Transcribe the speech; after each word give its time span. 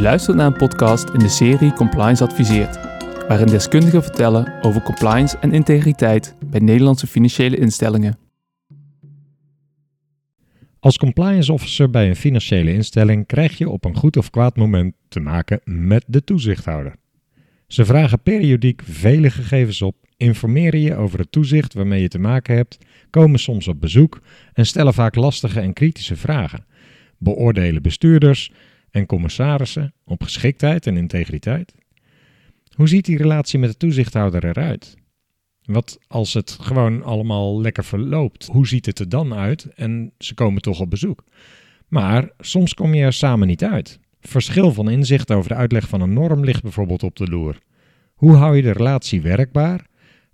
U 0.00 0.02
luistert 0.02 0.36
naar 0.36 0.46
een 0.46 0.56
podcast 0.56 1.08
in 1.08 1.18
de 1.18 1.28
serie 1.28 1.72
Compliance 1.72 2.24
Adviseert, 2.24 2.74
waarin 3.28 3.46
deskundigen 3.46 4.02
vertellen 4.02 4.62
over 4.62 4.82
compliance 4.82 5.38
en 5.38 5.52
integriteit 5.52 6.36
bij 6.44 6.60
Nederlandse 6.60 7.06
financiële 7.06 7.56
instellingen. 7.56 8.18
Als 10.78 10.98
compliance 10.98 11.52
officer 11.52 11.90
bij 11.90 12.08
een 12.08 12.16
financiële 12.16 12.72
instelling 12.72 13.26
krijg 13.26 13.58
je 13.58 13.68
op 13.68 13.84
een 13.84 13.96
goed 13.96 14.16
of 14.16 14.30
kwaad 14.30 14.56
moment 14.56 14.94
te 15.08 15.20
maken 15.20 15.60
met 15.64 16.04
de 16.06 16.24
toezichthouder. 16.24 16.94
Ze 17.66 17.84
vragen 17.84 18.22
periodiek 18.22 18.82
vele 18.84 19.30
gegevens 19.30 19.82
op, 19.82 19.96
informeren 20.16 20.80
je 20.80 20.96
over 20.96 21.18
het 21.18 21.32
toezicht 21.32 21.74
waarmee 21.74 22.00
je 22.00 22.08
te 22.08 22.18
maken 22.18 22.56
hebt, 22.56 22.78
komen 23.10 23.38
soms 23.38 23.68
op 23.68 23.80
bezoek 23.80 24.20
en 24.52 24.66
stellen 24.66 24.94
vaak 24.94 25.14
lastige 25.14 25.60
en 25.60 25.72
kritische 25.72 26.16
vragen. 26.16 26.64
Beoordelen 27.18 27.82
bestuurders 27.82 28.52
en 28.90 29.06
commissarissen 29.06 29.94
op 30.04 30.22
geschiktheid 30.22 30.86
en 30.86 30.96
integriteit. 30.96 31.74
Hoe 32.74 32.88
ziet 32.88 33.04
die 33.04 33.16
relatie 33.16 33.58
met 33.58 33.70
de 33.70 33.76
toezichthouder 33.76 34.44
eruit? 34.44 34.96
Wat 35.62 35.98
als 36.06 36.34
het 36.34 36.50
gewoon 36.60 37.02
allemaal 37.02 37.60
lekker 37.60 37.84
verloopt? 37.84 38.46
Hoe 38.46 38.66
ziet 38.66 38.86
het 38.86 38.98
er 38.98 39.08
dan 39.08 39.34
uit? 39.34 39.64
En 39.74 40.12
ze 40.18 40.34
komen 40.34 40.62
toch 40.62 40.80
op 40.80 40.90
bezoek. 40.90 41.24
Maar 41.88 42.30
soms 42.38 42.74
kom 42.74 42.94
je 42.94 43.02
er 43.02 43.12
samen 43.12 43.46
niet 43.46 43.64
uit. 43.64 43.98
Verschil 44.20 44.72
van 44.72 44.90
inzicht 44.90 45.30
over 45.30 45.48
de 45.48 45.54
uitleg 45.54 45.88
van 45.88 46.00
een 46.00 46.12
norm 46.12 46.44
ligt 46.44 46.62
bijvoorbeeld 46.62 47.02
op 47.02 47.16
de 47.16 47.26
loer. 47.26 47.58
Hoe 48.14 48.34
hou 48.34 48.56
je 48.56 48.62
de 48.62 48.72
relatie 48.72 49.22
werkbaar? 49.22 49.86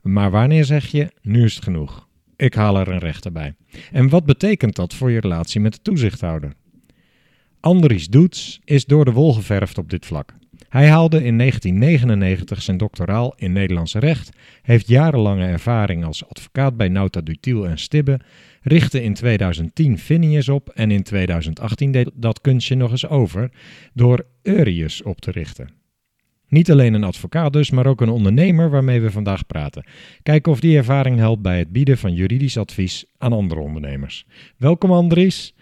Maar 0.02 0.30
wanneer 0.30 0.65
zeg 0.65 0.87
je, 0.87 1.10
nu 1.23 1.45
is 1.45 1.54
het 1.54 1.65
genoeg? 1.65 2.09
Ik 2.37 2.54
haal 2.54 2.79
er 2.79 2.88
een 2.88 2.98
rechter 2.98 3.32
bij. 3.32 3.54
En 3.93 4.09
wat 4.09 4.24
betekent 4.24 4.77
dat 4.77 4.95
voor 4.95 5.10
je 5.10 5.20
relatie 5.20 5.60
met 5.60 5.73
de 5.73 5.82
toezichthouder? 5.82 6.52
Andries 7.66 8.09
Doets 8.09 8.60
is 8.65 8.85
door 8.85 9.04
de 9.04 9.13
wol 9.13 9.32
geverfd 9.35 9.79
op 9.79 9.91
dit 9.91 10.07
vlak. 10.07 10.35
Hij 10.68 10.88
haalde 10.88 11.24
in 11.24 11.38
1999 11.38 12.63
zijn 12.63 12.77
doctoraal 12.77 13.35
in 13.37 13.52
Nederlands 13.52 13.95
recht, 13.95 14.37
heeft 14.63 14.88
jarenlange 14.88 15.46
ervaring 15.46 16.04
als 16.04 16.29
advocaat 16.29 16.76
bij 16.76 16.88
Nauta 16.88 17.21
Dutiel 17.21 17.66
en 17.66 17.79
Stibbe, 17.79 18.21
richtte 18.63 19.02
in 19.02 19.15
2010 19.15 19.99
Phineas 19.99 20.49
op 20.49 20.68
en 20.68 20.91
in 20.91 21.02
2018 21.02 21.93
deed 21.93 22.10
dat 22.15 22.41
kunstje 22.41 22.74
nog 22.74 22.91
eens 22.91 23.09
over 23.09 23.51
door 23.95 24.26
Eurius 24.43 25.02
op 25.02 25.21
te 25.21 25.30
richten. 25.30 25.71
Niet 26.48 26.71
alleen 26.71 26.95
een 26.95 27.04
advocaat 27.04 27.52
dus, 27.52 27.71
maar 27.71 27.87
ook 27.87 28.01
een 28.01 28.09
ondernemer 28.09 28.71
waarmee 28.71 29.01
we 29.01 29.10
vandaag 29.10 29.46
praten. 29.46 29.87
Kijken 30.23 30.52
of 30.52 30.60
die 30.60 30.76
ervaring 30.76 31.19
helpt 31.19 31.43
bij 31.43 31.59
het 31.59 31.73
bieden 31.73 31.98
van 31.98 32.15
juridisch 32.15 32.59
advies 32.59 33.04
aan 33.19 33.32
andere 33.32 33.60
ondernemers. 33.60 34.26
Welkom 34.57 34.93
Andries. 34.93 35.54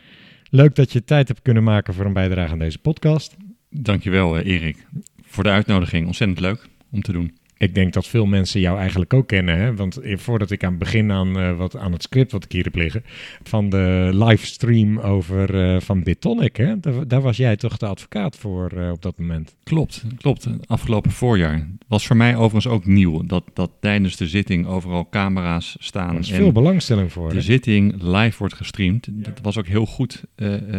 Leuk 0.55 0.75
dat 0.75 0.93
je 0.93 1.05
tijd 1.05 1.29
hebt 1.29 1.43
kunnen 1.43 1.63
maken 1.63 1.95
voor 1.95 2.05
een 2.05 2.13
bijdrage 2.13 2.53
aan 2.53 2.59
deze 2.59 2.79
podcast. 2.79 3.37
Dankjewel 3.71 4.39
uh, 4.39 4.47
Erik 4.47 4.87
voor 5.23 5.43
de 5.43 5.51
uitnodiging. 5.51 6.07
Ontzettend 6.07 6.41
leuk 6.41 6.69
om 6.91 7.03
te 7.03 7.13
doen. 7.13 7.37
Ik 7.59 7.75
denk 7.75 7.93
dat 7.93 8.07
veel 8.07 8.27
mensen 8.27 8.61
jou 8.61 8.79
eigenlijk 8.79 9.15
ook 9.15 9.27
kennen. 9.27 9.59
Hè? 9.59 9.75
Want 9.75 9.99
voordat 10.03 10.51
ik 10.51 10.65
aan 10.65 10.71
het 10.71 10.79
begin 10.79 11.13
aan, 11.13 11.39
uh, 11.39 11.57
wat, 11.57 11.77
aan 11.77 11.93
het 11.93 12.03
script 12.03 12.33
wat 12.33 12.45
ik 12.45 12.53
hier 12.53 12.65
heb 12.65 12.75
liggen... 12.75 13.05
van 13.43 13.69
de 13.69 14.11
livestream 14.13 14.99
over, 14.99 15.55
uh, 15.55 15.81
van 15.81 16.03
Bitonic, 16.03 16.57
hè? 16.57 16.81
Daar, 16.81 17.09
daar, 17.09 17.21
was 17.21 17.37
jij 17.37 17.57
toch 17.57 17.77
de 17.77 17.87
advocaat 17.87 18.37
voor 18.37 18.73
uh, 18.75 18.91
op 18.91 19.03
dat 19.03 19.19
moment? 19.19 19.55
Klopt, 19.65 20.05
klopt. 20.17 20.47
Afgelopen 20.67 21.11
voorjaar. 21.11 21.69
Was 21.87 22.07
voor 22.07 22.17
mij 22.17 22.37
overigens 22.37 22.67
ook 22.67 22.87
nieuw. 22.87 23.27
Dat, 23.27 23.45
dat 23.53 23.71
tijdens 23.81 24.17
de 24.17 24.29
zitting 24.29 24.67
overal 24.67 25.09
camera's 25.11 25.77
staan. 25.79 26.15
Er 26.15 26.21
is 26.21 26.31
veel 26.31 26.53
belangstelling 26.53 27.13
voor. 27.13 27.29
De 27.29 27.35
hè? 27.35 27.41
zitting 27.41 28.03
live 28.03 28.39
wordt 28.39 28.55
gestreamd. 28.55 29.07
Ja. 29.07 29.23
Dat 29.23 29.41
was 29.43 29.59
ook 29.59 29.67
heel 29.67 29.87
goed 29.87 30.25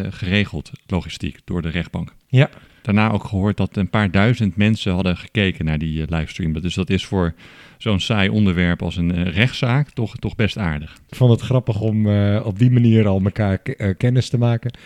geregeld, 0.10 0.72
logistiek, 0.88 1.40
door 1.46 1.62
de 1.62 1.70
rechtbank. 1.70 2.14
Ja, 2.28 2.50
daarna 2.86 3.12
ook 3.12 3.24
gehoord 3.24 3.58
dat 3.58 3.78
een 3.78 3.90
paar 3.90 4.12
duizend 4.12 4.56
mensen 4.56 4.94
hadden 4.94 5.18
gekeken 5.18 5.66
naar 5.66 5.78
die 5.78 6.02
uh, 6.02 6.08
livestream. 6.08 6.62
Dus 6.62 6.76
dat 6.76 6.90
is 6.90 7.06
voor 7.06 7.34
zo'n 7.78 8.00
saai 8.00 8.30
onderwerp 8.30 8.82
als 8.82 8.96
een 8.96 9.18
uh, 9.18 9.28
rechtszaak 9.28 9.90
toch, 9.90 10.16
toch 10.16 10.36
best 10.36 10.58
aardig. 10.58 10.98
Ik 11.10 11.16
vond 11.16 11.32
het 11.32 11.42
grappig 11.42 11.82
om 11.82 12.08
uh, 12.08 12.46
op 12.46 12.60
die 12.60 12.72
manier 12.72 13.08
al 13.08 13.22
elkaar 13.24 13.58
kennis 13.98 14.30
te 14.30 14.38
maken. 14.38 14.78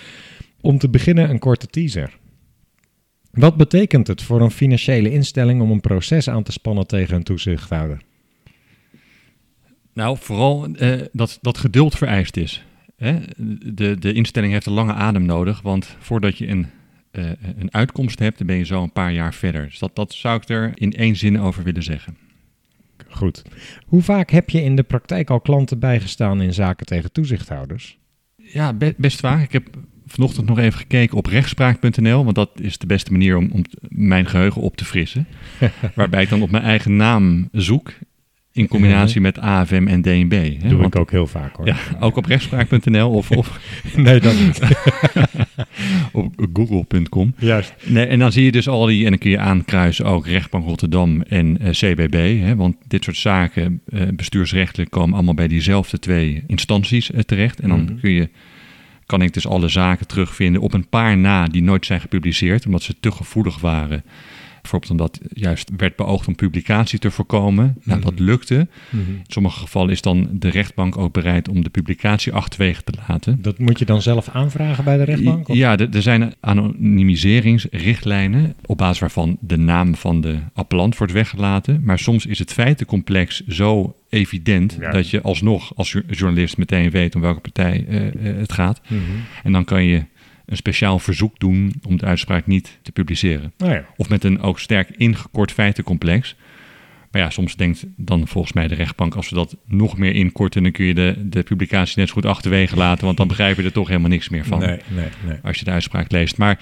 Om 0.62 0.78
te 0.78 0.90
beginnen 0.90 1.30
een 1.30 1.40
korte 1.40 1.68
teaser. 1.68 2.18
Wat 3.32 3.56
betekent 3.56 4.08
het 4.08 4.22
voor 4.22 4.42
een 4.42 4.52
financiële 4.52 5.12
instelling 5.12 5.62
om 5.62 5.72
een 5.72 5.82
proces 5.82 6.30
aan 6.30 6.44
te 6.44 6.52
spannen 6.52 6.88
tegen 6.88 7.16
een 7.16 7.24
toezichthouder? 7.24 8.02
Nou, 9.94 10.18
vooral 10.20 10.68
dat, 11.12 11.40
dat 11.42 11.58
geduld 11.58 11.96
vereist 11.96 12.38
is. 12.38 12.66
Hè? 12.98 13.20
De, 13.74 14.00
de 14.00 14.14
instelling 14.14 14.54
heeft 14.54 14.66
een 14.66 14.74
lange 14.74 14.94
adem 14.94 15.26
nodig, 15.26 15.62
want 15.62 15.96
voordat 16.00 16.38
je 16.38 16.48
een 16.48 16.68
uh, 17.12 17.30
een 17.58 17.74
uitkomst 17.74 18.20
hebt, 18.20 18.38
dan 18.38 18.48
ben 18.48 18.56
je 18.56 18.66
zo 18.66 18.84
een 18.84 18.92
paar 18.92 19.14
jaar 19.14 19.34
verder. 19.34 19.66
Dus 19.66 19.80
dat, 19.80 19.96
dat 19.96 20.14
zou 20.14 20.42
ik 20.42 20.50
er 20.50 20.72
in 20.74 20.94
één 20.94 21.16
zin 21.16 21.40
over 21.40 21.64
willen 21.64 21.84
zeggen. 21.84 22.18
Goed. 23.08 23.42
Hoe 23.86 24.02
vaak 24.02 24.30
heb 24.32 24.50
je 24.50 24.64
in 24.64 24.76
de 24.76 24.84
praktijk 24.84 25.30
al 25.30 25.42
klanten 25.42 25.80
bijgestaan 25.80 26.42
in 26.42 26.54
zaken 26.54 26.86
tegen 26.86 27.12
toezichthouders? 27.12 27.98
Ja, 28.36 28.74
be 28.74 28.94
best 28.98 29.20
vaak. 29.20 29.44
Ik 29.44 29.52
heb 29.52 29.68
vanochtend 30.06 30.48
nog 30.48 30.60
even 30.60 30.80
gekeken 30.80 31.18
op 31.18 31.26
rechtspraak.nl, 31.26 32.24
want 32.24 32.36
dat 32.36 32.50
is 32.62 32.78
de 32.78 32.88
beste 32.88 33.12
manier 33.12 33.38
om, 33.38 33.50
om 33.52 33.64
mijn 33.88 34.26
geheugen 34.26 34.62
op 34.62 34.78
te 34.78 34.86
frissen. 34.86 35.28
waarbij 35.96 36.22
ik 36.24 36.30
dan 36.30 36.42
op 36.42 36.52
mijn 36.52 36.64
eigen 36.64 36.96
naam 36.96 37.50
zoek 37.52 37.94
in 38.60 38.68
combinatie 38.68 39.22
met 39.22 39.40
AFM 39.40 39.88
en 39.88 40.02
DNB. 40.02 40.32
Hè? 40.32 40.70
Doe 40.70 40.78
Want, 40.78 40.94
ik 40.94 41.00
ook 41.00 41.12
heel 41.12 41.28
vaak 41.28 41.56
hoor. 41.56 41.66
Ja, 41.66 41.76
ook 42.00 42.18
op 42.18 42.26
rechtspraak.nl 42.26 43.10
of, 43.10 43.32
of 43.32 43.60
nee, 43.96 44.20
dat 44.20 44.34
niet. 44.40 44.60
op 46.12 46.48
google.com. 46.54 47.34
Juist. 47.38 47.74
Nee, 47.86 48.06
en 48.06 48.20
dan 48.20 48.32
zie 48.32 48.44
je 48.44 48.52
dus 48.52 48.68
al 48.68 48.86
die, 48.86 49.04
en 49.04 49.10
dan 49.10 49.20
kun 49.20 49.30
je 49.30 49.40
aankruisen 49.40 50.06
ook 50.06 50.28
rechtbank 50.28 50.66
Rotterdam 50.66 51.22
en 51.22 51.58
uh, 51.62 51.70
CBB. 51.70 52.42
Hè, 52.42 52.56
want 52.56 52.76
dit 52.88 53.04
soort 53.04 53.18
zaken, 53.18 53.82
uh, 53.90 54.02
bestuursrechtelijk, 54.14 54.92
komen 54.92 55.14
allemaal 55.14 55.34
bij 55.34 55.48
diezelfde 55.48 56.00
twee 56.00 56.44
instanties 56.48 57.12
uh, 57.12 57.20
terecht. 57.20 57.60
En 57.60 57.70
dan 57.70 57.80
mm 57.80 57.88
-hmm. 57.88 58.00
kun 58.00 58.12
je, 58.12 58.30
kan 59.06 59.22
ik 59.22 59.34
dus 59.34 59.48
alle 59.48 59.68
zaken 59.68 60.08
terugvinden 60.08 60.62
op 60.62 60.74
een 60.74 60.88
paar 60.88 61.18
na 61.18 61.48
die 61.48 61.64
nooit 61.64 61.86
zijn 61.86 62.02
gepubliceerd, 62.02 62.66
omdat 62.66 62.82
ze 62.82 62.96
te 63.00 63.12
gevoelig 63.12 63.60
waren. 63.60 64.04
Bijvoorbeeld 64.62 64.92
omdat 64.92 65.20
juist 65.34 65.70
werd 65.78 65.96
beoogd 65.96 66.28
om 66.28 66.36
publicatie 66.36 67.00
te 67.00 67.12
voorkomen. 67.12 67.66
Mm 67.66 67.74
-hmm. 67.74 67.82
Nou, 67.84 68.02
dat 68.02 68.20
lukte. 68.20 68.68
Mm 68.90 69.06
-hmm. 69.06 69.14
In 69.14 69.24
sommige 69.28 69.60
gevallen 69.60 69.92
is 69.92 70.02
dan 70.02 70.30
de 70.32 70.50
rechtbank 70.50 70.98
ook 70.98 71.14
bereid 71.14 71.50
om 71.50 71.64
de 71.64 71.70
publicatie 71.70 72.34
achterwege 72.34 72.84
te 72.84 72.94
laten. 73.08 73.42
Dat 73.42 73.60
moet 73.60 73.80
je 73.80 73.86
dan 73.86 74.02
zelf 74.02 74.30
aanvragen 74.30 74.84
bij 74.84 74.98
de 74.98 75.04
rechtbank? 75.04 75.48
Of? 75.48 75.56
Ja, 75.56 75.78
er 75.78 76.02
zijn 76.02 76.34
anonimiseringsrichtlijnen 76.40 78.56
op 78.66 78.78
basis 78.78 79.00
waarvan 79.00 79.38
de 79.40 79.58
naam 79.58 79.96
van 79.96 80.22
de 80.22 80.38
appellant 80.54 80.98
wordt 80.98 81.14
weggelaten. 81.14 81.82
Maar 81.84 82.00
soms 82.00 82.26
is 82.26 82.40
het 82.40 82.54
feitencomplex 82.54 83.48
zo 83.48 83.96
evident 84.10 84.78
ja. 84.80 84.92
dat 84.92 85.10
je 85.10 85.22
alsnog 85.22 85.76
als 85.76 85.98
journalist 86.08 86.58
meteen 86.58 86.90
weet 86.90 87.16
om 87.16 87.22
welke 87.22 87.40
partij 87.40 87.86
uh, 87.90 88.38
het 88.38 88.54
gaat. 88.54 88.82
Mm 88.88 88.98
-hmm. 88.98 89.24
En 89.44 89.52
dan 89.52 89.64
kan 89.64 89.84
je 89.84 90.04
een 90.50 90.58
speciaal 90.58 91.00
verzoek 91.00 91.40
doen 91.40 91.74
om 91.88 91.98
de 91.98 92.06
uitspraak 92.06 92.48
niet 92.48 92.80
te 92.82 92.92
publiceren. 92.92 93.54
Oh 93.58 93.68
ja. 93.70 93.86
Of 93.98 94.10
met 94.10 94.24
een 94.24 94.42
ook 94.42 94.60
sterk 94.60 94.90
ingekort 94.90 95.52
feitencomplex. 95.52 96.36
Maar 97.12 97.22
ja, 97.22 97.30
soms 97.30 97.56
denkt 97.56 97.86
dan 97.96 98.28
volgens 98.28 98.54
mij 98.54 98.68
de 98.68 98.76
rechtbank, 98.76 99.16
als 99.16 99.30
we 99.30 99.36
dat 99.36 99.58
nog 99.66 99.98
meer 99.98 100.16
inkorten, 100.16 100.64
dan 100.64 100.72
kun 100.72 100.86
je 100.86 100.94
de, 100.94 101.16
de 101.30 101.44
publicatie 101.44 102.00
net 102.00 102.08
zo 102.08 102.14
goed 102.14 102.26
achterwege 102.26 102.76
laten, 102.76 103.06
want 103.06 103.18
dan 103.18 103.28
begrijp 103.34 103.58
je 103.58 103.64
er 103.64 103.72
toch 103.72 103.88
helemaal 103.88 104.10
niks 104.10 104.30
meer 104.30 104.46
van. 104.46 104.60
Nee, 104.60 104.80
nee, 104.88 105.08
nee. 105.26 105.38
Als 105.44 105.58
je 105.58 105.66
de 105.66 105.72
uitspraak 105.72 106.12
leest. 106.12 106.38
Maar 106.38 106.60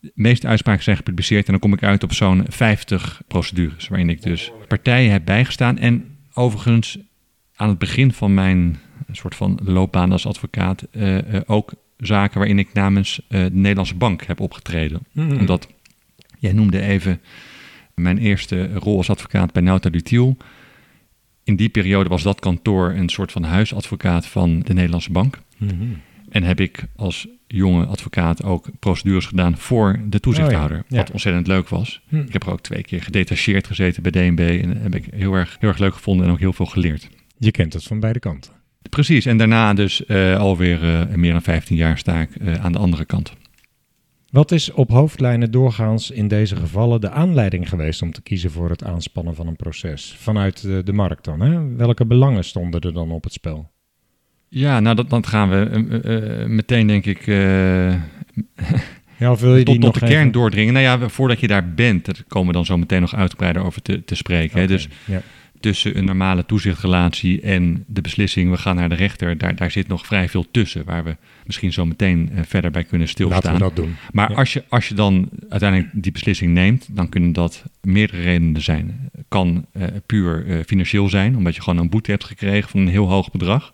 de 0.00 0.12
meeste 0.14 0.46
uitspraken 0.46 0.82
zijn 0.82 0.96
gepubliceerd 0.96 1.46
en 1.46 1.50
dan 1.50 1.60
kom 1.60 1.72
ik 1.72 1.82
uit 1.82 2.02
op 2.02 2.12
zo'n 2.12 2.44
50 2.48 3.22
procedures, 3.28 3.88
waarin 3.88 4.10
ik 4.10 4.22
dus 4.22 4.52
partijen 4.68 5.12
heb 5.12 5.24
bijgestaan. 5.24 5.78
En 5.78 6.16
overigens 6.34 6.98
aan 7.54 7.68
het 7.68 7.78
begin 7.78 8.12
van 8.12 8.34
mijn 8.34 8.78
soort 9.12 9.34
van 9.34 9.58
loopbaan 9.64 10.12
als 10.12 10.26
advocaat 10.26 10.86
uh, 10.92 11.14
uh, 11.14 11.40
ook 11.46 11.72
zaken 12.06 12.38
waarin 12.38 12.58
ik 12.58 12.72
namens 12.72 13.20
uh, 13.28 13.44
de 13.44 13.50
Nederlandse 13.52 13.94
Bank 13.94 14.24
heb 14.24 14.40
opgetreden. 14.40 15.00
Mhm. 15.12 15.26
Mm. 15.26 15.38
Omdat, 15.38 15.68
jij 16.38 16.52
noemde 16.52 16.80
even 16.80 17.20
mijn 17.94 18.18
eerste 18.18 18.74
rol 18.74 18.96
als 18.96 19.10
advocaat 19.10 19.52
bij 19.52 19.62
Nauta 19.62 19.90
Dutiel. 19.90 20.36
In 21.44 21.56
die 21.56 21.68
periode 21.68 22.08
was 22.08 22.22
dat 22.22 22.40
kantoor 22.40 22.90
een 22.90 23.08
soort 23.08 23.32
van 23.32 23.42
huisadvocaat 23.42 24.26
van 24.26 24.60
de 24.60 24.74
Nederlandse 24.74 25.12
Bank. 25.12 25.38
Mm 25.56 25.68
-hmm. 25.68 26.00
En 26.28 26.42
heb 26.42 26.60
ik 26.60 26.84
als 26.96 27.28
jonge 27.46 27.86
advocaat 27.86 28.42
ook 28.42 28.66
procedures 28.78 29.26
gedaan 29.26 29.58
voor 29.58 30.00
de 30.06 30.20
toezichthouder. 30.20 30.76
Oh 30.78 30.84
ja, 30.88 30.96
ja. 30.96 31.02
Wat 31.02 31.10
ontzettend 31.10 31.46
leuk 31.46 31.68
was. 31.68 32.02
Hm. 32.08 32.16
Ik 32.16 32.32
heb 32.32 32.42
er 32.42 32.52
ook 32.52 32.60
twee 32.60 32.82
keer 32.82 33.02
gedetacheerd 33.02 33.66
gezeten 33.66 34.02
bij 34.02 34.12
DNB. 34.12 34.60
En 34.62 34.68
dat 34.68 34.82
heb 34.82 34.94
ik 34.94 35.06
heel 35.14 35.34
erg, 35.34 35.56
heel 35.60 35.68
erg 35.68 35.78
leuk 35.78 35.94
gevonden 35.94 36.26
en 36.26 36.32
ook 36.32 36.38
heel 36.38 36.52
veel 36.52 36.66
geleerd. 36.66 37.08
Je 37.38 37.50
kent 37.50 37.72
het 37.72 37.84
van 37.84 38.00
beide 38.00 38.18
kanten. 38.18 38.52
Precies, 38.90 39.26
en 39.26 39.36
daarna 39.36 39.74
dus 39.74 40.02
uh, 40.06 40.36
alweer 40.38 40.82
uh, 40.82 41.14
meer 41.14 41.32
dan 41.32 41.42
15 41.42 41.76
jaar 41.76 41.98
sta 41.98 42.20
ik 42.20 42.28
uh, 42.40 42.54
aan 42.64 42.72
de 42.72 42.78
andere 42.78 43.04
kant. 43.04 43.32
Wat 44.30 44.52
is 44.52 44.72
op 44.72 44.90
hoofdlijnen 44.90 45.50
doorgaans 45.50 46.10
in 46.10 46.28
deze 46.28 46.56
gevallen 46.56 47.00
de 47.00 47.10
aanleiding 47.10 47.68
geweest 47.68 48.02
om 48.02 48.12
te 48.12 48.22
kiezen 48.22 48.50
voor 48.50 48.70
het 48.70 48.84
aanspannen 48.84 49.34
van 49.34 49.46
een 49.46 49.56
proces? 49.56 50.14
Vanuit 50.18 50.62
de, 50.62 50.82
de 50.84 50.92
markt 50.92 51.24
dan, 51.24 51.40
hè? 51.40 51.76
Welke 51.76 52.06
belangen 52.06 52.44
stonden 52.44 52.80
er 52.80 52.92
dan 52.92 53.10
op 53.10 53.24
het 53.24 53.32
spel? 53.32 53.70
Ja, 54.48 54.80
nou 54.80 54.96
dat, 54.96 55.10
dat 55.10 55.26
gaan 55.26 55.50
we 55.50 56.44
meteen 56.48 56.86
denk 56.86 57.06
ik 57.06 57.26
Ja, 59.18 59.30
of 59.30 59.40
wil 59.40 59.56
je 59.56 59.62
tot, 59.64 59.74
die 59.74 59.84
tot 59.84 59.92
nog 59.92 60.02
de 60.02 60.06
kern 60.06 60.20
even- 60.20 60.32
doordringen. 60.32 60.72
Nou 60.72 60.84
ja, 60.84 61.08
voordat 61.08 61.40
je 61.40 61.46
daar 61.46 61.74
bent, 61.74 62.04
daar 62.04 62.22
komen 62.28 62.46
we 62.48 62.52
dan 62.52 62.64
zo 62.64 62.78
meteen 62.78 63.00
nog 63.00 63.14
uitgebreider 63.14 63.62
over 63.62 63.82
te, 63.82 64.04
te 64.04 64.14
spreken. 64.14 64.60
Hè? 64.60 64.66
Dus 64.66 64.88
ja. 65.04 65.22
Tussen 65.62 65.98
een 65.98 66.04
normale 66.04 66.46
toezichtrelatie 66.46 67.40
en 67.40 67.84
de 67.86 68.00
beslissing, 68.00 68.50
we 68.50 68.56
gaan 68.56 68.76
naar 68.76 68.88
de 68.88 68.94
rechter, 68.94 69.38
daar, 69.38 69.56
daar 69.56 69.70
zit 69.70 69.88
nog 69.88 70.06
vrij 70.06 70.28
veel 70.28 70.46
tussen, 70.50 70.84
waar 70.84 71.04
we 71.04 71.16
misschien 71.46 71.72
zo 71.72 71.86
meteen 71.86 72.30
eh, 72.34 72.42
verder 72.46 72.70
bij 72.70 72.84
kunnen 72.84 73.08
stilstaan. 73.08 73.42
Laten 73.42 73.68
we 73.68 73.74
dat 73.74 73.76
doen. 73.76 73.96
Maar 74.12 74.30
Ja. 74.30 74.36
als, 74.36 74.52
je, 74.52 74.64
als 74.68 74.88
je 74.88 74.94
dan 74.94 75.28
uiteindelijk 75.48 75.90
die 75.92 76.12
beslissing 76.12 76.52
neemt, 76.52 76.88
dan 76.90 77.08
kunnen 77.08 77.32
dat 77.32 77.64
meerdere 77.80 78.22
redenen 78.22 78.62
zijn. 78.62 79.10
Kan 79.28 79.66
eh, 79.72 79.86
puur 80.06 80.46
eh, 80.46 80.58
financieel 80.66 81.08
zijn, 81.08 81.36
omdat 81.36 81.54
je 81.54 81.62
gewoon 81.62 81.78
een 81.78 81.90
boete 81.90 82.10
hebt 82.10 82.24
gekregen 82.24 82.70
van 82.70 82.80
een 82.80 82.88
heel 82.88 83.08
hoog 83.08 83.30
bedrag. 83.30 83.72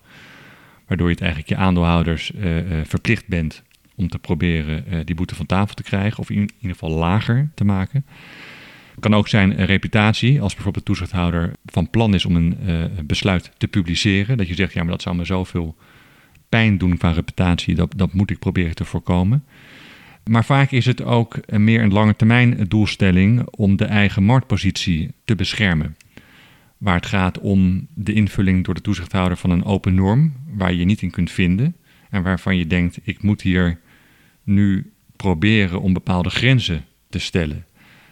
Waardoor 0.87 1.07
je 1.07 1.13
het 1.13 1.23
eigenlijk 1.23 1.51
je 1.51 1.57
aandeelhouders 1.57 2.33
verplicht 2.85 3.27
bent 3.27 3.63
om 3.95 4.09
te 4.09 4.19
proberen 4.19 5.07
die 5.07 5.15
boete 5.15 5.35
van 5.35 5.47
tafel 5.47 5.75
te 5.75 5.83
krijgen. 5.83 6.19
Of 6.19 6.31
in, 6.31 6.37
in 6.37 6.51
ieder 6.61 6.77
geval 6.77 6.91
lager 6.91 7.51
te 7.55 7.65
maken. 7.65 8.05
Kan 9.01 9.15
ook 9.15 9.29
zijn 9.29 9.65
reputatie, 9.65 10.41
als 10.41 10.55
bijvoorbeeld 10.55 10.87
de 10.87 10.93
toezichthouder 10.93 11.53
van 11.65 11.91
plan 11.91 12.15
is 12.15 12.25
om 12.25 12.37
een 12.37 12.57
eh, 12.67 12.85
besluit 13.05 13.51
te 13.57 13.69
publiceren. 13.69 14.37
Dat 14.37 14.49
je 14.49 14.55
zegt, 14.55 14.73
ja, 14.73 14.83
maar 14.83 14.91
dat 14.91 15.03
zou 15.03 15.17
me 15.17 15.25
zoveel 15.25 15.77
pijn 16.49 16.79
doen 16.79 16.97
qua 16.97 17.11
reputatie, 17.11 17.75
dat, 17.75 17.93
dat 17.97 18.13
moet 18.13 18.31
ik 18.31 18.39
proberen 18.39 18.75
te 18.75 18.85
voorkomen. 18.85 19.45
Maar 20.25 20.45
vaak 20.45 20.71
is 20.71 20.87
het 20.87 21.03
ook 21.03 21.41
meer 21.51 21.83
een 21.83 21.93
lange 21.93 22.17
termijn 22.17 22.65
doelstelling 22.69 23.47
om 23.51 23.77
de 23.77 23.85
eigen 23.85 24.23
marktpositie 24.23 25.11
te 25.25 25.35
beschermen. 25.35 25.97
Waar 26.79 26.95
het 26.95 27.07
gaat 27.07 27.39
om 27.39 27.87
de 27.95 28.13
invulling 28.13 28.65
door 28.65 28.75
de 28.75 28.81
toezichthouder 28.81 29.37
van 29.37 29.51
een 29.51 29.65
open 29.65 29.95
norm, 29.95 30.33
waar 30.55 30.73
je 30.73 30.85
niet 30.85 31.03
in 31.03 31.11
kunt 31.11 31.31
vinden. 31.31 31.77
En 32.11 32.23
waarvan 32.23 32.57
je 32.57 32.67
denkt, 32.67 32.99
ik 33.03 33.23
moet 33.23 33.43
hier 33.43 33.79
nu 34.43 34.93
proberen 35.17 35.81
om 35.81 35.93
bepaalde 35.93 36.31
grenzen 36.31 36.85
te 37.11 37.19
stellen. 37.19 37.65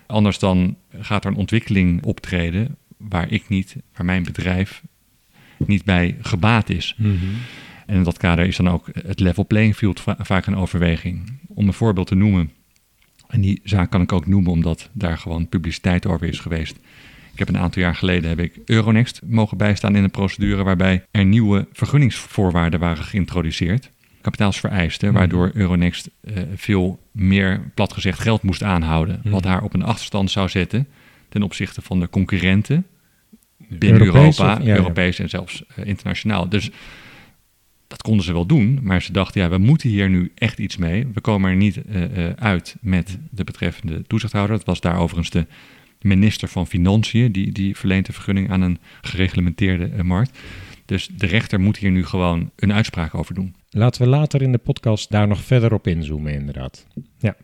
Anders 0.07 0.39
dan 0.39 0.77
gaat 0.99 1.25
er 1.25 1.31
een 1.31 1.37
ontwikkeling 1.37 2.03
optreden 2.03 2.77
waar 2.97 3.33
ik 3.33 3.49
niet, 3.49 3.77
waar 3.97 4.07
mijn 4.07 4.23
bedrijf 4.23 4.83
niet 5.57 5.85
bij 5.85 6.17
gebaat 6.21 6.71
is. 6.71 6.95
Mhm. 6.99 7.15
En 7.87 7.97
in 7.97 8.03
dat 8.03 8.19
kader 8.19 8.47
is 8.47 8.57
dan 8.57 8.69
ook 8.69 8.89
het 9.07 9.21
level 9.21 9.47
playing 9.47 9.77
field 9.77 10.01
va- 10.01 10.17
vaak 10.19 10.47
een 10.47 10.57
overweging. 10.57 11.33
Om 11.49 11.67
een 11.67 11.73
voorbeeld 11.73 12.07
te 12.07 12.15
noemen, 12.15 12.51
en 13.29 13.41
die 13.41 13.61
zaak 13.65 13.91
kan 13.91 14.01
ik 14.03 14.13
ook 14.13 14.27
noemen 14.27 14.53
omdat 14.53 14.91
daar 14.93 15.19
gewoon 15.19 15.49
publiciteit 15.49 16.07
over 16.07 16.27
is 16.27 16.39
geweest. 16.39 16.77
Ik 17.33 17.39
heb 17.39 17.49
een 17.49 17.59
aantal 17.63 17.83
jaar 17.83 17.95
geleden 17.95 18.29
heb 18.29 18.39
ik 18.41 18.59
Euronext 18.65 19.21
mogen 19.25 19.57
bijstaan 19.57 19.97
in 19.97 20.05
een 20.05 20.11
procedure 20.11 20.63
waarbij 20.63 21.05
er 21.11 21.25
nieuwe 21.25 21.69
vergunningsvoorwaarden 21.73 22.81
waren 22.81 23.05
geïntroduceerd. 23.05 23.91
Kapitaalsvereisten, 24.27 25.09
Mhm. 25.09 25.19
waardoor 25.19 25.51
Euronext 25.55 26.11
eh, 26.21 26.43
veel 26.55 26.99
meer, 27.13 27.71
plat 27.75 27.93
gezegd, 27.93 28.19
geld 28.21 28.43
moest 28.43 28.63
aanhouden. 28.63 29.21
Mhm. 29.23 29.31
Wat 29.31 29.45
haar 29.45 29.63
op 29.63 29.75
een 29.75 29.83
achterstand 29.83 30.31
zou 30.31 30.49
zetten 30.49 30.87
ten 31.29 31.43
opzichte 31.43 31.83
van 31.83 32.01
de 32.01 32.09
concurrenten 32.09 32.87
binnen 33.69 34.01
Europees 34.01 34.39
Europa, 34.39 34.53
of- 34.57 34.63
ja, 34.67 34.73
ja. 34.73 34.77
Europees 34.77 35.19
en 35.19 35.29
zelfs 35.29 35.65
eh, 35.77 35.85
internationaal. 35.87 36.49
Dus 36.49 36.71
dat 37.87 38.03
konden 38.03 38.25
ze 38.25 38.33
wel 38.33 38.47
doen, 38.47 38.79
maar 38.83 39.03
ze 39.03 39.13
dachten, 39.13 39.41
ja, 39.41 39.49
we 39.49 39.59
moeten 39.59 39.89
hier 39.89 40.09
nu 40.11 40.33
echt 40.35 40.59
iets 40.59 40.77
mee. 40.77 41.07
We 41.15 41.21
komen 41.21 41.51
er 41.51 41.57
niet 41.57 41.83
eh, 41.85 42.03
uit 42.37 42.77
met 42.81 43.19
de 43.31 43.45
betreffende 43.45 44.03
toezichthouder. 44.07 44.57
Dat 44.57 44.67
was 44.67 44.81
daar 44.81 44.99
overigens 44.99 45.31
de 45.31 45.47
minister 46.01 46.49
van 46.49 46.67
Financiën, 46.67 47.33
die, 47.33 47.53
die 47.53 47.77
verleent 47.77 48.07
de 48.07 48.13
vergunning 48.13 48.51
aan 48.51 48.61
een 48.63 48.79
gereglementeerde 49.01 50.03
markt. 50.05 50.39
Dus 50.87 51.09
de 51.17 51.27
rechter 51.27 51.61
moet 51.61 51.77
hier 51.77 51.91
nu 51.91 52.05
gewoon 52.05 52.51
een 52.57 52.73
uitspraak 52.73 53.15
over 53.15 53.35
doen. 53.35 53.55
Laten 53.71 54.03
we 54.03 54.09
later 54.09 54.43
in 54.43 54.53
de 54.53 54.59
podcast 54.59 55.11
daar 55.11 55.29
nog 55.29 55.41
verder 55.45 55.73
op 55.73 55.87
inzoomen, 55.87 56.33
inderdaad. 56.33 56.87
Ja. 57.19 57.37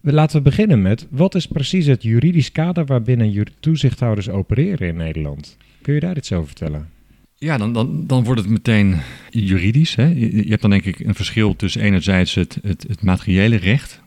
We- 0.00 0.12
Laten 0.12 0.36
we 0.36 0.42
beginnen 0.42 0.82
met, 0.82 1.06
wat 1.10 1.34
is 1.34 1.46
precies 1.46 1.86
het 1.86 2.02
juridisch 2.02 2.52
kader 2.52 2.86
waarbinnen 2.86 3.46
toezichthouders 3.60 4.28
opereren 4.28 4.88
in 4.88 4.96
Nederland? 4.96 5.56
Kun 5.82 5.94
je 5.94 6.00
daar 6.00 6.16
iets 6.16 6.32
over 6.32 6.46
vertellen? 6.46 6.88
Ja, 7.36 7.58
dan, 7.58 7.72
dan, 7.72 8.06
dan 8.06 8.24
wordt 8.24 8.40
het 8.40 8.50
meteen 8.50 8.96
juridisch. 9.30 9.94
Hè? 9.94 10.04
Je, 10.06 10.36
je 10.44 10.48
hebt 10.50 10.60
dan 10.62 10.70
denk 10.70 10.84
ik 10.84 10.98
een 11.00 11.14
verschil 11.14 11.56
tussen 11.56 11.82
enerzijds 11.82 12.34
het, 12.34 12.58
het, 12.62 12.84
het 12.88 13.02
materiële 13.02 13.56
recht 13.56 14.00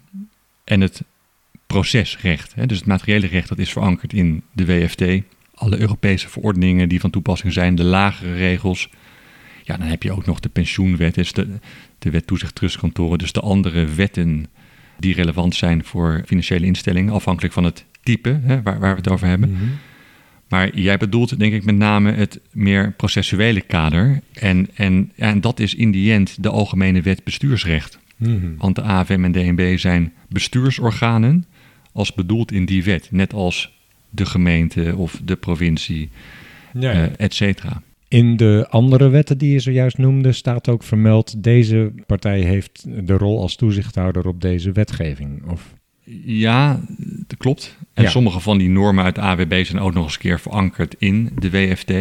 en 0.63 0.81
het 0.81 1.01
procesrecht. 1.67 2.55
Hè? 2.55 2.65
Dus 2.65 2.77
het 2.77 2.87
materiële 2.87 3.27
recht 3.27 3.49
dat 3.49 3.57
is 3.59 3.71
verankerd 3.71 4.13
in 4.13 4.43
de 4.51 4.65
WFT. 4.65 5.03
Alle 5.53 5.79
Europese 5.79 6.29
verordeningen 6.29 6.89
die 6.89 6.99
van 6.99 7.09
toepassing 7.09 7.53
zijn, 7.53 7.75
de 7.75 7.83
lagere 7.83 8.33
regels. 8.33 8.89
Ja, 9.63 9.77
dan 9.77 9.87
heb 9.87 10.03
je 10.03 10.11
ook 10.11 10.25
nog 10.25 10.39
de 10.39 10.49
pensioenwet, 10.49 11.17
is 11.17 11.31
de, 11.31 11.47
de 11.99 12.09
wet 12.09 12.27
toezicht 12.27 12.55
trustkantoren. 12.55 13.17
Dus 13.17 13.31
de 13.31 13.39
andere 13.39 13.85
wetten 13.85 14.45
die 14.97 15.13
relevant 15.13 15.55
zijn 15.55 15.83
voor 15.83 16.23
financiële 16.25 16.65
instellingen, 16.65 17.13
afhankelijk 17.13 17.53
van 17.53 17.63
het 17.63 17.85
type 18.03 18.39
hè, 18.43 18.61
waar, 18.61 18.79
waar 18.79 18.91
we 18.91 18.97
het 18.97 19.09
over 19.09 19.27
hebben. 19.27 19.79
Maar 20.53 20.79
jij 20.79 20.97
bedoelt 20.97 21.39
denk 21.39 21.53
ik 21.53 21.63
met 21.63 21.75
name 21.75 22.11
het 22.11 22.39
meer 22.51 22.91
processuele 22.91 23.61
kader. 23.61 24.21
En, 24.33 24.67
en, 24.75 25.11
ja, 25.15 25.29
en 25.29 25.41
dat 25.41 25.59
is 25.59 25.75
in 25.75 25.91
die 25.91 26.13
end 26.13 26.43
de 26.43 26.49
Algemene 26.49 27.01
Wet 27.01 27.23
Bestuursrecht. 27.23 27.99
Mhm. 28.17 28.55
Want 28.57 28.75
de 28.75 28.81
AFM 28.81 29.23
en 29.23 29.31
DNB 29.31 29.77
zijn 29.77 30.13
bestuursorganen 30.29 31.45
als 31.91 32.13
bedoeld 32.13 32.51
in 32.51 32.65
die 32.65 32.83
wet. 32.83 33.07
Net 33.11 33.33
als 33.33 33.73
de 34.15 34.25
gemeente 34.25 34.93
of 34.95 35.21
de 35.23 35.35
provincie, 35.35 36.09
Ja, 36.73 36.91
eh 36.91 37.03
et 37.17 37.33
cetera. 37.33 37.81
In 38.07 38.37
de 38.37 38.65
andere 38.69 39.09
wetten 39.09 39.37
die 39.37 39.51
je 39.51 39.59
zojuist 39.59 39.97
noemde 39.97 40.31
staat 40.31 40.69
ook 40.69 40.83
vermeld... 40.83 41.43
deze 41.43 41.91
partij 42.05 42.39
heeft 42.39 42.85
de 43.07 43.13
rol 43.17 43.41
als 43.41 43.55
toezichthouder 43.55 44.27
op 44.27 44.41
deze 44.41 44.71
wetgeving. 44.71 45.43
Of, 45.49 45.73
Ja, 46.25 46.79
dat 47.27 47.37
klopt. 47.37 47.77
En 47.93 48.03
Ja. 48.03 48.09
sommige 48.09 48.39
van 48.39 48.57
die 48.57 48.69
normen 48.69 49.03
uit 49.03 49.15
de 49.15 49.21
AWB 49.21 49.65
zijn 49.65 49.81
ook 49.81 49.93
nog 49.93 50.03
eens 50.03 50.13
een 50.13 50.19
keer 50.19 50.39
verankerd 50.39 50.95
in 50.97 51.29
de 51.39 51.49
WFT. 51.49 51.93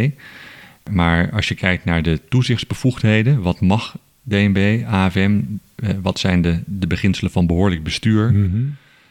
Maar 0.91 1.31
als 1.33 1.49
je 1.49 1.55
kijkt 1.55 1.85
naar 1.85 2.03
de 2.03 2.21
toezichtsbevoegdheden, 2.29 3.43
wat 3.43 3.61
mag 3.61 3.97
DNB, 4.23 4.83
AFM, 4.87 5.41
eh, 5.75 5.91
wat 6.03 6.19
zijn 6.19 6.43
de, 6.43 6.61
de 6.67 6.87
beginselen 6.87 7.31
van 7.33 7.47
behoorlijk 7.47 7.83
bestuur? 7.83 8.33
Mhm. 8.33 8.63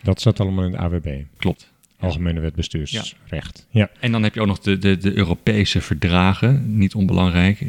Dat 0.04 0.20
staat 0.20 0.40
allemaal 0.40 0.66
in 0.66 0.72
de 0.72 0.78
AWB, 0.78 1.08
Klopt. 1.38 1.71
Algemene 2.02 2.40
Wet 2.40 2.56
Bestuursrecht. 2.56 3.68
Ja. 3.70 3.90
En 4.00 4.12
dan 4.12 4.24
heb 4.24 4.34
je 4.34 4.42
ook 4.42 4.48
nog 4.48 4.60
de, 4.60 4.78
de, 4.78 4.98
de 4.98 5.18
Europese 5.18 5.82
verdragen, 5.82 6.78
niet 6.78 6.96
onbelangrijk. 6.96 7.60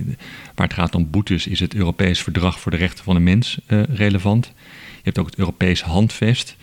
Waar 0.54 0.66
het 0.66 0.76
gaat 0.76 0.94
om 0.94 1.10
boetes 1.10 1.46
is 1.46 1.60
het 1.60 1.74
Europees 1.74 2.22
Verdrag 2.22 2.60
voor 2.60 2.70
de 2.70 2.76
Rechten 2.76 3.04
van 3.04 3.14
de 3.14 3.20
Mens 3.20 3.58
eh, 3.66 3.82
relevant. 3.82 4.52
Je 4.94 5.02
hebt 5.02 5.18
ook 5.18 5.26
het 5.26 5.38
Europees 5.38 5.82
Handvest 5.82 6.56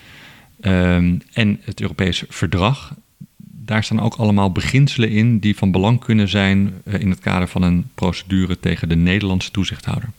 ehm, 0.61 1.17
en 1.33 1.59
het 1.63 1.81
Europees 1.81 2.23
Verdrag. 2.27 2.95
Daar 3.37 3.83
staan 3.83 3.99
ook 3.99 4.15
allemaal 4.15 4.51
beginselen 4.51 5.09
in 5.09 5.39
die 5.39 5.55
van 5.55 5.71
belang 5.71 5.99
kunnen 5.99 6.27
zijn 6.27 6.73
eh, 6.85 6.99
in 6.99 7.09
het 7.09 7.19
kader 7.19 7.47
van 7.47 7.61
een 7.61 7.89
procedure 7.95 8.59
tegen 8.59 8.89
de 8.89 8.95
Nederlandse 8.95 9.51
toezichthouder. 9.51 10.09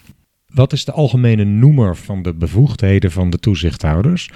Wat 0.54 0.73
is 0.73 0.85
de 0.85 0.92
algemene 0.92 1.45
noemer 1.45 1.97
van 1.97 2.23
de 2.23 2.35
bevoegdheden 2.35 3.11
van 3.11 3.30
de 3.30 3.38
toezichthouders? 3.38 4.30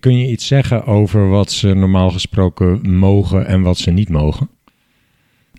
Kun 0.00 0.18
je 0.18 0.30
iets 0.30 0.46
zeggen 0.46 0.86
over 0.86 1.28
wat 1.28 1.52
ze 1.52 1.74
normaal 1.74 2.10
gesproken 2.10 2.96
mogen 2.96 3.46
en 3.46 3.62
wat 3.62 3.78
ze 3.78 3.90
niet 3.90 4.08
mogen? 4.08 4.48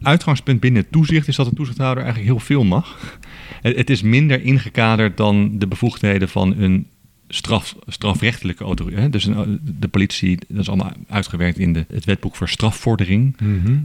Uitgangspunt 0.01 0.59
binnen 0.59 0.89
toezicht 0.89 1.27
is 1.27 1.35
dat 1.35 1.49
de 1.49 1.55
toezichthouder 1.55 2.03
eigenlijk 2.03 2.33
heel 2.33 2.45
veel 2.45 2.63
mag. 2.63 3.19
Het 3.61 3.89
is 3.89 4.01
minder 4.01 4.43
ingekaderd 4.43 5.17
dan 5.17 5.59
de 5.59 5.67
bevoegdheden 5.67 6.29
van 6.29 6.57
een 6.57 6.87
straf, 7.33 7.75
strafrechtelijke 7.87 8.63
autoriteit. 8.63 9.11
Dus 9.11 9.25
een, 9.25 9.59
de 9.79 9.87
politie, 9.87 10.37
dat 10.47 10.59
is 10.59 10.67
allemaal 10.67 10.91
uitgewerkt 11.07 11.57
in 11.57 11.73
de, 11.73 11.85
het 11.91 12.05
wetboek 12.05 12.35
voor 12.35 12.49
strafvordering. 12.49 13.35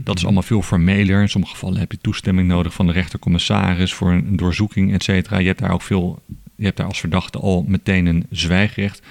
Dat 0.03 0.17
is 0.17 0.23
allemaal 0.23 0.43
veel 0.43 0.61
formeler. 0.61 1.21
In 1.21 1.29
sommige 1.29 1.53
gevallen 1.53 1.79
heb 1.79 1.91
je 1.91 1.97
toestemming 2.01 2.47
nodig 2.47 2.73
van 2.73 2.85
de 2.85 2.91
rechtercommissaris 2.91 3.93
voor 3.93 4.11
een, 4.11 4.25
een 4.27 4.35
doorzoeking, 4.35 4.93
et 4.93 5.03
cetera. 5.03 5.37
Je 5.37 5.47
hebt 5.47 5.59
daar 5.59 5.71
ook 5.71 5.81
veel, 5.81 6.21
je 6.55 6.65
hebt 6.65 6.77
daar 6.77 6.85
als 6.87 6.99
verdachte 6.99 7.39
al 7.39 7.65
meteen 7.67 8.05
een 8.05 8.25
zwijgrecht. 8.29 9.01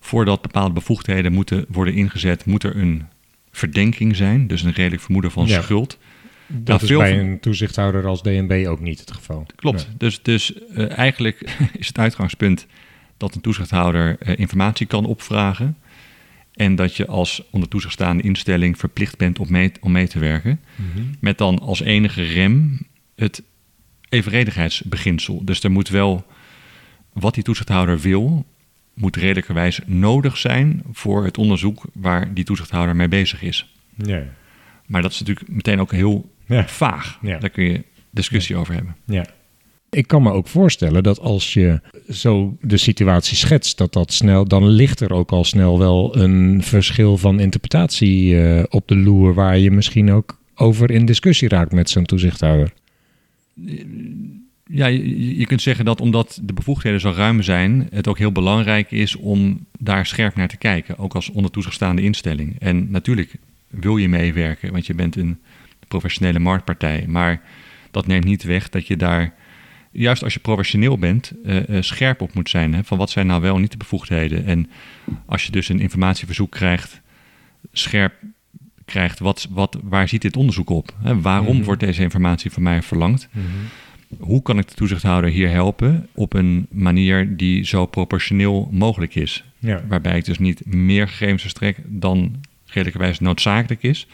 Voordat 0.00 0.42
bepaalde 0.42 0.74
bevoegdheden 0.74 1.32
moeten 1.32 1.64
worden 1.68 1.94
ingezet, 1.94 2.44
moet 2.44 2.62
er 2.64 2.76
een 2.76 3.02
verdenking 3.50 4.16
zijn, 4.16 4.46
dus 4.46 4.62
een 4.62 4.72
redelijk 4.72 5.02
vermoeden 5.02 5.30
van 5.30 5.46
Ja. 5.46 5.62
schuld. 5.62 5.98
Dat 6.46 6.66
Nou, 6.66 6.80
is 6.82 6.88
veel 6.88 6.98
bij 6.98 7.18
een 7.18 7.40
toezichthouder 7.40 8.06
als 8.06 8.22
DNB 8.22 8.64
ook 8.68 8.80
niet 8.80 9.00
het 9.00 9.12
geval. 9.12 9.46
Klopt. 9.56 9.88
Dus, 9.98 10.22
dus 10.22 10.52
eh, 10.68 10.98
eigenlijk 10.98 11.40
is 11.78 11.86
het 11.86 11.98
uitgangspunt 11.98 12.66
dat 13.20 13.34
een 13.34 13.40
toezichthouder 13.40 14.18
eh, 14.18 14.38
informatie 14.38 14.86
kan 14.86 15.04
opvragen. 15.04 15.76
En 16.54 16.74
dat 16.74 16.96
je 16.96 17.06
als 17.06 17.42
onder 17.50 17.68
toezicht 17.68 17.92
staande 17.92 18.22
instelling 18.22 18.78
verplicht 18.78 19.16
bent 19.18 19.38
om 19.38 19.46
mee, 19.50 19.72
om 19.80 19.92
mee 19.92 20.08
te 20.08 20.18
werken. 20.18 20.60
Mhm. 20.76 21.04
Met 21.20 21.38
dan 21.38 21.58
als 21.58 21.80
enige 21.80 22.22
rem 22.22 22.78
het 23.16 23.42
evenredigheidsbeginsel. 24.08 25.44
Dus 25.44 25.62
er 25.62 25.70
moet 25.70 25.88
wel, 25.88 26.26
wat 27.12 27.34
die 27.34 27.42
toezichthouder 27.42 27.98
wil, 28.00 28.44
moet 28.94 29.16
redelijkerwijs 29.16 29.80
nodig 29.86 30.36
zijn 30.36 30.82
voor 30.92 31.24
het 31.24 31.38
onderzoek 31.38 31.82
waar 31.92 32.34
die 32.34 32.44
toezichthouder 32.44 32.96
mee 32.96 33.08
bezig 33.08 33.42
is. 33.42 33.74
Ja. 33.96 34.22
Maar 34.86 35.02
dat 35.02 35.12
is 35.12 35.18
natuurlijk 35.18 35.48
meteen 35.48 35.80
ook 35.80 35.92
heel 35.92 36.34
Ja. 36.46 36.68
vaag. 36.68 37.18
Ja. 37.22 37.38
Daar 37.38 37.50
kun 37.50 37.64
je 37.64 37.84
discussie 38.10 38.56
over 38.56 38.74
hebben. 38.74 38.96
ja. 39.04 39.26
Ik 39.90 40.06
kan 40.06 40.22
me 40.22 40.32
ook 40.32 40.46
voorstellen 40.46 41.02
dat 41.02 41.20
als 41.20 41.54
je 41.54 41.80
zo 42.08 42.56
de 42.60 42.76
situatie 42.76 43.36
schetst, 43.36 43.78
dat 43.78 43.92
dat 43.92 44.12
snel, 44.12 44.44
dan 44.44 44.68
ligt 44.68 45.00
er 45.00 45.12
ook 45.12 45.30
al 45.30 45.44
snel 45.44 45.78
wel 45.78 46.16
een 46.16 46.62
verschil 46.62 47.16
van 47.16 47.40
interpretatie 47.40 48.42
eh, 48.42 48.64
op 48.68 48.88
de 48.88 48.96
loer, 48.96 49.34
waar 49.34 49.58
je 49.58 49.70
misschien 49.70 50.12
ook 50.12 50.38
over 50.54 50.90
in 50.90 51.04
discussie 51.04 51.48
raakt 51.48 51.72
met 51.72 51.90
zo'n 51.90 52.04
toezichthouder. 52.04 52.72
Ja, 54.66 54.86
je, 54.86 55.46
kunt 55.46 55.62
zeggen 55.62 55.84
dat 55.84 56.00
omdat 56.00 56.40
de 56.42 56.52
bevoegdheden 56.52 57.00
zo 57.00 57.12
ruim 57.16 57.42
zijn, 57.42 57.88
het 57.90 58.08
ook 58.08 58.18
heel 58.18 58.32
belangrijk 58.32 58.90
is 58.90 59.16
om 59.16 59.66
daar 59.78 60.06
scherp 60.06 60.36
naar 60.36 60.48
te 60.48 60.56
kijken, 60.56 60.98
ook 60.98 61.14
als 61.14 61.30
onder 61.30 61.50
toezichtstaande 61.50 62.02
instelling. 62.02 62.56
En 62.58 62.90
natuurlijk 62.90 63.34
wil 63.68 63.96
je 63.96 64.08
meewerken, 64.08 64.72
want 64.72 64.86
je 64.86 64.94
bent 64.94 65.16
een 65.16 65.38
professionele 65.88 66.38
marktpartij, 66.38 67.04
maar 67.06 67.42
dat 67.90 68.06
neemt 68.06 68.24
niet 68.24 68.42
weg 68.42 68.68
dat 68.68 68.86
je 68.86 68.96
daar 68.96 69.34
juist 69.90 70.22
als 70.22 70.34
je 70.34 70.40
professioneel 70.40 70.98
bent, 70.98 71.32
uh, 71.44 71.62
scherp 71.80 72.20
op 72.20 72.34
moet 72.34 72.50
zijn. 72.50 72.74
Hè, 72.74 72.84
van 72.84 72.98
wat 72.98 73.10
zijn 73.10 73.26
nou 73.26 73.40
wel 73.40 73.58
niet 73.58 73.70
de 73.70 73.76
bevoegdheden. 73.76 74.44
En 74.44 74.70
als 75.26 75.44
je 75.44 75.52
dus 75.52 75.68
een 75.68 75.80
informatieverzoek 75.80 76.50
krijgt, 76.50 77.00
scherp 77.72 78.14
krijgt, 78.84 79.18
wat, 79.18 79.46
wat, 79.50 79.78
waar 79.82 80.08
ziet 80.08 80.22
dit 80.22 80.36
onderzoek 80.36 80.70
op? 80.70 80.94
Hè, 81.02 81.20
waarom 81.20 81.56
mhm. 81.56 81.64
wordt 81.64 81.80
deze 81.80 82.02
informatie 82.02 82.50
van 82.50 82.62
mij 82.62 82.82
verlangd? 82.82 83.28
Mhm. 83.32 83.46
Hoe 84.18 84.42
kan 84.42 84.58
ik 84.58 84.68
de 84.68 84.74
toezichthouder 84.74 85.30
hier 85.30 85.50
helpen 85.50 86.08
op 86.14 86.32
een 86.34 86.66
manier 86.70 87.36
die 87.36 87.64
zo 87.64 87.86
proportioneel 87.86 88.68
mogelijk 88.72 89.14
is? 89.14 89.44
Ja. 89.58 89.84
Waarbij 89.88 90.16
ik 90.16 90.24
dus 90.24 90.38
niet 90.38 90.66
meer 90.66 91.08
gegevens 91.08 91.42
verstrek 91.42 91.76
dan 91.86 92.40
redelijkerwijs 92.66 93.20
noodzakelijk 93.20 93.82
is 93.82 94.06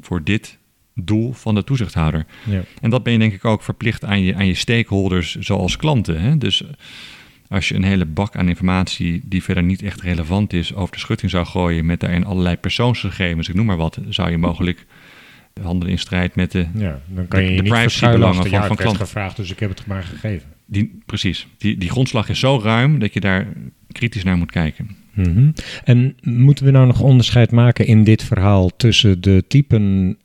voor 0.00 0.24
dit 0.24 0.58
doel 1.02 1.32
van 1.32 1.54
de 1.54 1.64
toezichthouder. 1.64 2.26
Ja. 2.44 2.62
En 2.80 2.90
dat 2.90 3.02
ben 3.02 3.12
je 3.12 3.18
denk 3.18 3.32
ik 3.32 3.44
ook 3.44 3.62
verplicht 3.62 4.04
aan 4.04 4.22
je, 4.22 4.34
aan 4.34 4.46
je 4.46 4.54
stakeholders 4.54 5.36
zoals 5.36 5.76
klanten. 5.76 6.20
Hè? 6.20 6.38
Dus 6.38 6.64
als 7.48 7.68
je 7.68 7.74
een 7.74 7.84
hele 7.84 8.06
bak 8.06 8.36
aan 8.36 8.48
informatie 8.48 9.20
die 9.24 9.42
verder 9.42 9.62
niet 9.62 9.82
echt 9.82 10.00
relevant 10.00 10.52
is 10.52 10.74
over 10.74 10.92
de 10.92 11.00
schutting 11.00 11.30
zou 11.30 11.46
gooien 11.46 11.86
met 11.86 12.00
daarin 12.00 12.24
allerlei 12.24 12.56
persoonsgegevens, 12.56 13.48
ik 13.48 13.54
noem 13.54 13.66
maar 13.66 13.76
wat, 13.76 13.98
zou 14.08 14.30
je 14.30 14.38
mogelijk 14.38 14.86
handelen 15.62 15.92
in 15.92 15.98
strijd 15.98 16.34
met 16.34 16.52
de, 16.52 16.66
ja, 16.74 17.00
dan 17.06 17.28
kan 17.28 17.42
je 17.42 17.48
de, 17.48 17.54
de 17.54 17.62
privacybelangen 17.62 18.46
van, 18.46 18.66
van 18.66 18.76
klanten. 18.76 19.06
gevraagd, 19.06 19.36
dus 19.36 19.50
ik 19.50 19.58
heb 19.58 19.68
het 19.68 19.86
maar 19.86 20.02
gegeven. 20.02 20.48
Die, 20.66 21.00
precies. 21.06 21.46
Die, 21.58 21.78
die 21.78 21.90
grondslag 21.90 22.28
is 22.28 22.38
zo 22.38 22.60
ruim 22.62 22.98
dat 22.98 23.14
je 23.14 23.20
daar 23.20 23.46
kritisch 23.92 24.24
naar 24.24 24.36
moet 24.36 24.50
kijken. 24.50 24.96
Mm 25.12 25.52
En 25.84 26.16
moeten 26.22 26.64
we 26.64 26.70
nou 26.70 26.86
nog 26.86 27.00
onderscheid 27.00 27.50
maken 27.50 27.86
in 27.86 28.04
dit 28.04 28.24
verhaal 28.24 28.76
tussen 28.76 29.20
de 29.20 29.44
typen 29.48 30.16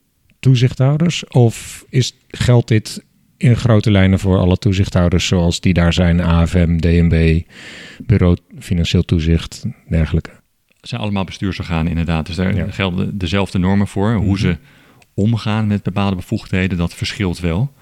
toezichthouders? 0.44 1.28
Of 1.28 1.86
is, 1.90 2.16
geldt 2.28 2.68
dit 2.68 3.04
in 3.38 3.56
grote 3.56 3.92
lijnen 3.92 4.20
voor 4.20 4.38
alle 4.38 4.58
toezichthouders 4.58 5.28
zoals 5.28 5.60
die 5.60 5.74
daar 5.74 5.94
zijn, 5.94 6.22
AFM, 6.22 6.78
DNB, 6.78 7.42
Bureau 8.06 8.38
Financieel 8.60 9.04
Toezicht, 9.04 9.66
dergelijke? 9.90 10.30
Het 10.80 10.90
zijn 10.90 11.02
allemaal 11.02 11.24
bestuursorganen 11.24 11.88
inderdaad, 11.88 12.26
dus 12.26 12.36
daar 12.36 12.74
gelden 12.74 13.18
dezelfde 13.18 13.58
normen 13.58 13.88
voor. 13.88 14.14
Hoe 14.14 14.26
mhm. 14.26 14.38
ze 14.38 14.58
omgaan 15.14 15.68
met 15.68 15.84
bepaalde 15.84 16.16
bevoegdheden, 16.16 16.78
dat 16.78 16.94
verschilt 16.94 17.40
wel. 17.40 17.74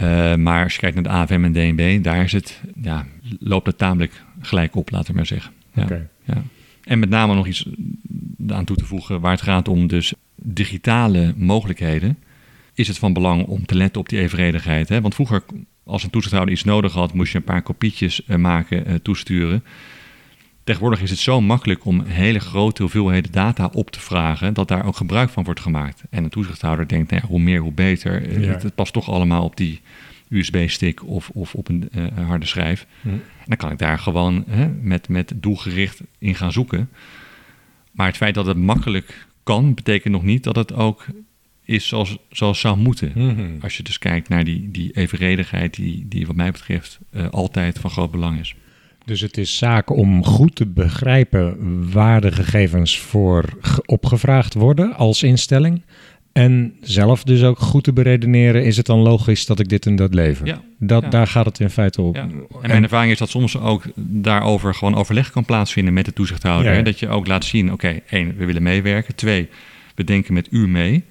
Uh, 0.00 0.34
maar 0.34 0.64
als 0.64 0.74
je 0.74 0.80
kijkt 0.80 0.94
naar 0.94 1.04
de 1.04 1.10
AFM 1.10 1.44
en 1.44 1.52
DNB, 1.52 2.02
daar 2.04 2.24
is 2.24 2.32
het, 2.32 2.60
ja, 2.82 3.06
loopt 3.38 3.66
het 3.66 3.78
tamelijk 3.78 4.22
gelijk 4.40 4.76
op, 4.76 4.90
laten 4.90 5.10
we 5.10 5.16
maar 5.16 5.26
zeggen. 5.26 5.52
Ja, 5.74 5.86
ja. 6.24 6.42
En 6.84 6.98
met 6.98 7.08
name 7.08 7.34
nog 7.34 7.46
iets 7.46 7.66
aan 8.48 8.64
toe 8.64 8.76
te 8.76 8.84
voegen 8.84 9.20
waar 9.20 9.32
het 9.32 9.42
gaat 9.42 9.68
om 9.68 9.86
dus 9.86 10.14
digitale 10.42 11.34
mogelijkheden, 11.36 12.18
is 12.74 12.88
het 12.88 12.98
van 12.98 13.12
belang 13.12 13.46
om 13.46 13.66
te 13.66 13.74
letten 13.74 14.00
op 14.00 14.08
die 14.08 14.18
evenredigheid. 14.20 14.88
Hè? 14.88 15.00
Want 15.00 15.14
vroeger, 15.14 15.42
als 15.84 16.02
een 16.02 16.10
toezichthouder 16.10 16.54
iets 16.54 16.64
nodig 16.64 16.92
had, 16.92 17.14
moest 17.14 17.32
je 17.32 17.38
een 17.38 17.44
paar 17.44 17.62
kopietjes 17.62 18.24
eh, 18.24 18.36
maken, 18.36 18.90
uh, 18.90 18.94
toesturen. 18.94 19.64
Tegenwoordig 20.64 21.02
is 21.02 21.10
het 21.10 21.18
zo 21.18 21.40
makkelijk 21.40 21.84
om 21.84 22.04
hele 22.04 22.38
grote 22.38 22.82
hoeveelheden 22.82 23.32
data 23.32 23.70
op 23.72 23.90
te 23.90 24.00
vragen, 24.00 24.54
dat 24.54 24.68
daar 24.68 24.86
ook 24.86 24.96
gebruik 24.96 25.30
van 25.30 25.44
wordt 25.44 25.60
gemaakt. 25.60 26.02
En 26.10 26.24
een 26.24 26.30
toezichthouder 26.30 26.88
denkt, 26.88 27.10
nou 27.10 27.22
ja, 27.22 27.28
hoe 27.28 27.40
meer, 27.40 27.60
hoe 27.60 27.72
beter. 27.72 28.28
Eh, 28.28 28.62
het, 28.62 28.74
past 28.74 28.92
toch 28.92 29.10
allemaal 29.10 29.44
op 29.44 29.56
die 29.56 29.80
USB-stick 30.28 31.06
of, 31.06 31.28
of 31.28 31.54
op 31.54 31.68
een 31.68 31.90
harde 32.14 32.46
schijf. 32.46 32.86
Hm. 33.00 33.08
En 33.08 33.22
dan 33.46 33.56
kan 33.56 33.70
ik 33.70 33.78
daar 33.78 33.98
gewoon 33.98 34.44
hè, 34.48 34.68
met, 34.68 35.08
met 35.08 35.32
doelgericht 35.36 36.00
in 36.18 36.34
gaan 36.34 36.52
zoeken. 36.52 36.88
Maar 37.90 38.06
het 38.06 38.16
feit 38.16 38.34
dat 38.34 38.46
het 38.46 38.56
makkelijk 38.56 39.26
kan, 39.42 39.74
betekent 39.74 40.12
nog 40.12 40.22
niet 40.22 40.44
dat 40.44 40.56
het 40.56 40.72
ook 40.72 41.06
is 41.64 41.88
zoals, 41.88 42.16
zoals 42.30 42.60
zou 42.60 42.76
moeten. 42.76 43.12
Mhm. 43.14 43.62
Als 43.62 43.76
je 43.76 43.82
dus 43.82 43.98
kijkt 43.98 44.28
naar 44.28 44.44
die, 44.44 44.70
die 44.70 44.92
evenredigheid, 44.92 45.74
die, 45.74 46.06
die 46.08 46.26
wat 46.26 46.36
mij 46.36 46.50
betreft 46.50 46.98
uh, 47.12 47.28
altijd 47.30 47.78
van 47.78 47.90
groot 47.90 48.10
belang 48.10 48.40
is. 48.40 48.54
Dus 49.04 49.20
het 49.20 49.36
is 49.36 49.58
zaak 49.58 49.90
om 49.90 50.24
goed 50.24 50.54
te 50.54 50.66
begrijpen 50.66 51.56
waar 51.92 52.20
de 52.20 52.32
gegevens 52.32 52.98
voor 52.98 53.44
opgevraagd 53.86 54.54
worden 54.54 54.94
als 54.94 55.22
instelling. 55.22 55.82
En 56.32 56.74
zelf 56.80 57.24
dus 57.24 57.42
ook 57.42 57.58
goed 57.58 57.84
te 57.84 57.92
beredeneren, 57.92 58.64
is 58.64 58.76
het 58.76 58.86
dan 58.86 58.98
logisch 58.98 59.46
dat 59.46 59.60
ik 59.60 59.68
dit 59.68 59.86
en 59.86 59.96
dat 59.96 60.14
lever? 60.14 60.46
Ja, 60.46 60.62
dat, 60.78 61.10
Daar 61.10 61.26
gaat 61.26 61.44
het 61.44 61.60
in 61.60 61.70
feite 61.70 62.02
op. 62.02 62.16
En 62.16 62.46
mijn 62.62 62.82
ervaring 62.82 63.12
is 63.12 63.18
dat 63.18 63.28
soms 63.28 63.58
ook 63.58 63.82
daarover 63.96 64.74
gewoon 64.74 64.94
overleg 64.94 65.30
kan 65.30 65.44
plaatsvinden 65.44 65.94
met 65.94 66.04
de 66.04 66.12
toezichthouder. 66.12 66.84
Dat 66.84 66.98
je 66.98 67.08
ook 67.08 67.26
laat 67.26 67.44
zien, 67.44 67.72
oké, 67.72 68.00
één, 68.08 68.36
we 68.36 68.44
willen 68.44 68.62
meewerken. 68.62 69.14
Twee, 69.14 69.48
we 69.94 70.04
denken 70.04 70.34
met 70.34 70.48
u 70.50 70.68
mee. 70.68 71.04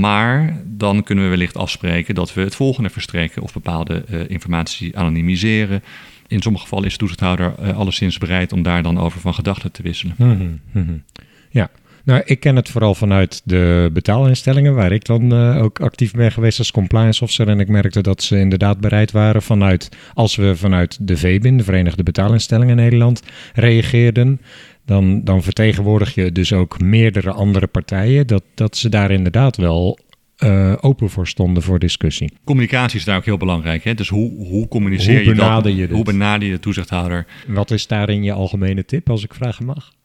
Maar 0.00 0.62
dan 0.64 1.02
kunnen 1.02 1.24
we 1.24 1.30
wellicht 1.30 1.56
afspreken 1.56 2.14
dat 2.14 2.34
we 2.34 2.40
het 2.40 2.54
volgende 2.54 2.90
verstrekken 2.90 3.42
of 3.42 3.52
bepaalde 3.52 4.04
uh, 4.10 4.20
informatie 4.28 4.98
anonimiseren. 4.98 5.82
In 6.26 6.42
sommige 6.42 6.64
gevallen 6.64 6.86
is 6.86 6.92
de 6.92 6.98
toezichthouder 6.98 7.54
uh, 7.62 7.76
alleszins 7.76 8.18
bereid 8.18 8.52
om 8.52 8.62
daar 8.62 8.82
dan 8.82 8.98
over 8.98 9.20
van 9.20 9.34
gedachten 9.34 9.72
te 9.72 9.82
wisselen. 9.82 10.14
Mm 10.18 10.60
-hmm. 10.72 11.02
Ja, 11.50 11.70
nou, 12.08 12.22
ik 12.24 12.40
ken 12.40 12.56
het 12.56 12.68
vooral 12.68 12.94
vanuit 12.94 13.42
de 13.44 13.90
betaalinstellingen, 13.92 14.74
waar 14.74 14.92
ik 14.92 15.04
dan 15.04 15.34
uh, 15.34 15.62
ook 15.62 15.80
actief 15.80 16.12
ben 16.12 16.32
geweest 16.32 16.58
als 16.58 16.70
compliance 16.70 17.22
officer. 17.22 17.48
En 17.48 17.60
ik 17.60 17.68
merkte 17.68 18.00
dat 18.00 18.22
ze 18.22 18.38
inderdaad 18.38 18.80
bereid 18.80 19.10
waren 19.10 19.42
vanuit, 19.42 19.88
als 20.14 20.36
we 20.36 20.56
vanuit 20.56 20.98
de 21.00 21.16
VBIN, 21.16 21.56
de 21.56 21.64
Verenigde 21.64 22.02
Betaalinstellingen 22.02 22.76
Nederland, 22.76 23.22
reageerden. 23.54 24.40
Dan, 24.84 25.24
dan 25.24 25.42
vertegenwoordig 25.42 26.14
je 26.14 26.32
dus 26.32 26.52
ook 26.52 26.80
meerdere 26.80 27.30
andere 27.32 27.66
partijen. 27.66 28.26
Dat, 28.26 28.42
dat 28.54 28.76
ze 28.76 28.88
daar 28.88 29.10
inderdaad 29.10 29.56
wel 29.56 29.98
uh, 30.44 30.74
open 30.80 31.10
voor 31.10 31.26
stonden 31.26 31.62
voor 31.62 31.78
discussie. 31.78 32.32
Communicatie 32.44 32.98
is 32.98 33.04
daar 33.04 33.16
ook 33.16 33.24
heel 33.24 33.36
belangrijk. 33.36 33.84
Hè? 33.84 33.94
Dus 33.94 34.08
hoe, 34.08 34.46
hoe 34.46 34.68
communiceer 34.68 35.24
hoe 35.24 35.34
je 35.34 35.34
dat? 35.34 35.76
Je 35.76 35.88
hoe 35.90 36.04
benader 36.04 36.48
je 36.48 36.54
de 36.54 36.60
toezichthouder? 36.60 37.26
Wat 37.46 37.70
is 37.70 37.86
daarin 37.86 38.22
je 38.22 38.32
algemene 38.32 38.84
tip, 38.84 39.10
als 39.10 39.24
ik 39.24 39.34
vragen 39.34 39.64
mag? 39.64 39.96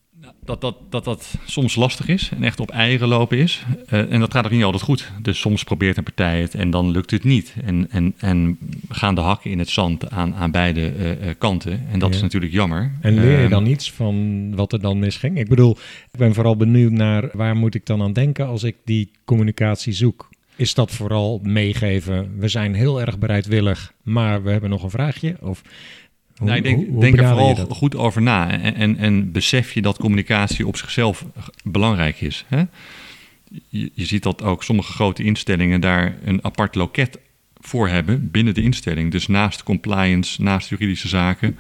Dat 0.46 0.62
dat, 0.62 0.76
dat 0.90 1.04
dat 1.04 1.34
soms 1.46 1.76
lastig 1.76 2.08
is 2.08 2.30
en 2.36 2.44
echt 2.44 2.60
op 2.60 2.72
eigen 2.72 3.08
lopen 3.08 3.38
is. 3.38 3.64
Uh, 3.90 4.12
en 4.12 4.20
dat 4.20 4.34
gaat 4.34 4.46
ook 4.46 4.52
niet 4.52 4.64
altijd 4.64 4.84
goed. 4.84 5.12
Dus 5.22 5.40
soms 5.40 5.64
probeert 5.64 5.98
een 5.98 6.04
partij 6.04 6.42
het 6.42 6.56
en 6.56 6.70
dan 6.70 6.92
lukt 6.92 7.12
het 7.12 7.24
niet. 7.24 7.54
En, 7.66 7.88
en, 7.90 8.14
en 8.18 8.58
gaan 8.90 9.16
de 9.16 9.22
hakken 9.22 9.52
in 9.52 9.60
het 9.60 9.70
zand 9.70 10.10
aan, 10.10 10.36
aan 10.36 10.52
beide 10.52 10.94
uh, 10.96 11.30
kanten. 11.38 11.88
En 11.92 12.00
dat 12.00 12.14
is 12.14 12.22
natuurlijk 12.22 12.52
jammer. 12.52 12.92
En 13.02 13.14
leer 13.14 13.32
je 13.32 13.38
ehm, 13.38 13.50
dan 13.50 13.66
iets 13.66 13.92
van 13.92 14.56
wat 14.56 14.74
er 14.74 14.82
dan 14.82 15.00
misging? 15.00 15.38
Ik 15.38 15.50
bedoel, 15.50 15.78
ik 16.12 16.20
ben 16.20 16.34
vooral 16.34 16.56
benieuwd 16.56 16.92
naar 16.92 17.30
waar 17.34 17.56
moet 17.56 17.76
ik 17.76 17.86
dan 17.86 18.02
aan 18.02 18.14
denken 18.14 18.48
als 18.48 18.64
ik 18.64 18.76
die 18.84 19.12
communicatie 19.26 19.94
zoek? 19.94 20.30
Is 20.56 20.74
dat 20.74 20.92
vooral 20.92 21.40
meegeven, 21.44 22.40
we 22.40 22.48
zijn 22.48 22.74
heel 22.74 23.02
erg 23.02 23.18
bereidwillig, 23.18 23.94
maar 24.04 24.44
we 24.44 24.52
hebben 24.52 24.70
nog 24.70 24.84
een 24.84 24.90
vraagje? 24.90 25.36
Of 25.42 25.62
nou, 26.40 26.58
ik 26.58 26.64
denk, 26.64 27.02
denk 27.02 27.18
er 27.18 27.28
vooral 27.28 27.56
goed 27.56 27.96
over 27.96 28.22
na. 28.22 28.52
En, 28.52 28.76
en, 28.76 28.98
en, 28.98 29.32
besef 29.32 29.74
je 29.74 29.82
dat 29.82 29.98
communicatie 29.98 30.68
op 30.68 30.78
zichzelf 30.78 31.26
belangrijk 31.64 32.22
is. 32.22 32.46
Hè? 32.48 32.64
Je, 33.68 33.92
je, 33.94 34.06
ziet 34.06 34.24
dat 34.24 34.42
ook 34.42 34.64
sommige 34.64 34.92
grote 34.92 35.24
instellingen 35.24 35.82
daar 35.82 36.18
een 36.24 36.44
apart 36.44 36.76
loket 36.76 37.20
voor 37.60 37.88
hebben 37.88 38.32
binnen 38.32 38.54
de 38.54 38.62
instelling. 38.62 39.12
Dus 39.12 39.28
naast 39.28 39.64
compliance, 39.64 40.42
naast 40.42 40.70
juridische 40.70 41.08
zaken, 41.08 41.58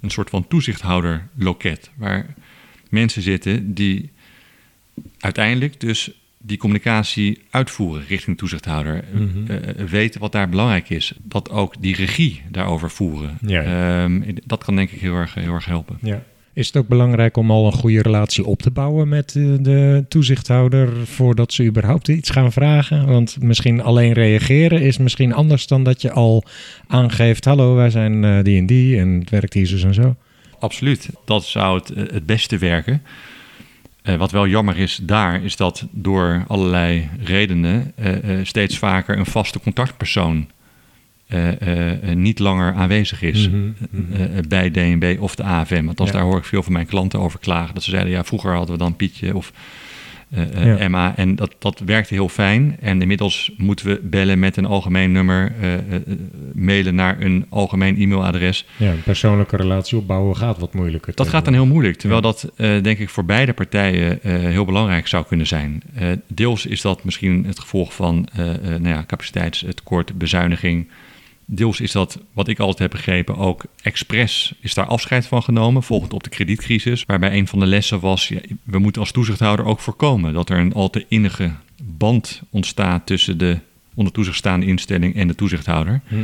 een 0.00 0.10
soort 0.10 0.30
van 0.30 0.48
toezichthouder-loket. 0.48 1.90
Waar 1.94 2.34
mensen 2.88 3.22
zitten 3.22 3.74
die 3.74 4.10
uiteindelijk 5.18 5.80
dus 5.80 6.10
die 6.46 6.56
communicatie 6.56 7.42
uitvoeren 7.50 8.04
richting 8.08 8.36
de 8.36 8.42
toezichthouder. 8.42 9.04
Mm 9.12 9.32
weten 9.88 10.20
wat 10.20 10.32
daar 10.32 10.48
belangrijk 10.48 10.90
is. 10.90 11.12
Dat 11.22 11.50
ook 11.50 11.74
die 11.80 11.94
regie 11.94 12.42
daarover 12.50 12.90
voeren. 12.90 13.38
Ehm, 13.46 14.22
dat 14.44 14.64
kan 14.64 14.76
denk 14.76 14.90
ik 14.90 15.00
heel 15.00 15.14
erg, 15.14 15.34
heel 15.34 15.52
erg 15.52 15.64
helpen. 15.64 15.98
Ja. 16.02 16.22
Is 16.52 16.66
het 16.66 16.76
ook 16.76 16.88
belangrijk 16.88 17.36
om 17.36 17.50
al 17.50 17.66
een 17.66 17.72
goede 17.72 18.02
relatie 18.02 18.46
op 18.46 18.62
te 18.62 18.70
bouwen 18.70 19.08
met 19.08 19.32
de 19.32 20.04
toezichthouder 20.08 21.06
voordat 21.06 21.52
ze 21.52 21.64
überhaupt 21.64 22.08
iets 22.08 22.30
gaan 22.30 22.52
vragen? 22.52 23.06
Want 23.06 23.36
misschien 23.40 23.82
alleen 23.82 24.12
reageren 24.12 24.80
is 24.80 24.98
misschien 24.98 25.32
anders 25.32 25.66
dan 25.66 25.84
dat 25.84 26.02
je 26.02 26.10
al 26.10 26.44
aangeeft: 26.86 27.44
hallo, 27.44 27.74
wij 27.74 27.90
zijn 27.90 28.22
uh, 28.22 28.42
die 28.42 28.58
en 28.58 28.66
die 28.66 28.98
en 28.98 29.08
het 29.08 29.30
werkt 29.30 29.54
hier 29.54 29.66
zo 29.66 29.86
en 29.86 29.94
zo. 29.94 30.16
Absoluut, 30.58 31.08
dat 31.24 31.44
zou 31.44 31.78
het, 31.78 31.88
het 32.12 32.26
beste 32.26 32.58
werken. 32.58 33.02
Uh, 34.08 34.14
wat 34.16 34.30
wel 34.30 34.46
jammer 34.46 34.78
is 34.78 34.98
daar, 35.02 35.42
is 35.44 35.56
dat 35.56 35.86
door 35.90 36.44
allerlei 36.48 37.08
redenen 37.24 37.92
uh, 38.00 38.24
uh, 38.38 38.44
steeds 38.44 38.78
vaker 38.78 39.18
een 39.18 39.26
vaste 39.26 39.60
contactpersoon 39.60 40.48
niet 42.14 42.38
langer 42.38 42.74
aanwezig 42.74 43.22
is 43.22 43.48
Mhm, 43.48 43.70
mhm. 43.90 44.48
bij 44.48 44.70
DNB 44.70 45.16
of 45.20 45.34
de 45.34 45.42
AFM. 45.42 45.84
Want 45.84 46.00
als 46.00 46.08
Ja. 46.10 46.14
daar 46.14 46.24
hoor 46.24 46.38
ik 46.38 46.44
veel 46.44 46.62
van 46.62 46.72
mijn 46.72 46.86
klanten 46.86 47.20
over 47.20 47.38
klagen. 47.38 47.74
Dat 47.74 47.82
ze 47.82 47.90
zeiden, 47.90 48.12
ja, 48.12 48.24
vroeger 48.24 48.54
hadden 48.54 48.72
we 48.76 48.82
dan 48.82 48.96
Pietje 48.96 49.36
of 49.36 49.52
eh, 50.34 50.42
eh, 50.42 50.66
Ja. 50.66 50.76
Emma. 50.76 51.16
En 51.16 51.34
dat, 51.36 51.54
dat 51.58 51.82
werkte 51.86 52.14
heel 52.14 52.28
fijn. 52.28 52.76
En 52.80 53.00
inmiddels 53.00 53.52
moeten 53.56 53.86
we 53.86 54.00
bellen 54.02 54.38
met 54.38 54.56
een 54.56 54.64
algemeen 54.64 55.12
nummer, 55.12 55.52
eh, 55.60 55.70
mailen 56.54 56.94
naar 56.94 57.20
een 57.20 57.46
algemeen 57.48 57.96
e-mailadres. 57.96 58.66
Ja, 58.76 58.90
een 58.90 59.02
persoonlijke 59.02 59.56
relatie 59.56 59.98
opbouwen 59.98 60.36
gaat 60.36 60.58
wat 60.58 60.74
moeilijker. 60.74 61.14
Dat 61.14 61.28
gaat 61.28 61.44
dan 61.44 61.54
heel 61.54 61.66
moeilijk. 61.66 61.96
Terwijl 61.96 62.22
Ja. 62.22 62.26
dat, 62.26 62.52
denk 62.84 62.98
ik, 62.98 63.08
voor 63.08 63.24
beide 63.24 63.52
partijen 63.52 64.18
heel 64.22 64.64
belangrijk 64.64 65.06
zou 65.06 65.24
kunnen 65.26 65.46
zijn. 65.46 65.82
Deels 66.26 66.66
is 66.66 66.80
dat 66.80 67.04
misschien 67.04 67.44
het 67.46 67.58
gevolg 67.60 67.94
van 67.94 68.28
nou 68.64 68.88
ja, 68.88 69.04
capaciteitstekort, 69.06 70.18
bezuiniging. 70.18 70.88
Deels 71.46 71.80
is 71.80 71.92
dat, 71.92 72.18
wat 72.32 72.48
ik 72.48 72.58
altijd 72.58 72.78
heb 72.78 72.90
begrepen, 72.90 73.36
ook 73.36 73.64
expres 73.82 74.54
is 74.60 74.74
daar 74.74 74.86
afscheid 74.86 75.26
van 75.26 75.42
genomen, 75.42 75.82
volgend 75.82 76.12
op 76.12 76.22
de 76.22 76.30
kredietcrisis. 76.30 77.04
Waarbij 77.06 77.32
een 77.32 77.48
van 77.48 77.58
de 77.58 77.66
lessen 77.66 78.00
was, 78.00 78.28
ja, 78.28 78.40
we 78.62 78.78
moeten 78.78 79.00
als 79.00 79.12
toezichthouder 79.12 79.66
ook 79.66 79.80
voorkomen 79.80 80.32
dat 80.32 80.50
er 80.50 80.58
een 80.58 80.74
al 80.74 80.90
te 80.90 81.04
innige 81.08 81.52
band 81.82 82.42
ontstaat 82.50 83.06
tussen 83.06 83.38
de 83.38 83.58
onder 83.94 84.12
toezicht 84.12 84.36
staande 84.36 84.66
instelling 84.66 85.14
en 85.14 85.28
de 85.28 85.34
toezichthouder. 85.34 86.00
Hm. 86.08 86.16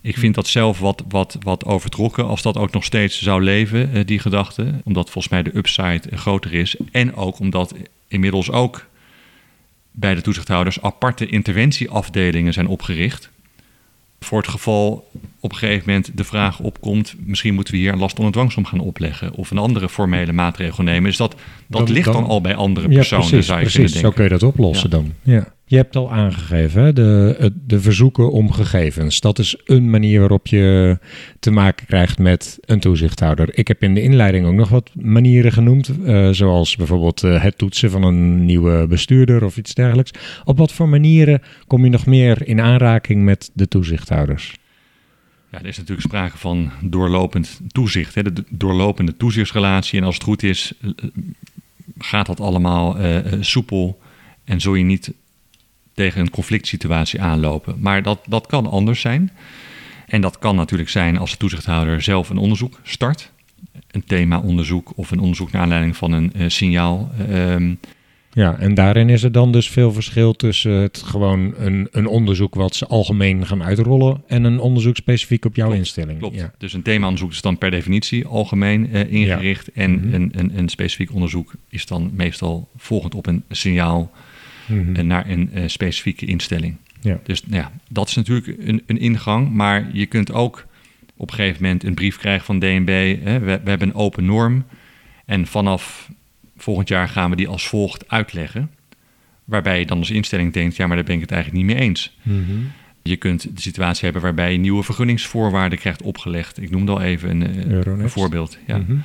Ik 0.00 0.18
vind 0.18 0.34
dat 0.34 0.46
zelf 0.46 0.78
wat, 0.78 1.04
wat, 1.08 1.36
wat 1.40 1.64
overtrokken 1.64 2.26
als 2.26 2.42
dat 2.42 2.56
ook 2.56 2.72
nog 2.72 2.84
steeds 2.84 3.22
zou 3.22 3.42
leven, 3.42 3.92
eh, 3.92 4.06
die 4.06 4.18
gedachte. 4.18 4.80
Omdat 4.84 5.10
volgens 5.10 5.32
mij 5.32 5.42
de 5.42 5.56
upside 5.56 6.10
eh, 6.10 6.18
groter 6.18 6.54
is. 6.54 6.76
En 6.92 7.14
ook 7.14 7.38
omdat 7.38 7.74
inmiddels 8.08 8.50
ook 8.50 8.86
bij 9.90 10.14
de 10.14 10.20
toezichthouders 10.20 10.82
aparte 10.82 11.26
interventieafdelingen 11.26 12.52
zijn 12.52 12.66
opgericht. 12.66 13.30
Voor 14.20 14.38
het 14.38 14.48
geval 14.48 15.08
op 15.48 15.54
een 15.54 15.68
gegeven 15.68 15.84
moment 15.86 16.10
de 16.14 16.24
vraag 16.24 16.60
opkomt... 16.60 17.14
misschien 17.24 17.54
moeten 17.54 17.74
we 17.74 17.80
hier 17.80 17.92
een 17.92 17.98
last 17.98 18.18
onder 18.18 18.32
dwangsom 18.32 18.64
gaan 18.64 18.80
opleggen... 18.80 19.34
of 19.34 19.50
een 19.50 19.58
andere 19.58 19.88
formele 19.88 20.32
maatregel 20.32 20.82
nemen. 20.84 21.02
Dus 21.02 21.16
dat, 21.16 21.34
dat 21.66 21.86
Dan- 21.86 21.94
ligt 21.94 22.04
dan, 22.04 22.14
dan- 22.14 22.24
al 22.30 22.40
bij 22.40 22.54
andere 22.54 22.88
Ja, 22.88 22.94
personen, 22.94 23.26
precies, 23.26 23.46
zou 23.46 23.58
je 23.60 23.64
precies. 23.64 23.98
Zo 23.98 24.10
kun 24.10 24.24
je 24.24 24.30
dat 24.30 24.42
oplossen 24.42 24.90
dan. 24.90 25.12
Ja. 25.22 25.56
Je 25.64 25.76
hebt 25.76 25.96
al 25.96 26.12
aangegeven, 26.12 26.82
hè, 26.82 26.92
de, 26.92 27.52
de 27.66 27.80
verzoeken 27.80 28.32
om 28.32 28.52
gegevens. 28.52 29.20
Dat 29.20 29.38
is 29.38 29.56
een 29.64 29.90
manier 29.90 30.18
waarop 30.20 30.46
je 30.46 30.98
te 31.40 31.50
maken 31.50 31.86
krijgt 31.86 32.18
met 32.18 32.58
een 32.60 32.80
toezichthouder. 32.80 33.48
Ik 33.58 33.68
heb 33.68 33.82
in 33.82 33.94
de 33.94 34.02
inleiding 34.02 34.46
ook 34.46 34.54
nog 34.54 34.68
wat 34.68 34.90
manieren 34.94 35.52
genoemd, 35.52 35.90
eh, 36.04 36.28
zoals 36.30 36.76
bijvoorbeeld 36.76 37.22
eh, 37.22 37.42
het 37.42 37.58
toetsen 37.58 37.90
van 37.90 38.02
een 38.02 38.44
nieuwe 38.44 38.86
bestuurder 38.86 39.44
of 39.44 39.56
iets 39.56 39.74
dergelijks. 39.74 40.10
Op 40.44 40.58
wat 40.58 40.72
voor 40.72 40.88
manieren 40.88 41.42
kom 41.66 41.84
je 41.84 41.90
nog 41.90 42.06
meer 42.06 42.46
in 42.46 42.60
aanraking 42.60 43.24
met 43.24 43.50
de 43.54 43.68
toezichthouders? 43.68 44.54
Ja, 45.50 45.58
er 45.58 45.66
is 45.66 45.76
natuurlijk 45.76 46.06
sprake 46.06 46.38
van 46.38 46.70
doorlopend 46.80 47.60
toezicht, 47.68 48.14
hè, 48.14 48.22
de 48.22 48.32
do- 48.32 48.42
doorlopende 48.48 49.16
toezichtsrelatie. 49.16 49.98
En 49.98 50.04
als 50.04 50.14
het 50.14 50.24
goed 50.24 50.42
is, 50.42 50.72
eh, 50.80 50.90
gaat 51.98 52.26
dat 52.26 52.40
allemaal 52.40 52.98
eh, 52.98 53.32
eh, 53.32 53.42
soepel 53.42 54.00
en 54.44 54.60
zul 54.60 54.74
je 54.74 54.84
niet 54.84 55.12
tegen 55.94 56.20
een 56.20 56.30
conflict 56.30 56.66
situatie 56.66 57.20
aanlopen. 57.20 57.76
Maar 57.80 58.02
dat, 58.02 58.20
dat 58.26 58.46
kan 58.46 58.66
anders 58.66 59.00
zijn. 59.00 59.30
En 60.06 60.20
dat 60.20 60.38
kan 60.38 60.56
natuurlijk 60.56 60.90
zijn 60.90 61.18
als 61.18 61.30
de 61.30 61.36
toezichthouder 61.36 62.02
zelf 62.02 62.28
een 62.30 62.36
onderzoek 62.36 62.80
start. 62.82 63.30
Een 63.90 64.04
thema-onderzoek 64.04 64.92
of 64.96 65.10
een 65.10 65.20
onderzoek 65.20 65.50
naar 65.50 65.62
aanleiding 65.62 65.96
van 65.96 66.12
een 66.12 66.50
signaal. 66.50 67.10
Ehm, 67.28 67.74
Ja, 68.32 68.58
en 68.58 68.74
daarin 68.74 69.08
is 69.08 69.22
er 69.22 69.32
dan 69.32 69.52
dus 69.52 69.68
veel 69.70 69.92
verschil 69.92 70.32
tussen 70.32 70.72
het 70.72 71.02
gewoon 71.06 71.54
een, 71.56 71.88
een 71.90 72.06
onderzoek 72.06 72.54
wat 72.54 72.74
ze 72.74 72.86
algemeen 72.86 73.46
gaan 73.46 73.62
uitrollen 73.62 74.22
en 74.26 74.44
een 74.44 74.60
onderzoek 74.60 74.96
specifiek 74.96 75.44
op 75.44 75.56
jouw 75.56 75.66
Klopt, 75.66 75.80
instelling. 75.80 76.18
Klopt. 76.18 76.34
Ja. 76.36 76.52
Dus 76.58 76.72
een 76.72 76.82
thema-onderzoek 76.82 77.30
is 77.30 77.40
dan 77.40 77.58
per 77.58 77.70
definitie 77.70 78.26
algemeen 78.26 78.92
eh, 78.92 79.12
ingericht. 79.12 79.72
En 79.72 79.90
Mhm. 79.90 80.14
een, 80.14 80.30
een, 80.34 80.58
een 80.58 80.68
specifiek 80.68 81.12
onderzoek 81.12 81.52
is 81.68 81.86
dan 81.86 82.10
meestal 82.14 82.68
volgend 82.76 83.14
op 83.14 83.26
een 83.26 83.44
signaal 83.50 84.10
Mhm. 84.66 85.06
naar 85.06 85.28
een 85.30 85.50
eh, 85.52 85.62
specifieke 85.66 86.26
instelling. 86.26 86.76
Ja. 87.00 87.20
Dus 87.24 87.42
nou 87.46 87.62
ja, 87.62 87.72
dat 87.90 88.08
is 88.08 88.14
natuurlijk 88.14 88.54
een, 88.58 88.82
een 88.86 88.98
ingang. 88.98 89.50
Maar 89.52 89.88
je 89.92 90.06
kunt 90.06 90.32
ook 90.32 90.66
op 91.16 91.30
een 91.30 91.34
gegeven 91.36 91.62
moment 91.62 91.84
een 91.84 91.94
brief 91.94 92.18
krijgen 92.18 92.44
van 92.44 92.58
DNB. 92.58 93.16
Hè, 93.22 93.38
we, 93.38 93.60
we 93.64 93.70
hebben 93.70 93.88
een 93.88 93.94
open 93.94 94.24
norm. 94.24 94.64
En 95.26 95.46
vanaf 95.46 96.10
volgend 96.62 96.88
jaar 96.88 97.08
gaan 97.08 97.30
we 97.30 97.36
die 97.36 97.48
als 97.48 97.68
volgt 97.68 98.08
uitleggen. 98.08 98.70
Waarbij 99.44 99.78
je 99.78 99.86
dan 99.86 99.98
als 99.98 100.10
instelling 100.10 100.52
denkt, 100.52 100.76
ja, 100.76 100.86
maar 100.86 100.96
daar 100.96 101.04
ben 101.04 101.14
ik 101.14 101.20
het 101.20 101.30
eigenlijk 101.30 101.64
niet 101.64 101.76
mee 101.76 101.84
eens. 101.84 102.16
Mhm. 102.22 102.42
Je 103.02 103.16
kunt 103.16 103.42
de 103.42 103.60
situatie 103.60 104.04
hebben 104.04 104.22
waarbij 104.22 104.52
je 104.52 104.58
nieuwe 104.58 104.82
vergunningsvoorwaarden 104.82 105.78
krijgt 105.78 106.02
opgelegd. 106.02 106.62
Ik 106.62 106.70
noemde 106.70 106.92
al 106.92 107.00
even 107.00 107.30
een, 107.30 107.70
eh, 107.70 108.00
een 108.02 108.10
voorbeeld. 108.10 108.58
Ja. 108.66 108.78
Mhm. 108.78 108.96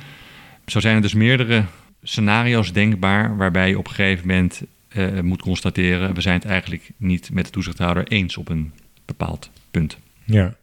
Zo 0.66 0.80
zijn 0.80 0.96
er 0.96 1.02
dus 1.02 1.14
meerdere 1.14 1.64
scenario's 2.02 2.72
denkbaar 2.72 3.36
waarbij 3.36 3.68
je 3.68 3.78
op 3.78 3.86
een 3.86 3.94
gegeven 3.94 4.26
moment 4.26 4.62
eh, 4.88 5.20
moet 5.20 5.42
constateren, 5.42 6.14
we 6.14 6.20
zijn 6.20 6.34
het 6.34 6.44
eigenlijk 6.44 6.90
niet 6.96 7.30
met 7.32 7.44
de 7.44 7.50
toezichthouder 7.50 8.08
eens 8.08 8.36
op 8.36 8.48
een 8.48 8.72
bepaald 9.04 9.50
punt. 9.70 9.98
Ja. 10.24 10.54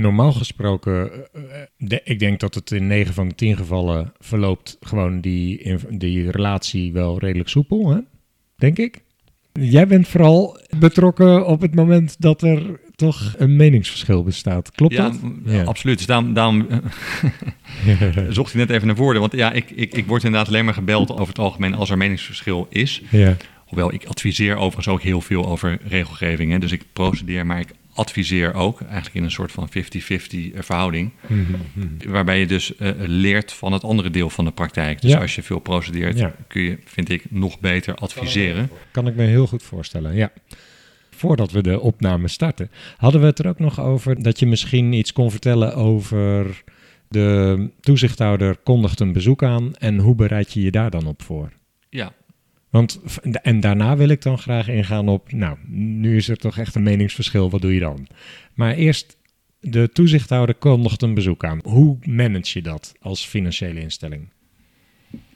Normaal 0.00 0.32
gesproken, 0.32 1.10
eh, 1.32 1.40
de- 1.76 2.00
ik 2.04 2.18
denk 2.18 2.40
dat 2.40 2.54
het 2.54 2.70
in 2.70 2.86
9 2.86 3.14
van 3.14 3.28
de 3.28 3.34
10 3.34 3.56
gevallen 3.56 4.12
verloopt 4.18 4.76
gewoon 4.80 5.20
die, 5.20 5.74
die 5.90 6.30
relatie 6.30 6.92
wel 6.92 7.18
redelijk 7.18 7.48
soepel, 7.48 7.90
hè? 7.90 7.98
denk 8.56 8.78
ik. 8.78 9.02
Jij 9.52 9.86
bent 9.86 10.08
vooral 10.08 10.58
betrokken 10.78 11.46
op 11.46 11.60
het 11.60 11.74
moment 11.74 12.16
dat 12.20 12.42
er 12.42 12.80
toch 12.94 13.34
een 13.38 13.56
meningsverschil 13.56 14.22
bestaat. 14.22 14.70
Klopt 14.70 14.94
ja, 14.94 15.08
dat? 15.10 15.18
Ja. 15.44 15.62
absoluut. 15.62 15.96
Dus 15.96 16.06
daarom, 16.06 16.32
daarom 16.34 16.66
eh, 16.68 16.78
zocht 18.28 18.50
ik 18.50 18.56
net 18.56 18.70
even 18.70 18.86
naar 18.86 18.96
woorden. 18.96 19.20
Want 19.20 19.32
ja, 19.32 19.52
ik, 19.52 19.70
ik, 19.70 19.94
ik 19.94 20.06
word 20.06 20.24
inderdaad 20.24 20.48
alleen 20.48 20.64
maar 20.64 20.74
gebeld 20.74 21.12
over 21.12 21.28
het 21.28 21.38
algemeen 21.38 21.74
als 21.74 21.90
er 21.90 21.96
meningsverschil 21.96 22.66
is. 22.70 23.02
ja. 23.10 23.36
Hoewel 23.66 23.92
ik 23.92 24.04
adviseer 24.04 24.56
overigens 24.56 24.88
ook 24.88 25.02
heel 25.02 25.20
veel 25.20 25.46
over 25.46 25.78
regelgeving. 25.88 26.52
Hè. 26.52 26.58
Dus 26.58 26.72
ik 26.72 26.82
procedeer, 26.92 27.46
maar 27.46 27.60
ik 27.60 27.68
adviseer 28.00 28.54
ook. 28.54 28.80
Eigenlijk 28.80 29.14
in 29.14 29.22
een 29.22 29.30
soort 29.30 29.52
van 29.52 29.68
50-50 29.68 29.72
verhouding. 30.54 31.10
Mhm. 31.26 32.10
Waarbij 32.10 32.38
je 32.40 32.46
dus 32.46 32.76
eh, 32.76 32.90
leert 32.96 33.52
van 33.52 33.72
het 33.72 33.84
andere 33.84 34.10
deel 34.10 34.30
van 34.30 34.44
de 34.44 34.50
praktijk. 34.50 35.00
Dus 35.00 35.10
Ja. 35.10 35.20
als 35.20 35.34
je 35.34 35.42
veel 35.42 35.58
procedeert, 35.58 36.18
Ja. 36.18 36.34
kun 36.48 36.62
je, 36.62 36.78
vind 36.84 37.08
ik, 37.08 37.30
nog 37.30 37.60
beter 37.60 37.94
adviseren. 37.94 38.70
Kan 38.90 39.06
ik 39.06 39.14
me 39.14 39.22
heel 39.22 39.46
goed 39.46 39.62
voorstellen, 39.62 40.14
ja. 40.14 40.32
Voordat 41.10 41.50
we 41.50 41.62
de 41.62 41.80
opname 41.80 42.28
starten, 42.28 42.70
hadden 42.96 43.20
we 43.20 43.26
het 43.26 43.38
er 43.38 43.48
ook 43.48 43.58
nog 43.58 43.80
over 43.80 44.22
dat 44.22 44.38
je 44.38 44.46
misschien 44.46 44.92
iets 44.92 45.12
kon 45.12 45.30
vertellen 45.30 45.74
over 45.74 46.62
de 47.08 47.68
toezichthouder 47.80 48.56
kondigt 48.56 49.00
een 49.00 49.12
bezoek 49.12 49.42
aan 49.42 49.74
en 49.74 49.98
hoe 49.98 50.14
bereid 50.14 50.52
je 50.52 50.60
je 50.62 50.70
daar 50.70 50.90
dan 50.90 51.06
op 51.06 51.22
voor? 51.22 51.52
Ja, 51.88 52.12
Want, 52.70 53.00
en 53.42 53.60
daarna 53.60 53.96
wil 53.96 54.08
ik 54.08 54.22
dan 54.22 54.38
graag 54.38 54.68
ingaan 54.68 55.08
op, 55.08 55.32
nou, 55.32 55.56
nu 55.68 56.16
is 56.16 56.28
er 56.28 56.36
toch 56.36 56.58
echt 56.58 56.74
een 56.74 56.82
meningsverschil, 56.82 57.50
wat 57.50 57.60
doe 57.60 57.74
je 57.74 57.80
dan? 57.80 58.06
Maar 58.54 58.74
eerst, 58.74 59.16
de 59.60 59.90
toezichthouder 59.92 60.54
kondigt 60.54 61.02
een 61.02 61.14
bezoek 61.14 61.44
aan. 61.44 61.60
Hoe 61.62 61.96
manage 62.04 62.58
je 62.58 62.62
dat 62.62 62.92
als 63.00 63.26
financiële 63.26 63.80
instelling? 63.80 64.28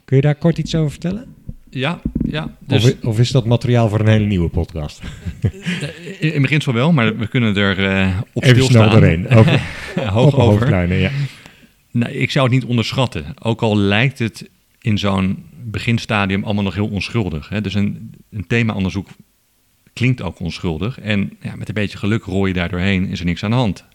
Kun 0.05 0.15
je 0.15 0.21
daar 0.21 0.35
kort 0.35 0.57
iets 0.57 0.75
over 0.75 0.91
vertellen? 0.91 1.35
ja, 1.69 2.01
ja. 2.27 2.55
Dus 2.59 2.99
of, 2.99 3.19
is 3.19 3.31
dat 3.31 3.45
materiaal 3.45 3.89
voor 3.89 3.99
een 3.99 4.07
hele 4.07 4.25
nieuwe 4.25 4.49
podcast? 4.49 5.01
eh, 5.41 6.21
in 6.21 6.33
in 6.33 6.41
beginsel 6.41 6.73
wel, 6.73 6.91
maar 6.91 7.17
we 7.17 7.27
kunnen 7.27 7.55
er 7.55 7.85
eh, 7.85 8.19
op 8.33 8.43
Even 8.43 8.55
stilstaan. 8.55 8.89
snel 8.89 8.99
doorheen. 8.99 9.29
Over, 9.37 9.61
Hoog 10.09 10.33
op 10.33 10.39
over. 10.39 10.93
ja. 10.97 11.11
Nou, 11.91 12.11
ik 12.11 12.31
zou 12.31 12.45
het 12.45 12.53
niet 12.53 12.65
onderschatten. 12.65 13.25
Ook 13.41 13.61
al 13.61 13.77
lijkt 13.77 14.19
het 14.19 14.49
in 14.85 14.97
zo'n 14.97 15.45
beginstadium 15.63 16.43
allemaal 16.43 16.63
nog 16.63 16.73
heel 16.73 16.87
onschuldig. 16.87 17.49
Hè? 17.49 17.61
Dus 17.61 17.73
een, 17.73 18.13
een 18.29 18.47
themaonderzoek 18.47 19.07
klinkt 19.93 20.21
ook 20.21 20.39
onschuldig. 20.39 20.99
En 20.99 21.37
ja, 21.41 21.55
met 21.55 21.67
een 21.67 21.73
beetje 21.73 21.97
geluk 21.97 22.23
rooi 22.23 22.47
je 22.47 22.59
daar 22.59 22.69
doorheen, 22.69 23.07
is 23.07 23.19
er 23.19 23.25
niks 23.25 23.43
aan 23.43 23.49
de 23.49 23.55
hand. 23.55 23.85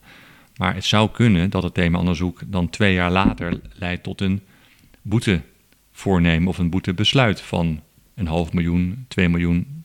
Maar 0.57 0.75
het 0.75 0.85
zou 0.85 1.11
kunnen 1.11 1.51
dat 1.51 1.63
het 1.63 1.75
themaonderzoek 1.75 2.41
dan 2.47 2.71
twee 2.71 2.95
jaar 2.95 3.11
later 3.11 3.61
leidt 3.73 4.03
tot 4.03 4.21
een 4.21 4.41
boete 5.03 5.41
voornemen 5.93 6.49
of 6.49 6.59
een 6.59 6.71
boetebesluit 6.71 7.41
van 7.41 7.81
een 8.15 8.27
half 8.27 8.53
miljoen, 8.53 9.05
twee 9.09 9.29
miljoen. 9.29 9.85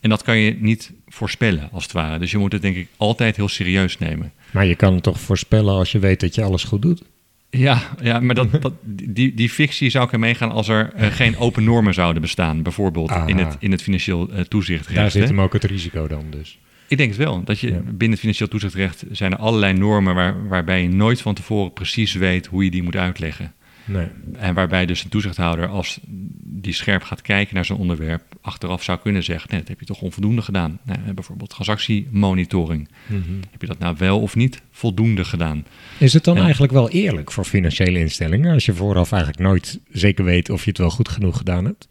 En 0.00 0.10
dat 0.10 0.22
kan 0.22 0.38
je 0.38 0.56
niet 0.60 0.92
voorspellen, 1.06 1.68
als 1.72 1.82
het 1.82 1.92
ware. 1.92 2.18
Dus 2.18 2.30
je 2.30 2.38
moet 2.38 2.52
het 2.52 2.62
denk 2.62 2.76
ik 2.76 2.88
altijd 2.96 3.36
heel 3.36 3.48
serieus 3.48 3.98
nemen. 3.98 4.32
Maar 4.50 4.66
je 4.66 4.74
kan 4.74 4.94
het 4.94 5.02
toch 5.02 5.20
voorspellen 5.20 5.74
als 5.74 5.92
je 5.92 5.98
weet 5.98 6.20
dat 6.20 6.34
je 6.34 6.42
alles 6.42 6.64
goed 6.64 6.82
doet? 6.82 7.02
Ja, 7.50 7.82
ja 8.02 8.20
maar 8.20 8.34
dat, 8.34 8.62
dat, 8.62 8.72
die, 8.84 9.34
die 9.34 9.48
fictie 9.48 9.90
zou 9.90 10.04
ik 10.06 10.12
er 10.12 10.18
meegaan 10.18 10.50
als 10.50 10.68
er 10.68 10.92
eh, 10.94 11.06
geen 11.06 11.36
open 11.36 11.64
normen 11.64 11.94
zouden 11.94 12.22
bestaan. 12.22 12.62
Bijvoorbeeld 12.62 13.10
Aha. 13.10 13.26
in 13.26 13.38
het, 13.38 13.56
in 13.58 13.70
het 13.70 13.82
financieel 13.82 14.28
eh, 14.30 14.40
toezichtrecht. 14.40 14.96
Daar 14.96 15.10
zit 15.10 15.22
hè. 15.22 15.28
hem 15.28 15.40
ook 15.40 15.52
het 15.52 15.64
risico 15.64 16.06
dan 16.08 16.24
dus. 16.30 16.58
Ik 16.88 16.96
denk 16.96 17.08
het 17.08 17.18
wel. 17.18 17.44
Dat 17.44 17.60
je 17.60 17.66
Ja. 17.66 17.80
binnen 17.80 18.10
het 18.10 18.18
financieel 18.18 18.48
toezichtrecht 18.48 19.04
zijn 19.10 19.32
er 19.32 19.38
allerlei 19.38 19.72
normen 19.72 20.14
waar, 20.14 20.48
waarbij 20.48 20.82
je 20.82 20.88
nooit 20.88 21.20
van 21.20 21.34
tevoren 21.34 21.72
precies 21.72 22.14
weet 22.14 22.46
hoe 22.46 22.64
je 22.64 22.70
die 22.70 22.82
moet 22.82 22.96
uitleggen. 22.96 23.52
Nee. 23.88 24.06
En 24.38 24.54
waarbij 24.54 24.86
dus 24.86 25.04
een 25.04 25.10
toezichthouder, 25.10 25.66
als 25.66 25.98
die 26.42 26.72
scherp 26.72 27.02
gaat 27.02 27.22
kijken 27.22 27.54
naar 27.54 27.64
zo'n 27.64 27.78
onderwerp, 27.78 28.22
achteraf 28.40 28.82
zou 28.82 28.98
kunnen 28.98 29.22
zeggen: 29.22 29.50
nee, 29.50 29.60
dat 29.60 29.68
heb 29.68 29.80
je 29.80 29.86
toch 29.86 30.00
onvoldoende 30.00 30.42
gedaan. 30.42 30.78
Nou, 30.84 31.12
bijvoorbeeld 31.14 31.50
transactiemonitoring. 31.50 32.88
Mhm. 33.06 33.20
Heb 33.50 33.60
je 33.60 33.66
dat 33.66 33.78
nou 33.78 33.94
wel 33.98 34.20
of 34.20 34.36
niet 34.36 34.62
voldoende 34.70 35.24
gedaan? 35.24 35.64
Is 35.98 36.12
het 36.12 36.24
dan 36.24 36.36
eigenlijk 36.36 36.72
wel 36.72 36.90
eerlijk 36.90 37.32
voor 37.32 37.44
financiële 37.44 37.98
instellingen 37.98 38.52
als 38.52 38.66
je 38.66 38.74
vooraf 38.74 39.12
eigenlijk 39.12 39.42
nooit 39.42 39.80
zeker 39.92 40.24
weet 40.24 40.50
of 40.50 40.64
je 40.64 40.70
het 40.70 40.78
wel 40.78 40.90
goed 40.90 41.08
genoeg 41.08 41.36
gedaan 41.36 41.64
hebt? 41.64 41.88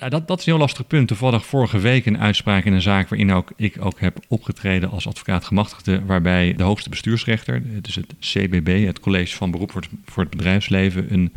Ja, 0.00 0.08
dat, 0.08 0.28
dat 0.28 0.38
is 0.38 0.46
een 0.46 0.52
heel 0.52 0.60
lastig 0.60 0.86
punt. 0.86 1.08
Toevallig 1.08 1.46
vorige 1.46 1.78
week 1.78 2.06
een 2.06 2.18
uitspraak 2.18 2.64
in 2.64 2.72
een 2.72 2.82
zaak 2.82 3.08
waarin 3.08 3.32
ook, 3.32 3.52
ik 3.56 3.76
ook 3.84 4.00
heb 4.00 4.18
opgetreden 4.28 4.90
als 4.90 5.06
advocaat 5.06 5.44
gemachtigde, 5.44 6.04
waarbij 6.04 6.54
de 6.56 6.62
hoogste 6.62 6.88
bestuursrechter, 6.88 7.62
dus 7.82 7.94
het 7.94 8.14
CBB, 8.20 8.86
het 8.86 9.00
College 9.00 9.36
van 9.36 9.50
Beroep 9.50 9.70
voor 9.70 9.80
het, 9.80 9.90
voor 10.04 10.22
het 10.22 10.30
Bedrijfsleven, 10.30 11.12
een, 11.12 11.32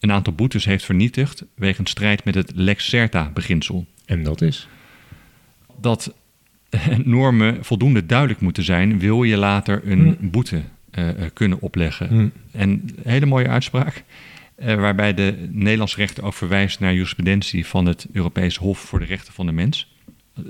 een 0.00 0.12
aantal 0.12 0.32
boetes 0.32 0.64
heeft 0.64 0.84
vernietigd 0.84 1.44
wegens 1.54 1.90
strijd 1.90 2.24
met 2.24 2.34
het 2.34 2.52
Lex 2.54 2.88
Certa-beginsel. 2.88 3.86
En 4.04 4.22
dat 4.22 4.40
is? 4.40 4.68
Dat 5.80 6.14
normen 7.04 7.64
voldoende 7.64 8.06
duidelijk 8.06 8.40
moeten 8.40 8.64
zijn, 8.64 8.98
wil 8.98 9.22
je 9.22 9.36
later 9.36 9.82
een 9.84 10.16
Hm. 10.20 10.28
boete 10.28 10.62
eh, 10.90 11.08
eh, 11.08 11.30
kunnen 11.32 11.60
opleggen. 11.60 12.08
Hm. 12.08 12.28
En 12.58 12.70
een 12.70 12.94
hele 13.02 13.26
mooie 13.26 13.48
uitspraak, 13.48 14.02
waarbij 14.58 15.14
de 15.14 15.48
Nederlandse 15.50 15.96
rechter 15.96 16.24
ook 16.24 16.34
verwijst 16.34 16.80
naar 16.80 16.92
jurisprudentie 16.92 17.66
van 17.66 17.86
het 17.86 18.06
Europees 18.12 18.56
Hof 18.56 18.78
voor 18.78 18.98
de 18.98 19.04
Rechten 19.04 19.32
van 19.32 19.46
de 19.46 19.52
Mens. 19.52 19.92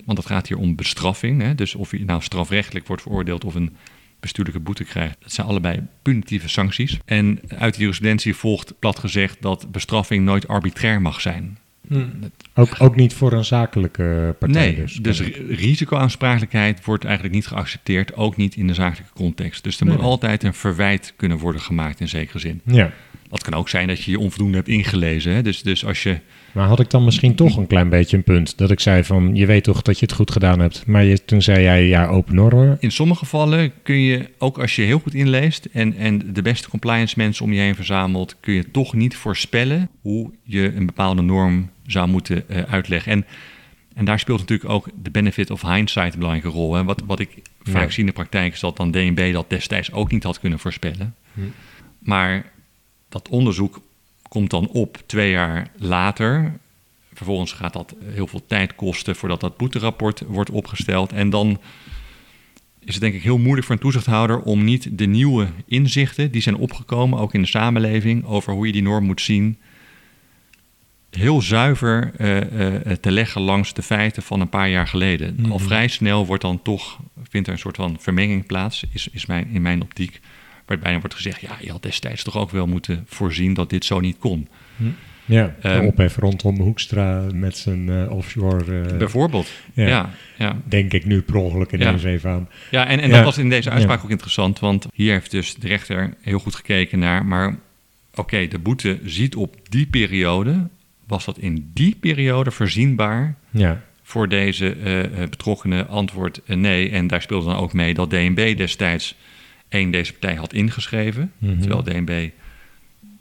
Want 0.04 0.18
het 0.18 0.26
gaat 0.26 0.48
hier 0.48 0.58
om 0.58 0.74
bestraffing. 0.76 1.42
Hè? 1.42 1.54
Dus 1.54 1.74
of 1.74 1.90
je 1.90 2.04
nou 2.04 2.22
strafrechtelijk 2.22 2.86
wordt 2.86 3.02
veroordeeld 3.02 3.44
of 3.44 3.54
een 3.54 3.76
bestuurlijke 4.20 4.60
boete 4.60 4.84
krijgt. 4.84 5.16
Dat 5.20 5.32
zijn 5.32 5.46
allebei 5.46 5.82
punitieve 6.02 6.48
sancties. 6.48 6.98
En 7.04 7.40
uit 7.58 7.74
de 7.74 7.80
jurisprudentie 7.80 8.34
volgt 8.34 8.78
plat 8.78 8.98
gezegd 8.98 9.36
dat 9.42 9.72
bestraffing 9.72 10.24
nooit 10.24 10.48
arbitrair 10.48 11.00
mag 11.02 11.20
zijn. 11.20 11.58
Ook, 12.54 12.74
ook 12.78 12.96
niet 12.96 13.14
voor 13.14 13.32
een 13.32 13.44
zakelijke 13.44 14.36
partij 14.38 14.62
Nee, 14.62 14.74
dus. 14.76 14.94
dus, 14.94 15.20
ri- 15.20 15.54
risicoaansprakelijkheid 15.54 16.84
wordt 16.84 17.04
eigenlijk 17.04 17.34
niet 17.34 17.46
geaccepteerd, 17.46 18.14
ook 18.14 18.36
niet 18.36 18.56
in 18.56 18.66
de 18.66 18.74
zakelijke 18.74 19.12
context. 19.14 19.64
Dus 19.64 19.80
er 19.80 19.86
Nee. 19.86 19.94
moet 19.94 20.04
altijd 20.04 20.42
een 20.44 20.54
verwijt 20.54 21.12
kunnen 21.16 21.38
worden 21.38 21.60
gemaakt 21.60 22.00
in 22.00 22.08
zekere 22.08 22.38
zin. 22.38 22.60
Ja, 22.64 22.92
Dat 23.28 23.42
kan 23.42 23.54
ook 23.54 23.68
zijn 23.68 23.88
dat 23.88 24.02
je 24.02 24.10
je 24.10 24.18
onvoldoende 24.18 24.56
hebt 24.56 24.68
ingelezen. 24.68 25.32
Hè? 25.32 25.42
Dus, 25.42 25.62
dus 25.62 25.84
als 25.84 26.02
je. 26.02 26.18
maar 26.52 26.66
had 26.66 26.80
ik 26.80 26.90
dan 26.90 27.04
misschien 27.04 27.34
toch 27.34 27.56
een 27.56 27.66
klein 27.66 27.88
beetje 27.88 28.16
een 28.16 28.22
punt? 28.22 28.58
Dat 28.58 28.70
ik 28.70 28.80
zei 28.80 29.04
van, 29.04 29.34
je 29.34 29.46
weet 29.46 29.64
toch 29.64 29.82
dat 29.82 29.98
je 29.98 30.06
het 30.06 30.14
goed 30.14 30.30
gedaan 30.30 30.60
hebt. 30.60 30.86
Maar 30.86 31.04
je, 31.04 31.24
toen 31.24 31.42
zei 31.42 31.62
jij, 31.62 31.86
ja, 31.86 32.06
open 32.06 32.34
normen. 32.34 32.76
In 32.80 32.90
sommige 32.90 33.18
gevallen 33.18 33.72
kun 33.82 34.00
je, 34.00 34.28
ook 34.38 34.58
als 34.58 34.76
je 34.76 34.82
heel 34.82 34.98
goed 34.98 35.14
inleest 35.14 35.68
en, 35.72 35.96
en 35.96 36.32
de 36.32 36.42
beste 36.42 36.68
compliance 36.68 37.14
mensen 37.16 37.44
om 37.44 37.52
je 37.52 37.60
heen 37.60 37.74
verzamelt, 37.74 38.36
kun 38.40 38.54
je 38.54 38.70
toch 38.70 38.94
niet 38.94 39.16
voorspellen 39.16 39.88
hoe 40.00 40.30
je 40.42 40.72
een 40.74 40.86
bepaalde 40.86 41.22
norm 41.22 41.70
zou 41.86 42.08
moeten 42.08 42.48
eh, 42.48 42.62
uitleggen. 42.62 43.12
En, 43.12 43.26
en 43.94 44.04
daar 44.04 44.18
speelt 44.18 44.38
natuurlijk 44.38 44.70
ook 44.70 44.88
de 45.02 45.10
benefit 45.10 45.50
of 45.50 45.62
hindsight 45.62 46.12
een 46.12 46.18
belangrijke 46.18 46.58
rol. 46.58 46.74
Hè? 46.74 46.84
Wat, 46.84 47.02
wat 47.06 47.20
ik 47.20 47.28
vaak 47.62 47.82
Ja. 47.82 47.90
zie 47.90 48.00
in 48.00 48.06
de 48.06 48.12
praktijk 48.12 48.52
is 48.52 48.60
dat 48.60 48.76
dan 48.76 48.90
DNB 48.90 49.32
dat 49.32 49.50
destijds 49.50 49.92
ook 49.92 50.10
niet 50.10 50.22
had 50.22 50.40
kunnen 50.40 50.58
voorspellen. 50.58 51.14
Hm. 51.34 51.40
Maar 51.98 52.44
dat 53.08 53.28
onderzoek 53.28 53.80
komt 54.28 54.50
dan 54.50 54.68
op 54.68 55.02
twee 55.06 55.30
jaar 55.30 55.70
later. 55.76 56.58
Vervolgens 57.14 57.52
gaat 57.52 57.72
dat 57.72 57.94
heel 58.04 58.26
veel 58.26 58.46
tijd 58.46 58.74
kosten 58.74 59.16
voordat 59.16 59.40
dat 59.40 59.56
boeterapport 59.56 60.22
wordt 60.26 60.50
opgesteld. 60.50 61.12
En 61.12 61.30
dan 61.30 61.60
is 62.80 62.94
het 62.94 63.02
denk 63.02 63.14
ik 63.14 63.22
heel 63.22 63.38
moeilijk 63.38 63.66
voor 63.66 63.74
een 63.74 63.80
toezichthouder 63.80 64.40
om 64.40 64.64
niet 64.64 64.98
de 64.98 65.06
nieuwe 65.06 65.48
inzichten 65.66 66.30
die 66.30 66.42
zijn 66.42 66.56
opgekomen, 66.56 67.18
ook 67.18 67.34
in 67.34 67.42
de 67.42 67.48
samenleving, 67.48 68.24
over 68.24 68.52
hoe 68.52 68.66
je 68.66 68.72
die 68.72 68.82
norm 68.82 69.04
moet 69.04 69.20
zien, 69.20 69.58
heel 71.10 71.42
zuiver 71.42 72.12
eh, 72.16 72.76
eh, 72.90 72.96
te 73.00 73.10
leggen 73.10 73.40
langs 73.40 73.72
de 73.72 73.82
feiten 73.82 74.22
van 74.22 74.40
een 74.40 74.48
paar 74.48 74.68
jaar 74.68 74.88
geleden. 74.88 75.34
Mhm. 75.38 75.52
Al 75.52 75.58
vrij 75.58 75.88
snel 75.88 76.26
wordt 76.26 76.42
dan 76.42 76.62
toch, 76.62 76.98
vindt 77.28 77.46
er 77.46 77.52
een 77.52 77.58
soort 77.58 77.76
van 77.76 77.96
vermenging 78.00 78.46
plaats, 78.46 78.84
is, 78.92 79.08
is 79.08 79.26
mijn, 79.26 79.48
in 79.48 79.62
mijn 79.62 79.82
optiek, 79.82 80.20
waarbij 80.68 80.90
dan 80.90 81.00
wordt 81.00 81.14
gezegd, 81.16 81.40
ja, 81.40 81.56
je 81.60 81.70
had 81.70 81.82
destijds 81.82 82.22
toch 82.24 82.36
ook 82.36 82.50
wel 82.50 82.66
moeten 82.66 83.04
voorzien 83.08 83.54
dat 83.54 83.70
dit 83.70 83.84
zo 83.84 84.00
niet 84.00 84.18
kon. 84.18 84.48
Ja, 85.24 85.54
de 85.62 85.68
Ehm, 85.68 85.86
ophef 85.86 86.16
rondom 86.16 86.60
Hoekstra 86.60 87.26
met 87.34 87.56
zijn 87.56 87.88
eh, 87.88 88.10
offshore... 88.10 88.80
eh, 88.90 88.96
Bijvoorbeeld. 88.96 89.48
ja. 89.74 89.86
Ja, 89.88 90.10
ja. 90.38 90.56
denk 90.64 90.92
ik 90.92 91.04
nu 91.04 91.20
per 91.22 91.34
ongeluk 91.36 91.72
ineens 91.72 92.02
Ja. 92.02 92.08
even 92.08 92.30
aan. 92.30 92.48
Ja, 92.70 92.86
en, 92.86 93.00
en 93.00 93.10
dat 93.10 93.24
was 93.24 93.38
in 93.38 93.50
deze 93.50 93.70
uitspraak 93.70 94.04
ook 94.04 94.10
interessant, 94.10 94.58
want 94.58 94.86
hier 94.92 95.12
heeft 95.12 95.30
dus 95.30 95.54
de 95.54 95.68
rechter 95.68 96.14
heel 96.20 96.38
goed 96.38 96.54
gekeken 96.54 96.98
naar, 96.98 97.24
maar 97.26 97.56
oké, 98.14 98.46
de 98.48 98.58
boete 98.58 98.98
ziet 99.04 99.36
op 99.36 99.56
die 99.68 99.86
periode, 99.86 100.68
was 101.06 101.24
dat 101.24 101.38
in 101.38 101.70
die 101.74 101.96
periode 102.00 102.50
voorzienbaar 102.50 103.34
Ja, 103.50 103.82
voor 104.02 104.28
deze 104.28 104.72
eh, 104.72 105.28
betrokkenen 105.28 105.88
antwoord 105.88 106.40
nee. 106.46 106.90
En 106.90 107.06
daar 107.06 107.22
speelde 107.22 107.46
dan 107.46 107.56
ook 107.56 107.72
mee 107.72 107.94
dat 107.94 108.10
DNB 108.10 108.56
destijds 108.56 109.14
één 109.68 109.90
deze 109.90 110.12
partij 110.12 110.34
had 110.34 110.52
ingeschreven, 110.52 111.32
Mhm. 111.38 111.58
terwijl 111.60 111.82
DNB 111.82 112.28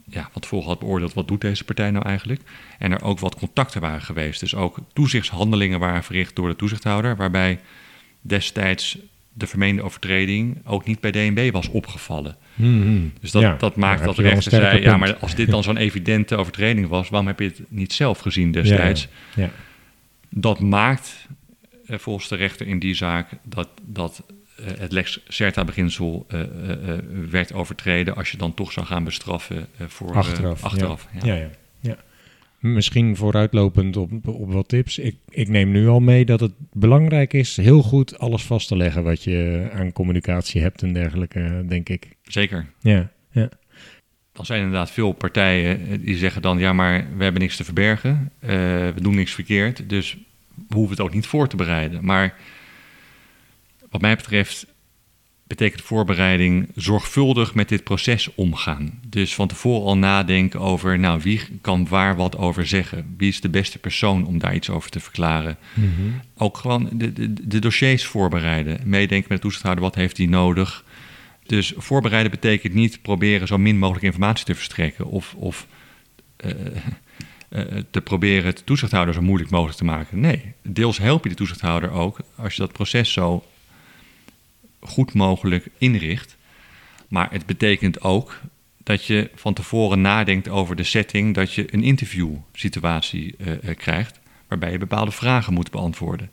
ja, 0.10 0.30
wat 0.34 0.46
volgens 0.46 0.70
had 0.72 0.80
beoordeeld, 0.80 1.14
wat 1.14 1.28
doet 1.28 1.42
deze 1.42 1.64
partij 1.64 1.92
nou 1.92 2.06
eigenlijk? 2.06 2.42
En 2.80 2.92
er 2.92 3.02
ook 3.04 3.20
wat 3.20 3.36
contacten 3.36 3.82
waren 3.82 4.02
geweest. 4.02 4.40
Dus 4.40 4.56
ook 4.56 4.78
toezichtshandelingen 4.94 5.80
waren 5.80 6.04
verricht 6.04 6.36
door 6.36 6.48
de 6.50 6.56
toezichthouder, 6.56 7.16
waarbij 7.16 7.60
destijds 8.22 8.98
de 9.34 9.48
vermeende 9.48 9.82
overtreding 9.82 10.58
ook 10.66 10.86
niet 10.86 11.00
bij 11.00 11.12
DNB 11.12 11.52
was 11.52 11.68
opgevallen. 11.68 12.38
Mhm. 12.56 13.00
Dus 13.22 13.32
dat, 13.32 13.42
Ja, 13.42 13.56
dat 13.56 13.76
maakt 13.76 14.04
dat 14.04 14.16
de 14.16 14.22
rechter 14.22 14.52
zei, 14.52 14.82
ja, 14.82 14.98
maar 14.98 15.16
als 15.16 15.36
dit 15.36 15.50
dan 15.50 15.64
zo'n 15.68 15.78
evidente 15.78 16.36
overtreding 16.36 16.88
was, 16.88 17.10
waarom 17.10 17.28
heb 17.28 17.40
je 17.40 17.46
het 17.46 17.62
niet 17.68 17.94
zelf 17.94 18.20
gezien 18.20 18.52
destijds? 18.52 19.08
Ja, 19.36 19.44
ja. 19.44 19.50
Dat 20.30 20.60
maakt 20.60 21.28
eh, 21.88 21.98
volgens 21.98 22.28
de 22.28 22.36
rechter 22.36 22.68
in 22.68 22.80
die 22.80 22.94
zaak 22.94 23.30
dat, 23.44 23.70
dat 23.86 24.24
het 24.62 24.92
lex 24.92 25.20
certa 25.28 25.64
beginsel 25.66 26.26
eh, 26.28 26.40
eh, 26.42 26.48
eh, 26.94 27.00
werd 27.30 27.54
overtreden 27.54 28.16
als 28.16 28.32
je 28.32 28.38
dan 28.38 28.54
toch 28.54 28.72
zou 28.72 28.86
gaan 28.86 29.04
bestraffen 29.04 29.68
eh, 29.78 29.88
voor 29.88 30.10
eh, 30.10 30.16
Achteraf. 30.16 30.64
achteraf. 30.64 31.08
Ja. 31.22 31.34
Ja, 31.34 31.36
ja, 31.36 31.50
ja. 31.80 31.98
Misschien 32.60 33.16
vooruitlopend 33.16 33.98
op, 33.98 34.28
op 34.28 34.54
wat 34.54 34.68
tips. 34.68 34.98
Ik, 34.98 35.16
ik 35.30 35.48
neem 35.48 35.72
nu 35.72 35.88
al 35.88 36.00
mee 36.00 36.26
dat 36.26 36.40
het 36.40 36.52
belangrijk 36.74 37.34
is 37.34 37.58
heel 37.58 37.82
goed 37.82 38.20
alles 38.20 38.44
vast 38.44 38.68
te 38.68 38.78
leggen 38.78 39.04
wat 39.04 39.24
je 39.24 39.70
aan 39.74 39.92
communicatie 39.92 40.62
hebt 40.62 40.82
en 40.82 40.94
dergelijke, 40.94 41.66
denk 41.68 41.90
ik. 41.90 42.08
Zeker. 42.24 42.66
Ja, 42.80 43.10
ja. 43.32 43.50
Dan 44.32 44.46
zijn 44.46 44.60
er 44.60 44.66
inderdaad 44.66 44.92
veel 44.92 45.12
partijen 45.12 45.80
eh, 45.88 45.98
die 46.02 46.18
zeggen 46.18 46.42
dan, 46.42 46.58
ja, 46.58 46.74
maar 46.74 47.08
we 47.18 47.24
hebben 47.24 47.42
niks 47.42 47.56
te 47.56 47.64
verbergen, 47.64 48.32
eh, 48.40 48.50
we 48.50 49.02
doen 49.02 49.16
niks 49.16 49.34
verkeerd, 49.34 49.90
dus 49.90 50.18
we 50.68 50.76
hoeven 50.76 50.96
het 50.98 51.06
ook 51.06 51.14
niet 51.14 51.28
voor 51.28 51.48
te 51.48 51.56
bereiden. 51.56 52.06
Maar 52.06 52.36
wat 53.90 54.02
mij 54.02 54.16
betreft 54.16 54.66
betekent 55.48 55.82
voorbereiding 55.82 56.70
zorgvuldig 56.76 57.54
met 57.54 57.70
dit 57.70 57.84
proces 57.84 58.36
omgaan. 58.36 59.00
Dus 59.08 59.36
van 59.36 59.48
tevoren 59.48 59.86
al 59.86 59.98
nadenken 59.98 60.60
over, 60.60 61.00
nou, 61.00 61.22
wie 61.22 61.42
kan 61.62 61.88
waar 61.88 62.16
wat 62.16 62.38
over 62.38 62.68
zeggen? 62.68 63.16
Wie 63.18 63.30
is 63.30 63.42
de 63.42 63.50
beste 63.50 63.80
persoon 63.80 64.26
om 64.26 64.38
daar 64.38 64.56
iets 64.56 64.70
over 64.70 64.90
te 64.90 65.00
verklaren? 65.00 65.58
Mhm. 65.74 65.90
Ook 66.38 66.58
gewoon 66.58 66.90
de, 66.92 67.14
de, 67.14 67.48
de 67.48 67.60
dossiers 67.60 68.06
voorbereiden. 68.06 68.80
Meedenken 68.84 69.28
met 69.28 69.38
de 69.38 69.44
toezichthouder, 69.44 69.84
wat 69.84 69.96
heeft 69.96 70.18
hij 70.18 70.26
nodig? 70.26 70.84
Dus 71.46 71.74
voorbereiden 71.78 72.32
betekent 72.32 72.74
niet 72.74 73.02
proberen 73.02 73.48
zo 73.48 73.58
min 73.58 73.78
mogelijk 73.78 74.06
informatie 74.06 74.46
te 74.46 74.56
verstrekken 74.56 75.06
of, 75.06 75.36
of 75.38 75.68
eh, 76.38 76.52
eh, 77.50 77.62
te 77.92 78.02
proberen 78.02 78.46
het 78.46 78.66
toezichthouder 78.66 79.14
zo 79.14 79.22
moeilijk 79.22 79.50
mogelijk 79.50 79.78
te 79.78 79.86
maken. 79.86 80.20
Nee, 80.20 80.54
deels 80.64 80.98
help 80.98 81.24
je 81.24 81.30
de 81.30 81.36
toezichthouder 81.36 81.92
ook 81.92 82.20
als 82.36 82.54
je 82.54 82.62
dat 82.62 82.72
proces 82.72 83.14
zo 83.14 83.44
goed 84.80 85.14
mogelijk 85.14 85.68
inricht. 85.78 86.38
Maar 87.08 87.32
het 87.32 87.46
betekent 87.46 88.02
ook 88.02 88.42
dat 88.84 89.06
je 89.06 89.30
van 89.36 89.54
tevoren 89.54 90.02
nadenkt 90.02 90.50
over 90.50 90.76
de 90.76 90.84
setting, 90.84 91.36
dat 91.36 91.54
je 91.54 91.74
een 91.74 91.84
interviewsituatie 91.84 93.36
eh, 93.38 93.76
krijgt, 93.76 94.20
waarbij 94.48 94.72
je 94.72 94.78
bepaalde 94.78 95.12
vragen 95.12 95.54
moet 95.54 95.72
beantwoorden. 95.72 96.30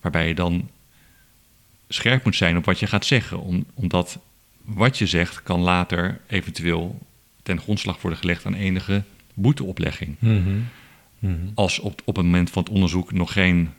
Waarbij 0.00 0.28
je 0.28 0.34
dan 0.34 0.70
scherp 1.88 2.24
moet 2.24 2.36
zijn 2.36 2.56
op 2.56 2.64
wat 2.64 2.78
je 2.78 2.86
gaat 2.86 3.04
zeggen, 3.04 3.40
om, 3.40 3.64
omdat 3.74 4.18
wat 4.64 4.98
je 4.98 5.06
zegt 5.06 5.42
kan 5.42 5.60
later 5.60 6.20
eventueel 6.26 6.98
ten 7.42 7.60
grondslag 7.60 8.00
worden 8.00 8.18
gelegd 8.18 8.46
aan 8.46 8.54
enige 8.54 9.02
boeteoplegging. 9.34 10.16
Mhm. 10.18 10.58
Mhm. 11.18 11.36
Als 11.54 11.78
op, 11.78 12.02
op 12.04 12.16
het 12.16 12.24
moment 12.24 12.50
van 12.50 12.62
het 12.62 12.72
onderzoek 12.72 13.12
nog 13.12 13.32
geen 13.32 13.70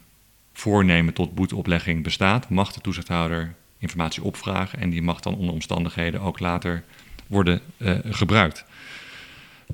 voornemen 0.54 1.14
tot 1.14 1.36
boeteoplegging 1.36 2.04
bestaat, 2.04 2.50
mag 2.50 2.74
de 2.74 2.82
toezichthouder 2.82 3.56
informatie 3.84 4.24
opvragen 4.24 4.80
en 4.80 4.90
die 4.90 5.02
mag 5.02 5.20
dan 5.20 5.36
onder 5.36 5.54
omstandigheden 5.54 6.22
ook 6.22 6.40
later 6.40 6.84
worden 7.28 7.62
eh, 7.78 7.94
gebruikt. 8.10 8.66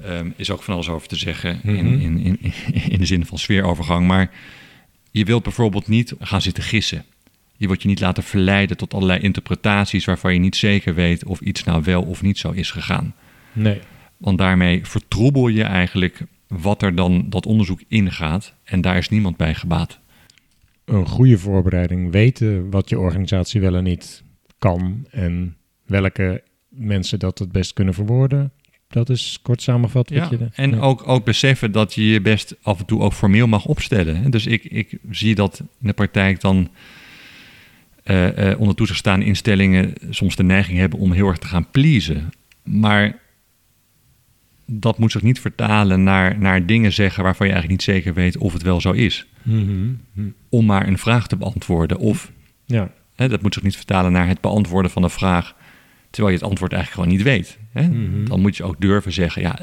Ehm, 0.04 0.30
is 0.36 0.52
ook 0.52 0.63
van 0.63 0.74
alles 0.74 0.89
over 0.89 1.08
te 1.08 1.15
zeggen 1.15 1.60
in, 1.63 1.86
Mhm. 1.86 2.00
in, 2.02 2.19
in, 2.24 2.54
in 2.89 3.00
de 3.00 3.06
zin 3.06 3.26
van 3.26 3.38
sfeerovergang. 3.38 4.08
Maar 4.08 4.32
je 5.12 5.26
wilt 5.26 5.43
bijvoorbeeld 5.43 5.88
niet 5.88 6.13
gaan 6.19 6.41
zitten 6.41 6.63
gissen. 6.63 7.06
Je 7.58 7.67
wordt 7.67 7.82
je 7.82 7.88
niet 7.88 8.00
laten 8.00 8.24
verleiden 8.24 8.78
tot 8.78 8.93
allerlei 8.93 9.19
interpretaties 9.19 10.06
waarvan 10.06 10.34
je 10.34 10.39
niet 10.39 10.56
zeker 10.56 10.93
weet 10.95 11.26
of 11.26 11.39
iets 11.39 11.63
nou 11.63 11.84
wel 11.84 12.02
of 12.04 12.22
niet 12.22 12.38
zo 12.38 12.52
is 12.52 12.72
gegaan. 12.72 13.13
Nee. 13.54 13.80
Want 14.17 14.38
daarmee 14.38 14.86
vertroebel 14.86 15.48
je 15.48 15.63
eigenlijk 15.63 16.22
wat 16.48 16.82
er 16.82 16.95
dan 16.95 17.26
dat 17.30 17.45
onderzoek 17.45 17.82
ingaat. 17.88 18.54
En 18.63 18.82
daar 18.82 18.98
is 18.98 19.10
niemand 19.10 19.38
bij 19.38 19.54
gebaat. 19.56 20.00
Een 20.89 21.08
goede 21.08 21.38
voorbereiding, 21.38 22.12
weten 22.12 22.69
wat 22.69 22.89
je 22.89 22.99
organisatie 22.99 23.62
wel 23.62 23.75
en 23.75 23.84
niet 23.84 24.23
kan 24.60 25.06
en 25.12 25.56
welke 25.86 26.43
mensen 26.69 27.19
dat 27.19 27.39
het 27.39 27.52
best 27.52 27.73
kunnen 27.73 27.93
verwoorden. 27.93 28.52
Dat 28.88 29.10
is 29.10 29.39
kort 29.41 29.62
samengevat. 29.62 30.10
Ja, 30.10 30.19
wat 30.19 30.30
je, 30.30 30.49
en 30.54 30.69
ja. 30.69 30.80
ook, 30.80 31.08
ook 31.08 31.25
beseffen 31.25 31.71
dat 31.71 31.93
je 31.93 32.06
je 32.06 32.21
best 32.21 32.56
af 32.62 32.80
en 32.80 32.86
toe 32.86 33.02
ook 33.02 33.13
formeel 33.13 33.47
mag 33.47 33.65
opstellen. 33.65 34.32
Dus 34.32 34.45
ik, 34.45 34.63
ik 34.63 34.97
zie 35.10 35.36
dat 35.36 35.60
in 35.60 35.88
de 35.88 35.93
praktijk 35.93 36.41
dan 36.41 36.69
eh, 38.04 38.52
eh, 38.52 38.60
onder 38.60 38.75
toezicht 38.75 38.99
staande 38.99 39.25
instellingen 39.25 39.93
soms 40.10 40.36
de 40.36 40.43
neiging 40.43 40.78
hebben 40.78 40.99
om 40.99 41.12
heel 41.12 41.28
erg 41.28 41.38
te 41.38 41.47
gaan 41.47 41.71
pleasen. 41.71 42.30
Maar 42.63 43.19
dat 44.65 44.97
moet 44.97 45.12
zich 45.12 45.21
niet 45.21 45.39
vertalen 45.39 46.04
naar, 46.04 46.39
naar 46.39 46.65
dingen 46.65 46.93
zeggen 46.93 47.23
waarvan 47.23 47.47
je 47.47 47.54
eigenlijk 47.54 47.82
niet 47.82 47.95
zeker 47.95 48.13
weet 48.13 48.38
of 48.38 48.54
het 48.54 48.62
wel 48.62 48.82
zo 48.82 48.91
is. 48.91 49.28
Mhm. 49.43 49.89
Om 50.49 50.65
maar 50.65 50.88
een 50.88 50.97
vraag 50.97 51.28
te 51.28 51.38
beantwoorden. 51.38 51.97
Of 51.97 52.32
Ja, 52.65 52.91
hè, 53.15 53.28
dat 53.30 53.41
moet 53.41 53.54
zich 53.54 53.63
niet 53.63 53.75
vertalen 53.75 54.12
naar 54.12 54.28
het 54.28 54.41
beantwoorden 54.41 54.91
van 54.91 55.04
een 55.04 55.10
vraag 55.10 55.56
terwijl 56.10 56.34
je 56.36 56.39
het 56.41 56.49
antwoord 56.49 56.73
eigenlijk 56.73 57.04
gewoon 57.04 57.17
niet 57.17 57.28
weet. 57.36 57.58
Hè? 57.71 57.88
Mhm. 57.88 58.25
Dan 58.25 58.39
moet 58.41 58.58
je 58.58 58.63
ook 58.63 58.82
durven 58.82 59.12
zeggen, 59.13 59.41
ja, 59.41 59.60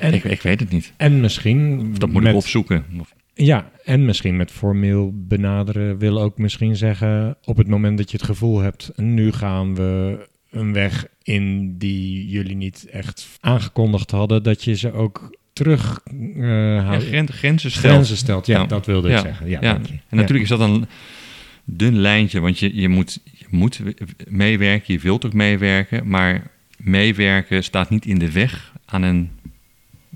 en, 0.00 0.14
ik, 0.14 0.24
ik 0.24 0.42
weet 0.42 0.60
het 0.60 0.70
niet. 0.70 0.92
en 0.96 1.20
misschien... 1.20 1.88
Of 1.92 1.98
dat 1.98 2.10
moet 2.10 2.22
met, 2.22 2.30
ik 2.32 2.38
opzoeken. 2.38 2.84
Of- 3.00 3.14
Ja, 3.34 3.70
en 3.84 4.04
misschien 4.04 4.36
met 4.36 4.50
formeel 4.50 5.12
benaderen 5.14 5.98
wil 5.98 6.20
ook 6.20 6.38
misschien 6.38 6.76
zeggen... 6.76 7.36
op 7.44 7.56
het 7.56 7.68
moment 7.68 7.98
dat 7.98 8.10
je 8.10 8.16
het 8.16 8.26
gevoel 8.26 8.58
hebt... 8.60 8.92
nu 8.96 9.32
gaan 9.32 9.74
we 9.74 10.18
een 10.50 10.72
weg 10.72 11.06
in 11.22 11.74
die 11.78 12.28
jullie 12.28 12.56
niet 12.56 12.86
echt 12.90 13.26
aangekondigd 13.40 14.10
hadden... 14.10 14.42
dat 14.42 14.64
je 14.64 14.74
ze 14.76 14.92
ook 14.92 15.36
terug 15.54 16.00
eh, 16.36 16.74
ja, 16.74 16.98
gren- 17.00 17.32
grenzen 17.32 17.70
stellen. 17.70 17.90
Grenzen 17.90 18.16
stelt, 18.16 18.46
ja, 18.46 18.64
dat 18.64 18.86
wilde 18.86 19.10
ik 19.10 19.18
zeggen. 19.18 19.48
Ja. 19.48 19.60
En 19.62 20.00
natuurlijk 20.10 20.42
is 20.42 20.48
dat 20.48 20.60
een 20.60 20.86
dun 21.64 21.98
lijntje, 21.98 22.40
want 22.40 22.58
je, 22.58 22.74
je, 22.80 22.88
moet, 22.88 23.20
je 23.24 23.46
moet 23.50 23.80
meewerken, 24.28 24.94
je 24.94 25.00
wilt 25.00 25.26
ook 25.26 25.32
meewerken, 25.32 26.08
maar 26.08 26.50
meewerken 26.76 27.64
staat 27.64 27.90
niet 27.90 28.06
in 28.06 28.18
de 28.18 28.32
weg 28.32 28.72
aan 28.84 29.02
een 29.02 29.30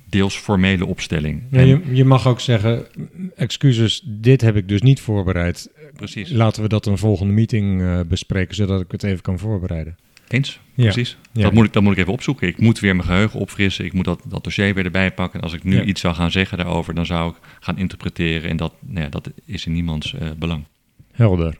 deels 0.09 0.37
formele 0.37 0.87
opstelling. 0.87 1.42
Ja, 1.51 1.59
En- 1.59 1.66
je, 1.66 1.81
je 1.92 2.05
mag 2.05 2.27
ook 2.27 2.40
zeggen, 2.40 2.87
excuses, 3.37 4.03
dit 4.07 4.40
heb 4.40 4.57
ik 4.57 4.68
dus 4.68 4.83
niet 4.83 5.01
voorbereid. 5.01 5.70
precies. 5.96 6.31
Laten 6.31 6.62
we 6.62 6.68
dat 6.68 6.87
een 6.87 6.98
volgende 6.98 7.33
meeting 7.33 7.83
eh, 7.83 8.01
bespreken, 8.09 8.55
zodat 8.55 8.81
ik 8.81 8.90
het 8.92 9.03
even 9.03 9.22
kan 9.22 9.38
voorbereiden. 9.38 9.96
Eens, 10.29 10.61
precies. 10.75 11.17
Ja. 11.33 11.43
Dat, 11.43 11.53
moet 11.53 11.64
ik, 11.67 11.73
dat 11.73 11.83
moet 11.83 11.93
ik 11.93 11.99
even 11.99 12.12
opzoeken. 12.12 12.49
Ik 12.49 12.59
moet 12.61 12.81
weer 12.81 12.97
mijn 12.97 13.09
geheugen 13.09 13.41
opfrissen. 13.41 13.85
Ik 13.85 13.93
moet 13.93 14.05
dat, 14.05 14.23
dat 14.29 14.45
dossier 14.45 14.75
weer 14.75 14.85
erbij 14.85 15.12
pakken. 15.12 15.38
En 15.38 15.45
als 15.45 15.55
ik 15.55 15.64
nu 15.64 15.77
Ja. 15.77 15.83
iets 15.83 16.01
zou 16.01 16.14
gaan 16.14 16.31
zeggen 16.31 16.59
daarover, 16.59 16.95
dan 16.95 17.07
zou 17.07 17.31
ik 17.31 17.37
gaan 17.61 17.79
interpreteren. 17.79 18.51
En 18.51 18.57
dat, 18.57 18.75
nou 18.87 19.01
ja, 19.05 19.09
dat 19.09 19.31
is 19.45 19.67
in 19.67 19.73
niemands 19.73 20.14
eh, 20.14 20.29
belang. 20.38 20.64
Helder. 21.12 21.59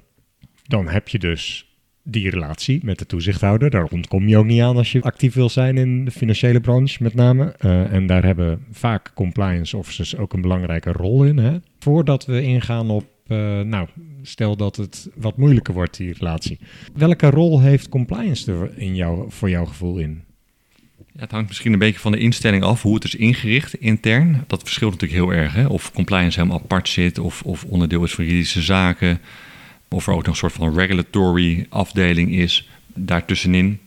Dan 0.67 0.89
heb 0.89 1.09
je 1.09 1.19
dus 1.19 1.67
die 2.03 2.31
relatie 2.31 2.81
met 2.85 2.99
de 2.99 3.07
toezichthouder. 3.07 3.71
Daar 3.71 3.85
ontkom 3.85 4.29
je 4.29 4.37
ook 4.37 4.45
niet 4.45 4.61
aan 4.63 4.77
als 4.77 4.93
je 4.93 5.03
actief 5.03 5.35
wil 5.35 5.49
zijn 5.49 5.77
in 5.77 6.05
de 6.05 6.11
financiële 6.11 6.61
branche 6.61 7.03
met 7.03 7.15
name. 7.15 7.55
Eh, 7.59 7.93
en 7.93 8.07
daar 8.07 8.25
hebben 8.25 8.65
vaak 8.71 9.11
compliance 9.15 9.77
officers 9.77 10.17
ook 10.17 10.33
een 10.33 10.41
belangrijke 10.41 10.93
rol 10.93 11.25
in. 11.25 11.39
Hè? 11.39 11.57
Voordat 11.79 12.27
we 12.27 12.43
ingaan 12.43 12.91
op, 12.91 13.05
eh, 13.27 13.61
nou, 13.61 13.89
stel 14.29 14.57
dat 14.57 14.77
het 14.77 15.09
wat 15.15 15.37
moeilijker 15.37 15.75
wordt, 15.75 15.97
die 15.97 16.13
relatie. 16.13 16.59
Welke 16.95 17.31
rol 17.31 17.61
heeft 17.61 17.89
compliance 17.89 18.53
er 18.53 18.79
in 18.79 18.95
jou, 18.95 19.27
voor 19.29 19.51
jouw 19.51 19.65
gevoel 19.65 19.99
in? 19.99 20.23
Ja, 20.97 21.21
het 21.21 21.31
hangt 21.31 21.49
misschien 21.49 21.73
een 21.73 21.79
beetje 21.79 22.01
van 22.01 22.13
de 22.13 22.19
instelling 22.19 22.63
af, 22.63 22.83
hoe 22.83 22.95
het 22.95 23.05
is 23.05 23.15
ingericht 23.15 23.75
intern. 23.75 24.45
Dat 24.47 24.63
verschilt 24.63 24.93
natuurlijk 24.93 25.21
heel 25.21 25.39
erg. 25.39 25.55
Hè? 25.55 25.67
Of 25.67 25.93
compliance 25.93 26.39
helemaal 26.39 26.61
apart 26.63 26.89
zit, 26.89 27.19
of, 27.19 27.43
of 27.43 27.65
onderdeel 27.65 28.05
is 28.05 28.15
van 28.15 28.25
juridische 28.25 28.63
zaken. 28.63 29.21
Of 29.89 30.07
er 30.07 30.13
ook 30.13 30.19
nog 30.19 30.27
een 30.27 30.37
soort 30.37 30.53
van 30.53 30.75
regulatory 30.75 31.67
afdeling 31.69 32.31
is 32.33 32.69
daartussenin. 32.95 33.81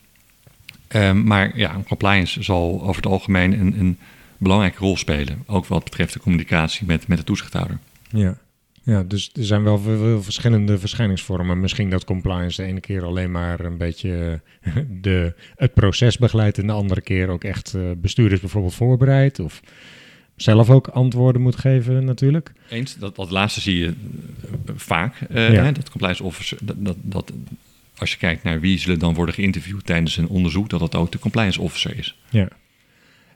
Ehm, 0.88 1.24
maar 1.24 1.58
ja, 1.58 1.82
compliance 1.88 2.44
zal 2.44 2.82
over 2.82 2.96
het 2.96 3.12
algemeen 3.12 3.60
een, 3.60 3.80
een 3.80 3.98
belangrijke 4.38 4.80
rol 4.80 4.98
spelen. 4.98 5.44
Ook 5.46 5.66
wat 5.66 5.84
betreft 5.84 6.14
de 6.14 6.20
communicatie 6.20 6.88
met, 6.88 7.08
met 7.08 7.18
de 7.18 7.24
toezichthouder. 7.24 7.78
Ja. 8.10 8.38
Ja, 8.84 9.04
dus 9.04 9.30
er 9.34 9.46
zijn 9.46 9.64
wel 9.64 9.80
veel, 9.80 10.24
verschillende 10.24 10.80
verschijningsvormen. 10.80 11.60
Misschien 11.60 11.90
dat 11.90 12.04
compliance 12.04 12.62
de 12.62 12.68
ene 12.68 12.80
keer 12.80 13.06
alleen 13.06 13.32
maar 13.32 13.60
een 13.60 13.78
beetje 13.78 14.42
eh, 14.62 14.76
de, 14.90 15.34
het 15.56 15.74
proces 15.74 16.18
begeleidt... 16.18 16.58
en 16.58 16.68
de 16.68 16.74
andere 16.74 17.02
keer 17.02 17.30
ook 17.30 17.44
echt 17.44 17.74
eh, 17.74 17.82
bestuurders 17.98 18.42
bijvoorbeeld 18.42 18.74
voorbereidt... 18.74 19.40
of 19.40 19.62
zelf 20.36 20.70
ook 20.70 20.88
antwoorden 20.88 21.42
moet 21.42 21.56
geven 21.56 22.06
natuurlijk. 22.06 22.52
Eens, 22.70 22.98
dat, 22.98 23.16
dat 23.16 23.32
laatste 23.32 23.62
zie 23.62 23.78
je 23.78 23.88
eh, 23.88 24.74
vaak. 24.76 25.16
Ja. 25.30 25.40
hè, 25.40 25.72
dat 25.72 25.90
compliance 25.90 26.24
officer, 26.24 26.58
dat, 26.62 26.76
dat, 26.80 26.98
dat, 27.02 27.32
als 27.98 28.12
je 28.12 28.18
kijkt 28.18 28.44
naar 28.44 28.60
wie 28.60 28.80
zullen 28.80 29.00
dan 29.00 29.14
worden 29.14 29.36
geïnterviewd 29.36 29.86
tijdens 29.86 30.18
een 30.18 30.28
onderzoek, 30.28 30.70
dat 30.70 30.80
dat 30.80 30.96
ook 30.96 31.12
de 31.12 31.20
compliance 31.20 31.62
officer 31.62 31.98
is. 31.98 32.20
Ja. 32.30 32.48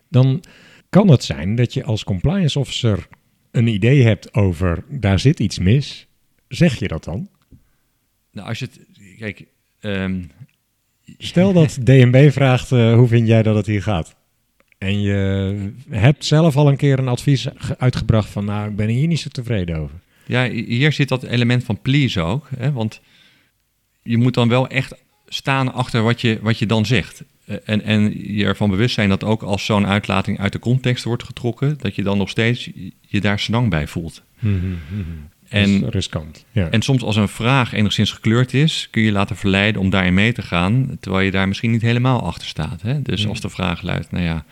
Dan 0.10 0.44
kan 0.90 1.10
het 1.10 1.24
zijn 1.24 1.56
dat 1.56 1.74
je 1.74 1.84
als 1.84 2.04
compliance 2.04 2.60
officer 2.60 3.08
een 3.58 3.68
idee 3.68 4.04
hebt 4.04 4.34
over... 4.34 4.84
daar 4.90 5.20
zit 5.20 5.40
iets 5.40 5.60
mis. 5.60 6.08
Zeg 6.48 6.80
je 6.80 6.88
dat 6.88 7.04
dan? 7.04 7.30
Nou, 8.32 8.48
als 8.48 8.60
je 8.60 8.66
het, 8.66 8.80
kijk, 9.18 9.46
ehm, 9.80 10.22
Stel 11.18 11.54
dat 11.54 11.78
DNB 11.86 12.32
vraagt 12.32 12.72
eh, 12.72 12.94
hoe 12.96 13.08
vind 13.08 13.28
jij 13.28 13.44
dat 13.44 13.56
het 13.56 13.66
hier 13.66 13.84
gaat? 13.84 14.16
En 14.78 15.02
je 15.02 15.72
hebt 15.90 16.26
zelf 16.26 16.56
al 16.56 16.68
een 16.68 16.78
keer 16.78 17.00
een 17.00 17.08
advies 17.08 17.48
ge- 17.56 17.78
uitgebracht 17.78 18.30
van 18.30 18.46
nou, 18.46 18.70
ik 18.70 18.76
ben 18.76 18.88
hier 18.88 19.08
niet 19.08 19.20
zo 19.20 19.30
tevreden 19.30 19.78
over. 19.78 19.96
ja, 20.26 20.50
hier 20.50 20.92
zit 20.92 21.08
dat 21.10 21.24
element 21.24 21.64
van 21.64 21.82
please 21.82 22.22
ook, 22.22 22.50
hè, 22.58 22.72
want 22.72 23.02
je 24.04 24.18
moet 24.18 24.34
dan 24.34 24.50
wel 24.50 24.68
echt 24.68 24.96
staan 25.28 25.74
achter 25.74 26.02
wat 26.04 26.22
je, 26.22 26.40
wat 26.42 26.60
je 26.60 26.66
dan 26.66 26.86
zegt. 26.86 27.24
Eh, 27.46 27.56
En, 27.66 27.82
en 27.84 28.34
je 28.36 28.46
ervan 28.46 28.70
bewust 28.70 28.96
zijn 28.96 29.10
dat 29.10 29.24
ook 29.24 29.42
als 29.42 29.66
zo'n 29.66 29.88
uitlating 29.88 30.40
uit 30.40 30.52
de 30.52 30.60
context 30.60 31.04
wordt 31.04 31.24
getrokken, 31.24 31.78
dat 31.78 31.96
je 31.96 32.04
dan 32.04 32.18
nog 32.18 32.30
steeds 32.30 32.70
je 33.02 33.22
daar 33.22 33.40
senang 33.40 33.70
bij 33.70 33.88
voelt. 33.88 34.24
En 34.40 34.84
En 35.50 35.90
riskant. 35.90 36.46
Ja. 36.52 36.70
En 36.70 36.82
soms 36.82 37.04
als 37.04 37.16
een 37.16 37.28
vraag 37.28 37.74
enigszins 37.74 38.12
gekleurd 38.12 38.54
is, 38.54 38.88
kun 38.92 39.02
je 39.02 39.12
laten 39.12 39.36
verleiden 39.36 39.82
om 39.82 39.90
daarin 39.90 40.14
mee 40.14 40.34
te 40.34 40.42
gaan, 40.42 40.98
terwijl 41.00 41.26
je 41.26 41.32
daar 41.32 41.48
misschien 41.48 41.72
niet 41.72 41.82
helemaal 41.82 42.22
achter 42.24 42.48
staat. 42.48 42.82
Hè? 42.82 43.02
Dus 43.02 43.22
Hmm. 43.22 43.30
als 43.30 43.42
de 43.42 43.50
vraag 43.50 43.82
luidt, 43.82 44.12
nou 44.12 44.24
ja, 44.24 44.46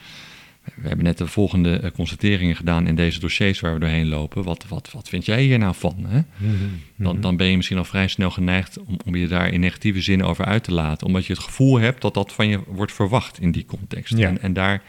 we 0.63 0.87
hebben 0.87 1.05
net 1.05 1.17
de 1.17 1.27
volgende 1.27 1.79
eh, 1.79 1.91
constateringen 1.91 2.55
gedaan 2.55 2.87
in 2.87 2.95
deze 2.95 3.19
dossiers 3.19 3.59
waar 3.59 3.73
we 3.73 3.79
doorheen 3.79 4.07
lopen. 4.07 4.43
Wat, 4.43 4.65
wat, 4.67 4.91
wat 4.91 5.09
vind 5.09 5.25
jij 5.25 5.41
hier 5.41 5.57
nou 5.57 5.75
van? 5.75 6.05
Hè? 6.07 6.21
Mhm. 6.37 6.53
Dan, 6.95 7.21
dan 7.21 7.37
ben 7.37 7.47
je 7.47 7.55
misschien 7.55 7.77
al 7.77 7.83
vrij 7.83 8.07
snel 8.07 8.31
geneigd 8.31 8.79
om, 8.79 8.97
om 9.05 9.15
je 9.15 9.27
daar 9.27 9.53
in 9.53 9.59
negatieve 9.59 10.01
zin 10.01 10.23
over 10.23 10.45
uit 10.45 10.63
te 10.63 10.73
laten, 10.73 11.07
omdat 11.07 11.25
je 11.25 11.33
het 11.33 11.41
gevoel 11.41 11.79
hebt 11.79 12.01
dat 12.01 12.13
dat 12.13 12.33
van 12.33 12.47
je 12.47 12.59
wordt 12.67 12.91
verwacht 12.91 13.39
in 13.39 13.51
die 13.51 13.65
context. 13.65 14.17
Ja. 14.17 14.27
En, 14.27 14.41
en 14.41 14.53
daar 14.53 14.81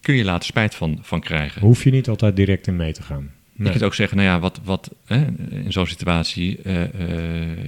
kun 0.00 0.14
je 0.14 0.24
later 0.24 0.46
spijt 0.46 0.74
van, 0.74 0.98
van 1.02 1.20
krijgen. 1.20 1.60
Hoef 1.60 1.84
je 1.84 1.90
niet 1.90 2.08
altijd 2.08 2.36
direct 2.36 2.66
in 2.66 2.76
mee 2.76 2.92
te 2.92 3.02
gaan. 3.02 3.30
Je 3.58 3.70
kunt 3.70 3.82
ook 3.82 3.94
zeggen, 3.94 4.16
nou 4.16 4.28
ja, 4.28 4.40
wat, 4.40 4.60
wat 4.64 4.90
hè, 5.06 5.24
in 5.50 5.72
zo'n 5.72 5.86
situatie, 5.86 6.58
eh, 6.62 6.82
eh, 6.82 7.58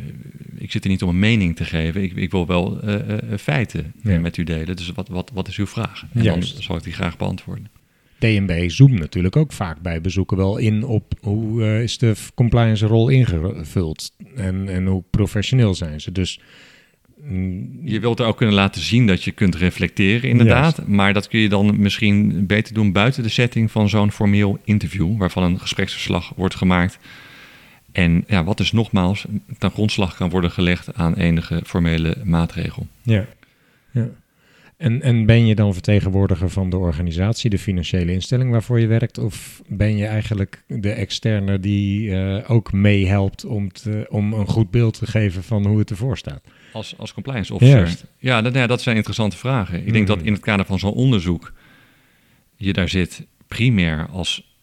ik 0.59 0.71
zit 0.71 0.85
er 0.85 0.91
niet 0.91 1.03
om 1.03 1.09
een 1.09 1.19
mening 1.19 1.57
te 1.57 1.65
geven. 1.65 2.03
Ik, 2.03 2.13
ik 2.17 2.31
wil 2.31 2.47
wel 2.47 2.81
eh, 2.81 3.39
feiten 3.39 3.93
Ja. 4.03 4.19
met 4.19 4.37
u 4.37 4.45
delen. 4.45 4.77
Dus 4.77 4.91
wat, 4.91 5.09
wat, 5.09 5.31
wat 5.35 5.49
is 5.49 5.57
uw 5.57 5.67
vraag? 5.67 6.05
En 6.13 6.23
Juist. 6.23 6.53
dan 6.53 6.63
zal 6.63 6.77
ik 6.77 6.83
die 6.83 6.93
graag 6.93 7.17
beantwoorden. 7.17 7.67
DNB 8.19 8.71
zoomt 8.71 8.99
natuurlijk 8.99 9.37
ook 9.37 9.53
vaak 9.53 9.81
bij 9.81 10.01
bezoeken 10.01 10.37
wel 10.37 10.57
in 10.57 10.85
op 10.85 11.13
hoe 11.21 11.83
is 11.83 11.99
de 11.99 12.15
compliance 12.35 12.87
rol 12.87 13.09
ingevuld 13.09 14.13
en, 14.37 14.69
en 14.69 14.87
hoe 14.87 15.03
professioneel 15.11 15.75
zijn 15.75 16.01
ze. 16.01 16.13
Dus 16.13 16.41
Je 17.83 18.01
wilt 18.01 18.21
er 18.21 18.27
ook 18.27 18.37
kunnen 18.37 18.55
laten 18.55 18.83
zien 18.83 19.07
dat 19.07 19.25
je 19.25 19.31
kunt 19.31 19.55
reflecteren, 19.55 20.31
inderdaad. 20.31 20.87
Maar 20.87 21.13
dat 21.13 21.29
kun 21.29 21.41
je 21.41 21.49
dan 21.49 21.81
misschien 21.81 22.47
beter 22.47 22.75
doen 22.75 22.93
buiten 22.93 23.23
de 23.23 23.29
setting 23.29 23.71
van 23.71 23.89
zo'n 23.89 24.13
formeel 24.13 24.59
interview, 24.65 25.17
waarvan 25.19 25.43
een 25.43 25.61
gespreksverslag 25.61 26.33
wordt 26.37 26.55
gemaakt. 26.55 26.99
En 27.93 28.25
ja, 28.27 28.45
wat 28.45 28.57
dus 28.57 28.73
nogmaals 28.73 29.27
ten 29.59 29.71
grondslag 29.71 30.17
kan 30.17 30.31
worden 30.31 30.51
gelegd 30.51 30.95
aan 30.95 31.15
enige 31.15 31.61
formele 31.67 32.17
maatregel. 32.25 32.87
Ja. 33.03 33.27
ja. 33.91 34.09
En, 34.77 35.03
en 35.03 35.27
ben 35.27 35.47
je 35.47 35.55
dan 35.55 35.73
vertegenwoordiger 35.73 36.51
van 36.51 36.71
de 36.71 36.77
organisatie, 36.77 37.51
de 37.51 37.59
financiële 37.59 38.13
instelling 38.13 38.51
waarvoor 38.51 38.81
je 38.81 38.87
werkt? 38.87 39.19
Of 39.19 39.63
ben 39.67 39.97
je 39.97 40.07
eigenlijk 40.07 40.63
de 40.67 40.91
externe 40.91 41.61
die 41.61 42.15
eh, 42.17 42.51
ook 42.51 42.73
meehelpt 42.73 43.45
om, 43.45 43.73
te- 43.73 44.07
om 44.11 44.33
een 44.33 44.47
goed 44.47 44.71
beeld 44.71 44.99
te 44.99 45.07
geven 45.07 45.43
van 45.43 45.67
hoe 45.67 45.79
het 45.79 45.91
ervoor 45.91 46.19
staat? 46.19 46.43
Als, 46.73 46.99
als 46.99 47.13
compliance 47.13 47.55
officer. 47.55 47.77
Juist. 47.77 48.05
Ja, 48.19 48.43
dat, 48.43 48.55
ja, 48.55 48.67
dat 48.67 48.83
zijn 48.83 48.97
interessante 48.97 49.37
vragen. 49.37 49.87
Ik 49.87 49.93
denk 49.93 50.07
dat 50.07 50.23
in 50.23 50.33
het 50.33 50.43
kader 50.43 50.67
van 50.67 50.79
zo'n 50.79 50.93
onderzoek 50.93 51.53
je 52.57 52.73
daar 52.73 52.89
zit 52.89 53.27
primair 53.47 54.07
als 54.11 54.57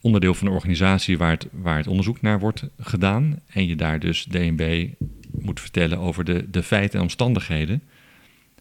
onderdeel 0.00 0.34
van 0.34 0.46
de 0.46 0.52
organisatie 0.52 1.18
waar 1.18 1.30
het, 1.30 1.46
waar 1.52 1.76
het 1.76 1.86
onderzoek 1.86 2.20
naar 2.20 2.38
wordt 2.38 2.68
gedaan. 2.78 3.38
En 3.46 3.66
je 3.66 3.76
daar 3.76 3.98
dus 3.98 4.24
DNB 4.24 4.88
moet 5.30 5.60
vertellen 5.60 5.98
over 5.98 6.24
de, 6.24 6.50
de 6.50 6.62
feiten 6.62 6.98
en 6.98 7.04
omstandigheden. 7.04 7.82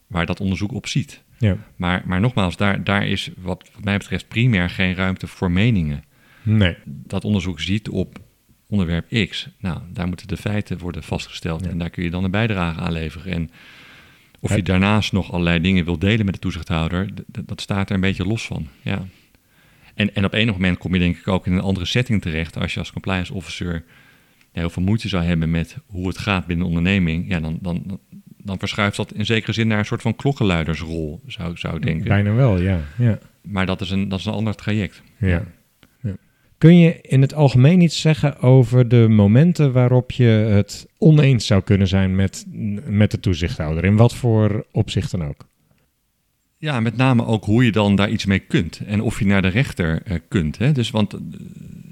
waar 0.08 0.26
dat 0.26 0.40
onderzoek 0.40 0.72
op 0.72 0.88
ziet. 0.88 1.24
Ja. 1.38 1.58
Maar, 1.76 2.04
maar 2.06 2.20
nogmaals, 2.20 2.58
daar, 2.58 2.84
daar 2.84 3.08
is 3.08 3.30
wat, 3.38 3.70
wat 3.74 3.84
mij 3.84 3.98
betreft 3.98 4.28
primair 4.28 4.70
geen 4.70 4.96
ruimte 4.96 5.28
voor 5.28 5.52
meningen. 5.52 6.04
Nee. 6.44 6.78
Dat 6.86 7.26
onderzoek 7.26 7.60
ziet 7.60 7.90
op 7.90 8.20
onderwerp 8.72 9.28
X. 9.30 9.48
Nou, 9.60 9.80
daar 9.94 10.08
moeten 10.08 10.28
de 10.28 10.38
feiten 10.38 10.78
worden 10.78 11.04
vastgesteld 11.04 11.64
Ja. 11.64 11.70
en 11.70 11.78
daar 11.78 11.90
kun 11.90 12.04
je 12.04 12.10
dan 12.10 12.24
een 12.24 12.32
bijdrage 12.32 12.80
aan 12.80 12.92
leveren. 12.92 13.34
En 13.34 13.52
of 14.40 14.56
je 14.56 14.64
daarnaast 14.64 15.12
nog 15.12 15.32
allerlei 15.32 15.62
dingen 15.62 15.86
wil 15.86 16.00
delen 16.00 16.26
met 16.26 16.34
de 16.34 16.40
toezichthouder, 16.40 17.10
dat 17.46 17.62
staat 17.62 17.90
er 17.90 17.96
een 17.96 18.02
beetje 18.02 18.26
los 18.26 18.46
van. 18.46 18.68
Ja. 18.82 19.06
En, 19.94 20.16
en 20.16 20.26
op 20.26 20.34
enig 20.34 20.54
moment 20.54 20.78
kom 20.78 20.94
je 20.94 21.00
denk 21.00 21.18
ik 21.18 21.28
ook 21.28 21.46
in 21.46 21.54
een 21.54 21.62
andere 21.62 21.86
setting 21.86 22.22
terecht 22.22 22.58
als 22.58 22.74
je 22.74 22.80
als 22.80 22.92
compliance 22.92 23.34
officer 23.34 23.84
heel 24.52 24.70
veel 24.70 24.84
moeite 24.84 25.08
zou 25.08 25.24
hebben 25.24 25.52
met 25.52 25.78
hoe 25.86 26.08
het 26.08 26.18
gaat 26.18 26.46
binnen 26.46 26.66
een 26.66 26.72
onderneming. 26.72 27.30
Ja, 27.30 27.40
dan, 27.40 27.58
dan, 27.62 28.00
dan 28.38 28.60
verschuift 28.60 28.98
dat 28.98 29.14
in 29.14 29.26
zekere 29.26 29.54
zin 29.54 29.68
naar 29.68 29.80
een 29.80 29.86
soort 29.86 30.02
van 30.02 30.16
klokkenluidersrol, 30.16 31.22
zou, 31.28 31.58
zou 31.58 31.76
ik 31.76 31.82
denken. 31.82 32.08
Bijna 32.08 32.34
wel, 32.34 32.60
ja. 32.60 32.80
ja. 32.98 33.20
Maar 33.42 33.66
dat 33.66 33.82
is, 33.82 33.92
een, 33.92 34.10
dat 34.10 34.20
is 34.20 34.26
een 34.26 34.34
ander 34.34 34.56
traject. 34.56 35.02
Ja. 35.18 35.44
Kun 36.62 36.78
je 36.78 37.02
in 37.02 37.22
het 37.22 37.34
algemeen 37.34 37.82
iets 37.82 38.02
zeggen 38.02 38.40
over 38.40 38.88
de 38.88 39.08
momenten 39.10 39.72
waarop 39.72 40.12
je 40.12 40.24
het 40.24 40.88
oneens 40.98 41.46
zou 41.46 41.62
kunnen 41.62 41.88
zijn 41.88 42.16
met, 42.16 42.46
met 42.86 43.12
de 43.12 43.20
toezichthouder? 43.20 43.84
In 43.84 43.96
wat 43.96 44.16
voor 44.16 44.66
opzicht 44.72 45.12
dan 45.12 45.24
ook? 45.24 45.46
Ja, 46.58 46.80
met 46.80 46.98
name 46.98 47.26
ook 47.26 47.46
hoe 47.46 47.66
je 47.66 47.72
dan 47.72 47.96
daar 47.96 48.10
iets 48.10 48.26
mee 48.26 48.40
kunt 48.40 48.82
en 48.86 49.02
of 49.02 49.20
je 49.20 49.26
naar 49.26 49.42
de 49.42 49.48
rechter 49.48 50.02
eh, 50.04 50.18
kunt. 50.28 50.58
Hè? 50.58 50.72
Dus, 50.72 50.92
want 50.92 51.14
eh, 51.14 51.20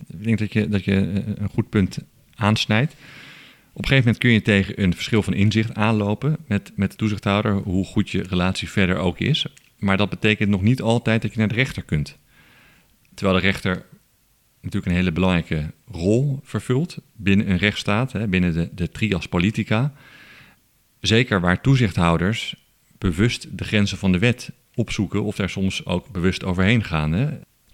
ik 0.08 0.23
denk 0.23 0.39
dat 0.39 0.53
je, 0.53 0.67
dat 0.67 0.84
je 0.84 0.95
eh, 0.95 1.34
een 1.36 1.49
goed 1.49 1.69
punt 1.69 1.97
aansnijdt. 2.36 2.91
Op 2.91 3.82
een 3.82 3.88
gegeven 3.88 4.03
moment 4.03 4.17
kun 4.17 4.32
je 4.32 4.41
tegen 4.41 4.84
een 4.84 4.93
verschil 4.93 5.23
van 5.23 5.34
inzicht 5.34 5.75
aanlopen 5.75 6.38
met, 6.47 6.71
met 6.75 6.91
de 6.91 6.97
toezichthouder, 6.97 7.53
hoe 7.53 7.86
goed 7.86 8.10
je 8.10 8.23
relatie 8.29 8.69
verder 8.69 8.97
ook 8.97 9.19
is. 9.19 9.45
Maar 9.77 9.97
dat 9.97 10.10
betekent 10.10 10.49
nog 10.49 10.62
niet 10.62 10.82
altijd 10.82 11.21
dat 11.21 11.32
je 11.32 11.39
naar 11.39 11.47
de 11.47 11.55
rechter 11.55 11.84
kunt. 11.84 12.17
Terwijl 13.13 13.39
de 13.39 13.45
rechter 13.45 13.86
natuurlijk 14.62 14.91
een 14.91 14.98
hele 14.98 15.12
belangrijke 15.12 15.72
rol 15.91 16.39
vervult 16.43 16.98
binnen 17.13 17.50
een 17.50 17.58
rechtsstaat, 17.58 18.12
hè, 18.12 18.28
binnen 18.28 18.54
de, 18.54 18.69
de 18.74 18.89
trias 18.89 19.28
politica. 19.28 19.93
Zeker 21.00 21.41
waar 21.41 21.62
toezichthouders 21.62 22.56
bewust 22.98 23.58
de 23.58 23.63
grenzen 23.63 23.98
van 23.98 24.12
de 24.12 24.19
wet 24.19 24.52
opzoeken 24.76 25.24
of 25.24 25.36
daar 25.36 25.50
soms 25.50 25.86
ook 25.86 26.12
bewust 26.12 26.43
overheen 26.43 26.84
gaan. 26.84 27.12
Hè. 27.12 27.28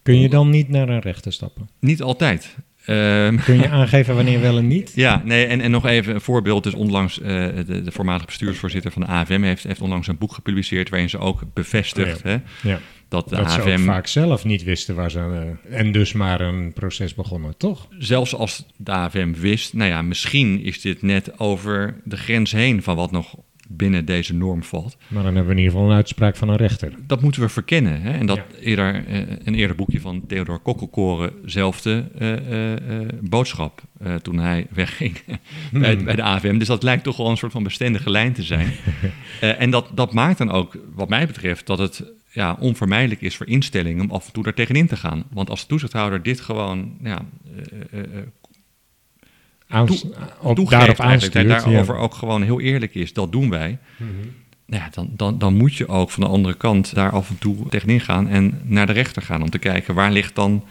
Kun 0.04 0.20
je 0.20 0.30
dan 0.30 0.50
niet 0.50 0.70
naar 0.70 0.90
een 0.90 1.00
rechter 1.00 1.34
stappen? 1.34 1.70
Niet 1.80 2.02
altijd. 2.02 2.56
Ehm, 2.86 3.36
Kun 3.38 3.58
je 3.58 3.70
aangeven 3.70 4.16
wanneer 4.16 4.42
wel 4.42 4.58
en 4.58 4.68
niet? 4.68 4.92
ja, 5.06 5.22
nee, 5.26 5.46
en, 5.46 5.62
en 5.62 5.72
nog 5.72 5.86
even 5.86 6.14
een 6.14 6.22
voorbeeld. 6.22 6.64
Dus 6.64 6.74
onlangs, 6.74 7.20
eh, 7.22 7.28
de, 7.66 7.82
de 7.82 7.92
voormalige 7.92 8.26
bestuursvoorzitter 8.26 8.92
van 8.92 9.02
de 9.02 9.08
AFM 9.08 9.42
heeft, 9.42 9.64
heeft 9.64 9.82
onlangs 9.82 10.08
een 10.08 10.18
boek 10.18 10.34
gepubliceerd 10.34 10.90
waarin 10.90 11.10
ze 11.10 11.18
ook 11.18 11.42
bevestigt 11.54 12.18
Oh 12.18 12.24
hè, 12.24 12.38
Ja. 12.62 12.80
dat 13.10 13.30
de 13.30 13.36
dat 13.36 13.52
ze 13.52 13.62
AFM, 13.62 13.84
vaak 13.84 14.08
zelf 14.08 14.46
niet 14.46 14.64
wisten 14.64 14.96
waar 14.96 15.12
ze... 15.12 15.20
eh, 15.70 15.78
en 15.80 15.92
dus 15.92 16.14
maar 16.14 16.42
een 16.42 16.74
proces 16.74 17.14
begonnen, 17.14 17.58
toch? 17.58 17.88
zelfs 18.00 18.36
als 18.36 18.66
de 18.78 18.92
AFM 18.92 19.34
wist, 19.34 19.74
nou 19.74 19.90
ja, 19.90 20.02
misschien 20.02 20.62
is 20.64 20.82
dit 20.82 21.02
net 21.02 21.40
over 21.40 22.02
de 22.04 22.18
grens 22.18 22.52
heen 22.52 22.84
van 22.84 22.96
wat 22.96 23.12
nog 23.12 23.36
binnen 23.68 24.06
deze 24.06 24.34
norm 24.34 24.64
valt. 24.64 24.98
Maar 25.08 25.24
dan 25.24 25.36
hebben 25.36 25.46
we 25.46 25.52
in 25.52 25.58
ieder 25.58 25.72
geval 25.74 25.90
een 25.90 25.96
uitspraak 25.96 26.36
van 26.36 26.50
een 26.50 26.56
rechter. 26.56 26.94
Dat 27.08 27.22
moeten 27.22 27.42
we 27.42 27.50
verkennen. 27.50 28.02
Hè? 28.02 28.12
En 28.12 28.26
dat 28.26 28.38
Ja. 28.38 28.46
eerder, 28.60 29.06
eh, 29.08 29.18
een 29.44 29.56
eerder 29.56 29.76
boekje 29.76 30.02
van 30.02 30.24
Theodor 30.28 30.60
Kokkelkoren 30.60 31.32
zelfde 31.46 32.06
eh, 32.18 32.74
eh, 32.74 33.08
boodschap 33.22 33.82
toen 34.22 34.38
hij 34.40 34.68
wegging 34.74 35.22
bij, 35.72 35.98
bij 35.98 36.16
de 36.16 36.24
AFM. 36.24 36.58
Dus 36.58 36.68
dat 36.68 36.84
lijkt 36.84 37.04
toch 37.04 37.18
wel 37.18 37.30
een 37.30 37.38
soort 37.38 37.52
van 37.52 37.64
bestendige 37.64 38.10
lijn 38.10 38.34
te 38.34 38.44
zijn. 38.44 38.72
En 39.40 39.70
dat, 39.70 39.90
dat 39.94 40.14
maakt 40.14 40.38
dan 40.38 40.52
ook, 40.52 40.78
wat 40.94 41.10
mij 41.10 41.28
betreft, 41.28 41.68
dat 41.68 41.78
het 41.78 42.04
ja, 42.32 42.58
onvermijdelijk 42.60 43.22
is 43.22 43.36
voor 43.36 43.48
instellingen 43.48 44.04
om 44.04 44.12
af 44.12 44.26
en 44.28 44.34
toe 44.34 44.44
daar 44.44 44.54
tegenin 44.54 44.88
te 44.88 44.98
gaan. 44.98 45.24
Want 45.32 45.50
als 45.50 45.62
de 45.62 45.68
toezichthouder 45.68 46.24
dit 46.24 46.40
gewoon 46.42 46.98
ja, 47.04 47.26
Aans- 49.68 50.02
toe- 50.02 50.12
op, 50.40 50.56
toegeeft 50.56 50.80
daarop 50.80 51.00
en 51.00 51.06
aanstuurt. 51.06 51.48
daarover 51.48 51.96
ja. 51.96 52.02
ook 52.02 52.14
gewoon 52.14 52.44
heel 52.44 52.62
eerlijk 52.62 52.96
is, 52.96 53.14
dat 53.14 53.32
doen 53.32 53.50
wij. 53.50 53.78
Nou 54.66 54.84
ja, 54.84 54.90
dan, 54.92 55.10
dan, 55.12 55.38
dan 55.38 55.54
moet 55.54 55.76
je 55.76 55.88
ook 55.88 56.12
van 56.12 56.24
de 56.24 56.30
andere 56.30 56.56
kant 56.56 56.96
daar 56.96 57.12
af 57.12 57.30
en 57.30 57.38
toe 57.38 57.70
tegenin 57.70 58.00
gaan 58.02 58.28
en 58.28 58.62
naar 58.64 58.86
de 58.86 58.94
rechter 58.94 59.22
gaan 59.22 59.42
om 59.42 59.50
te 59.50 59.58
kijken 59.58 59.94
waar 59.94 60.12
ligt 60.12 60.36
dan 60.36 60.64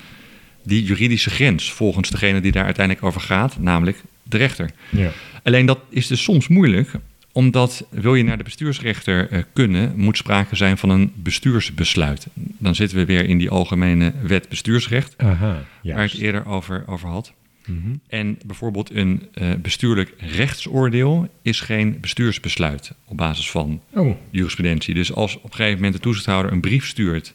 die 0.63 0.85
juridische 0.85 1.31
grens 1.31 1.73
volgens 1.73 2.11
degene 2.11 2.41
die 2.41 2.53
daar 2.53 2.65
uiteindelijk 2.65 3.07
over 3.07 3.21
gaat, 3.21 3.59
namelijk 3.59 4.03
de 4.23 4.37
rechter. 4.37 4.71
Ja. 4.91 5.11
Alleen 5.43 5.67
dat 5.67 5.79
is 5.89 6.07
dus 6.07 6.23
soms 6.23 6.49
moeilijk, 6.49 6.91
omdat 7.33 7.87
wil 7.91 8.15
je 8.15 8.25
naar 8.25 8.39
de 8.39 8.45
bestuursrechter 8.45 9.31
eh, 9.31 9.43
kunnen, 9.53 9.93
moet 9.97 10.17
sprake 10.17 10.57
zijn 10.57 10.79
van 10.79 10.89
een 10.89 11.13
bestuursbesluit. 11.15 12.27
Dan 12.35 12.75
zitten 12.75 12.99
we 12.99 13.05
weer 13.05 13.29
in 13.29 13.39
die 13.39 13.51
algemene 13.51 14.13
wet 14.23 14.49
bestuursrecht, 14.49 15.15
Aha, 15.17 15.65
waar 15.83 16.05
ik 16.05 16.13
eerder 16.13 16.47
over, 16.47 16.85
over 16.87 17.09
had. 17.09 17.33
Mhm. 17.67 17.95
En 18.07 18.39
bijvoorbeeld 18.47 18.91
een 18.91 19.29
eh, 19.33 19.55
bestuurlijk 19.55 20.15
rechtsoordeel 20.19 21.29
is 21.43 21.61
geen 21.61 22.01
bestuursbesluit 22.01 22.93
op 23.05 23.17
basis 23.17 23.51
van 23.51 23.81
Oh, 23.93 24.17
jurisprudentie. 24.31 24.95
Dus 24.95 25.13
als 25.13 25.37
op 25.37 25.45
een 25.45 25.51
gegeven 25.55 25.75
moment 25.75 25.95
de 25.95 26.01
toezichthouder 26.01 26.53
een 26.53 26.61
brief 26.61 26.87
stuurt, 26.87 27.35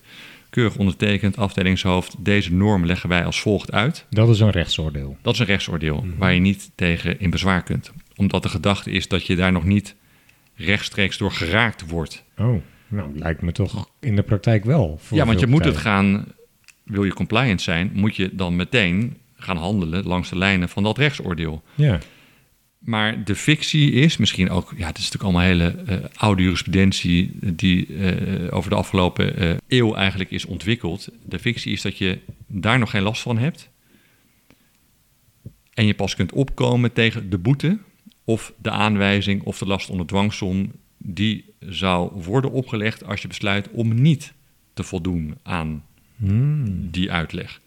keurig 0.50 0.78
ondertekend, 0.78 1.38
afdelingshoofd, 1.38 2.16
deze 2.20 2.54
norm 2.54 2.86
leggen 2.86 3.10
wij 3.10 3.26
als 3.26 3.42
volgt 3.42 3.72
uit. 3.72 4.06
dat 4.10 4.30
is 4.30 4.40
een 4.40 4.50
rechtsoordeel. 4.50 5.18
Dat 5.22 5.34
is 5.34 5.40
een 5.40 5.46
rechtsoordeel 5.46 6.06
waar 6.18 6.34
je 6.34 6.40
niet 6.40 6.72
tegen 6.76 7.20
in 7.20 7.30
bezwaar 7.30 7.64
kunt. 7.64 7.92
Omdat 8.16 8.44
de 8.44 8.50
gedachte 8.50 8.92
is 8.92 9.08
dat 9.08 9.26
je 9.26 9.36
daar 9.36 9.52
nog 9.52 9.64
niet 9.64 9.96
rechtstreeks 10.56 11.18
door 11.18 11.32
geraakt 11.32 11.90
wordt. 11.90 12.24
Oh, 12.38 12.62
nou, 12.88 13.18
lijkt 13.18 13.42
me 13.42 13.52
toch 13.52 13.90
in 14.00 14.16
de 14.16 14.24
praktijk 14.24 14.64
wel. 14.66 14.98
voor 15.02 15.18
ja, 15.18 15.26
want 15.26 15.40
je 15.40 15.48
moet 15.48 15.66
het 15.66 15.78
gaan, 15.78 16.26
wil 16.84 17.04
je 17.04 17.14
compliant 17.14 17.62
zijn, 17.62 17.92
moet 17.94 18.16
je 18.16 18.36
dan 18.36 18.56
meteen 18.56 19.18
gaan 19.40 19.58
handelen 19.58 20.04
langs 20.04 20.30
de 20.30 20.38
lijnen 20.38 20.70
van 20.70 20.84
dat 20.84 20.98
rechtsoordeel. 20.98 21.64
Ja, 21.76 22.00
Maar 22.80 23.24
de 23.24 23.36
fictie 23.36 23.92
is 23.92 24.18
misschien 24.18 24.50
ook, 24.50 24.74
ja, 24.78 24.88
het 24.88 24.98
is 24.98 25.12
natuurlijk 25.12 25.24
allemaal 25.24 25.42
hele 25.42 25.84
eh, 25.86 25.98
oude 26.16 26.42
jurisprudentie 26.42 27.32
die 27.54 27.96
eh, 27.96 28.56
over 28.56 28.70
de 28.70 28.76
afgelopen 28.76 29.38
eh, 29.38 29.56
eeuw 29.68 29.96
eigenlijk 29.96 30.32
is 30.32 30.46
ontwikkeld. 30.46 31.08
De 31.26 31.40
fictie 31.40 31.72
is 31.72 31.82
dat 31.82 31.98
je 31.98 32.20
daar 32.48 32.80
nog 32.80 32.90
geen 32.90 33.02
last 33.02 33.22
van 33.22 33.38
hebt. 33.38 33.70
En 35.74 35.86
je 35.86 35.94
pas 35.94 36.16
kunt 36.16 36.32
opkomen 36.32 36.94
tegen 36.94 37.30
de 37.30 37.38
boete 37.38 37.78
of 38.24 38.54
de 38.58 38.70
aanwijzing 38.70 39.44
of 39.44 39.58
de 39.58 39.66
last 39.66 39.90
onder 39.90 40.06
dwangsom 40.06 40.72
die 40.98 41.46
zou 41.60 42.24
worden 42.24 42.52
opgelegd 42.52 43.04
als 43.06 43.22
je 43.22 43.28
besluit 43.28 43.70
om 43.72 44.02
niet 44.02 44.34
te 44.74 44.84
voldoen 44.84 45.38
aan 45.44 45.84
Hmm. 46.20 46.92
die 46.92 47.12
uitleg. 47.12 47.62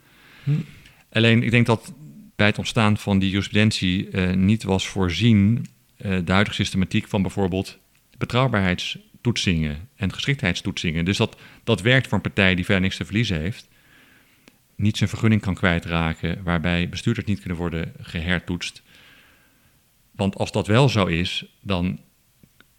Alleen, 1.12 1.42
ik 1.42 1.50
denk 1.50 1.66
dat 1.66 1.92
bij 2.36 2.46
het 2.46 2.58
ontstaan 2.58 2.96
van 2.96 3.18
die 3.18 3.30
jurisprudentie 3.30 4.10
eh, 4.10 4.34
niet 4.34 4.62
was 4.62 4.88
voorzien 4.88 5.66
eh, 5.96 6.18
de 6.24 6.32
huidige 6.32 6.56
systematiek 6.56 7.08
van 7.08 7.22
bijvoorbeeld 7.22 7.78
betrouwbaarheidstoetsingen 8.18 9.88
en 9.96 10.12
geschiktheidstoetsingen. 10.12 11.04
Dus 11.04 11.16
dat, 11.16 11.36
dat 11.64 11.80
werkt 11.80 12.06
voor 12.06 12.16
een 12.16 12.22
partij 12.22 12.54
die 12.54 12.64
verder 12.64 12.82
niks 12.82 12.96
te 12.96 13.04
verliezen 13.04 13.40
heeft. 13.40 13.68
Niet 14.76 14.96
zijn 14.96 15.08
vergunning 15.08 15.40
kan 15.40 15.54
kwijtraken, 15.54 16.42
waarbij 16.42 16.88
bestuurders 16.88 17.26
niet 17.26 17.40
kunnen 17.40 17.58
worden 17.58 17.92
gehertoetst. 18.00 18.82
Want 20.10 20.36
als 20.36 20.52
dat 20.52 20.66
wel 20.66 20.88
zo 20.88 21.06
is, 21.06 21.44
dan 21.60 22.00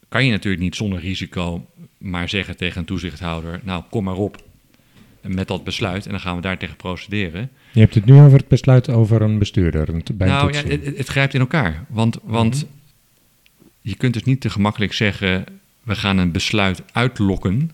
kan 0.10 0.26
je 0.26 0.32
natuurlijk 0.32 0.64
niet 0.64 0.76
zonder 0.76 1.00
risico 1.00 1.70
maar 1.98 2.30
zeggen 2.30 2.58
tegen 2.58 2.80
een 2.80 2.86
toezichthouder: 2.86 3.60
Nou, 3.64 3.84
kom 3.90 4.04
maar 4.04 4.16
op 4.16 4.44
met 5.22 5.48
dat 5.48 5.64
besluit 5.64 6.06
en 6.06 6.12
dan 6.12 6.20
gaan 6.20 6.36
we 6.36 6.42
daar 6.42 6.58
tegen 6.58 6.76
procederen. 6.76 7.52
Je 7.74 7.80
hebt 7.80 7.96
het 7.96 8.06
nu 8.06 8.14
over 8.22 8.38
het 8.38 8.48
besluit 8.48 8.90
over 8.90 9.22
een 9.22 9.38
bestuurder 9.40 9.90
een- 9.90 10.04
bij 10.14 10.28
een 10.28 10.34
nou 10.34 10.54
ja, 10.54 10.64
het, 10.64 10.98
het 10.98 11.08
grijpt 11.08 11.34
in 11.34 11.40
elkaar. 11.40 11.86
Want, 11.90 12.18
want 12.24 12.66
je 13.82 13.96
kunt 13.96 14.14
dus 14.14 14.24
niet 14.24 14.42
te 14.42 14.50
gemakkelijk 14.50 14.94
zeggen: 14.94 15.44
we 15.84 15.96
gaan 15.96 16.18
een 16.18 16.32
besluit 16.32 16.82
uitlokken, 16.92 17.72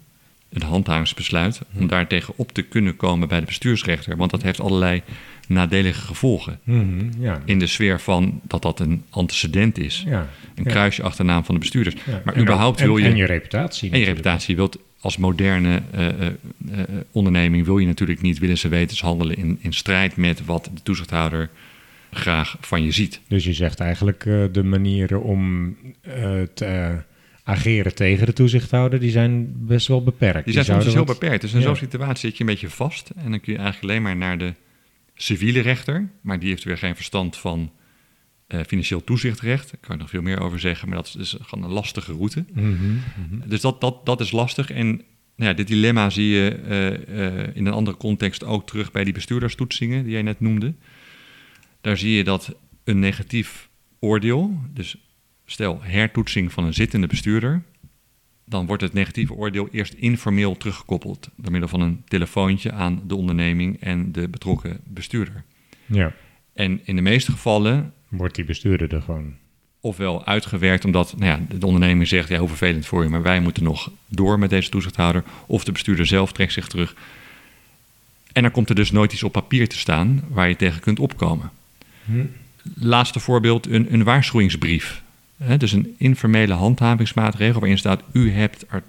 een 0.49 0.61
handhavingsbesluit, 0.61 1.61
om 1.77 1.87
daar 1.87 2.07
tegen 2.07 2.33
op 2.37 2.51
te 2.51 2.61
kunnen 2.61 2.95
komen 2.95 3.27
bij 3.27 3.39
de 3.39 3.45
bestuursrechter. 3.45 4.17
Want 4.17 4.31
dat 4.31 4.41
heeft 4.41 4.59
allerlei 4.61 5.01
nadelige 5.47 6.01
gevolgen. 6.01 6.59
Mhm, 6.63 7.09
ja. 7.19 7.41
In 7.45 7.59
de 7.59 7.67
sfeer 7.67 7.99
van 7.99 8.39
dat 8.43 8.61
dat 8.61 8.79
een 8.79 9.03
antecedent 9.09 9.77
is. 9.77 10.03
ja. 10.07 10.27
Een 10.55 10.63
ja. 10.63 10.69
kruisje 10.71 11.03
achternaam 11.03 11.43
van 11.45 11.53
de 11.55 11.59
bestuurders. 11.61 11.95
Maar 12.25 12.33
En 12.35 12.41
überhaupt 12.41 12.75
ook- 12.75 12.81
en- 12.87 12.93
wil 12.93 12.97
je. 12.97 13.09
En 13.09 13.15
je 13.15 13.25
reputatie. 13.25 13.91
En 13.91 13.99
je 13.99 14.05
natuurlijk. 14.05 14.25
reputatie. 14.25 14.55
Wilt 14.55 14.77
als 15.01 15.17
moderne 15.17 15.81
eh, 15.91 16.07
eh, 16.07 16.27
eh, 16.71 16.79
onderneming 17.11 17.65
wil 17.65 17.77
je 17.77 17.87
natuurlijk 17.87 18.21
niet 18.21 18.39
willen 18.39 18.57
ze 18.57 18.67
wetens 18.67 19.01
handelen 19.01 19.37
in, 19.37 19.57
in 19.61 19.73
strijd 19.73 20.15
met 20.15 20.45
wat 20.45 20.69
de 20.73 20.81
toezichthouder 20.83 21.49
graag 22.11 22.57
van 22.61 22.83
je 22.83 22.91
ziet. 22.91 23.21
Dus 23.27 23.43
je 23.43 23.53
zegt 23.53 23.79
eigenlijk 23.79 24.25
eh, 24.25 24.43
de 24.51 24.63
manieren 24.63 25.21
om 25.23 25.75
te 26.53 26.97
ageren 27.43 27.95
tegen 27.95 28.25
de 28.25 28.33
toezichthouder, 28.33 28.99
die 28.99 29.11
zijn 29.11 29.47
best 29.55 29.87
wel 29.87 30.03
beperkt. 30.03 30.43
Die 30.45 30.53
zijn 30.53 30.65
soms 30.65 30.83
dus 30.83 30.93
heel 30.93 31.05
wat- 31.05 31.19
beperkt. 31.19 31.41
Dus 31.41 31.53
in 31.53 31.59
Ja. 31.59 31.65
zo'n 31.65 31.75
situatie 31.75 32.29
zit 32.29 32.37
je 32.37 32.43
een 32.43 32.49
beetje 32.49 32.69
vast. 32.69 33.09
En 33.15 33.31
dan 33.31 33.39
kun 33.39 33.53
je 33.53 33.59
eigenlijk 33.59 33.89
alleen 33.91 34.01
maar 34.03 34.15
naar 34.17 34.37
de 34.37 34.53
civiele 35.15 35.59
rechter. 35.59 36.09
Maar 36.21 36.39
die 36.39 36.49
heeft 36.49 36.63
weer 36.63 36.77
geen 36.77 36.95
verstand 36.95 37.37
van 37.37 37.71
eh, 38.49 38.59
financieel 38.67 39.03
toezichtrecht. 39.03 39.71
Daar 39.71 39.79
kan 39.79 39.95
ik 39.95 40.01
nog 40.01 40.09
veel 40.09 40.21
meer 40.21 40.39
over 40.39 40.59
zeggen, 40.59 40.87
maar 40.87 40.97
dat 40.97 41.07
is 41.07 41.11
dus 41.11 41.37
gewoon 41.41 41.63
een 41.63 41.73
lastige 41.73 42.13
route. 42.13 42.45
Mhm, 42.53 42.65
mhm. 42.65 43.49
Dus 43.49 43.61
dat, 43.61 43.81
dat, 43.81 44.05
dat 44.05 44.19
is 44.19 44.31
lastig. 44.31 44.71
En 44.71 44.87
nou 45.35 45.49
ja, 45.49 45.53
dit 45.53 45.67
dilemma 45.67 46.09
zie 46.09 46.27
je 46.27 46.49
eh, 46.49 47.25
eh, 47.25 47.55
in 47.55 47.65
een 47.65 47.73
andere 47.73 47.97
context 47.97 48.43
ook 48.43 48.67
terug 48.67 48.91
bij 48.91 49.03
die 49.03 49.13
bestuurderstoetsingen 49.13 50.03
die 50.03 50.11
jij 50.11 50.21
net 50.21 50.39
noemde. 50.39 50.73
Daar 51.81 51.97
zie 51.97 52.11
je 52.11 52.23
dat 52.23 52.55
een 52.83 52.99
negatief 52.99 53.69
oordeel, 53.99 54.59
dus 54.73 54.97
stel 55.45 55.79
hertoetsing 55.81 56.51
van 56.51 56.63
een 56.63 56.73
zittende 56.73 57.07
bestuurder, 57.07 57.63
dan 58.45 58.65
wordt 58.65 58.81
het 58.81 58.93
negatieve 58.93 59.33
oordeel 59.33 59.67
eerst 59.71 59.93
informeel 59.93 60.57
teruggekoppeld 60.57 61.29
door 61.35 61.51
middel 61.51 61.69
van 61.69 61.81
een 61.81 62.03
telefoontje 62.07 62.71
aan 62.71 63.01
de 63.07 63.15
onderneming 63.15 63.79
en 63.79 64.11
de 64.11 64.29
betrokken 64.29 64.79
bestuurder. 64.83 65.43
Ja, 65.85 66.13
En 66.53 66.79
in 66.83 66.95
de 66.95 67.01
meeste 67.01 67.31
gevallen 67.31 67.93
wordt 68.09 68.35
die 68.35 68.45
bestuurder 68.45 68.93
er 68.93 69.01
gewoon. 69.01 69.33
ofwel 69.81 70.25
uitgewerkt 70.25 70.85
omdat 70.85 71.13
nou 71.17 71.31
ja, 71.31 71.55
de 71.57 71.65
onderneming 71.65 72.07
zegt, 72.07 72.29
ja, 72.29 72.37
hoe 72.37 72.47
vervelend 72.47 72.85
voor 72.85 73.03
je, 73.03 73.09
maar 73.09 73.21
wij 73.21 73.39
moeten 73.39 73.63
nog 73.63 73.91
door 74.07 74.39
met 74.39 74.49
deze 74.49 74.69
toezichthouder. 74.69 75.23
Of 75.45 75.63
de 75.63 75.71
bestuurder 75.71 76.05
zelf 76.05 76.31
trekt 76.31 76.53
zich 76.53 76.67
terug. 76.67 76.95
En 78.31 78.41
dan 78.41 78.51
komt 78.51 78.69
er 78.69 78.75
dus 78.75 78.91
nooit 78.91 79.13
iets 79.13 79.23
op 79.23 79.31
papier 79.31 79.67
te 79.67 79.77
staan 79.77 80.23
waar 80.27 80.49
je 80.49 80.55
tegen 80.55 80.81
kunt 80.81 80.99
opkomen. 80.99 81.51
Hm. 82.05 82.25
Laatste 82.73 83.19
voorbeeld, 83.19 83.67
een, 83.67 83.93
een 83.93 84.03
waarschuwingsbrief. 84.03 85.01
Dus 85.57 85.71
een 85.71 85.95
informele 85.97 86.53
handhavingsmaatregel 86.53 87.59
waarin 87.59 87.77
staat, 87.77 88.03
u 88.11 88.31
hebt 88.31 88.69
art- 88.69 88.85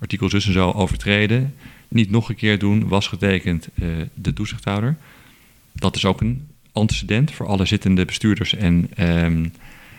artikel 0.00 0.28
zus 0.28 0.46
en 0.46 0.52
zo 0.52 0.70
overtreden. 0.70 1.54
Niet 1.88 2.10
nog 2.10 2.28
een 2.28 2.34
keer 2.34 2.58
doen, 2.58 2.88
was 2.88 3.08
getekend 3.08 3.68
eh, 3.74 3.88
de 4.14 4.32
toezichthouder. 4.32 4.96
Dat 5.72 5.96
is 5.96 6.04
ook 6.04 6.20
een 6.20 6.48
antecedent 6.72 7.32
voor 7.32 7.46
alle 7.46 7.64
zittende 7.64 8.04
bestuurders 8.04 8.54
en 8.54 8.90
ehm, 8.94 9.46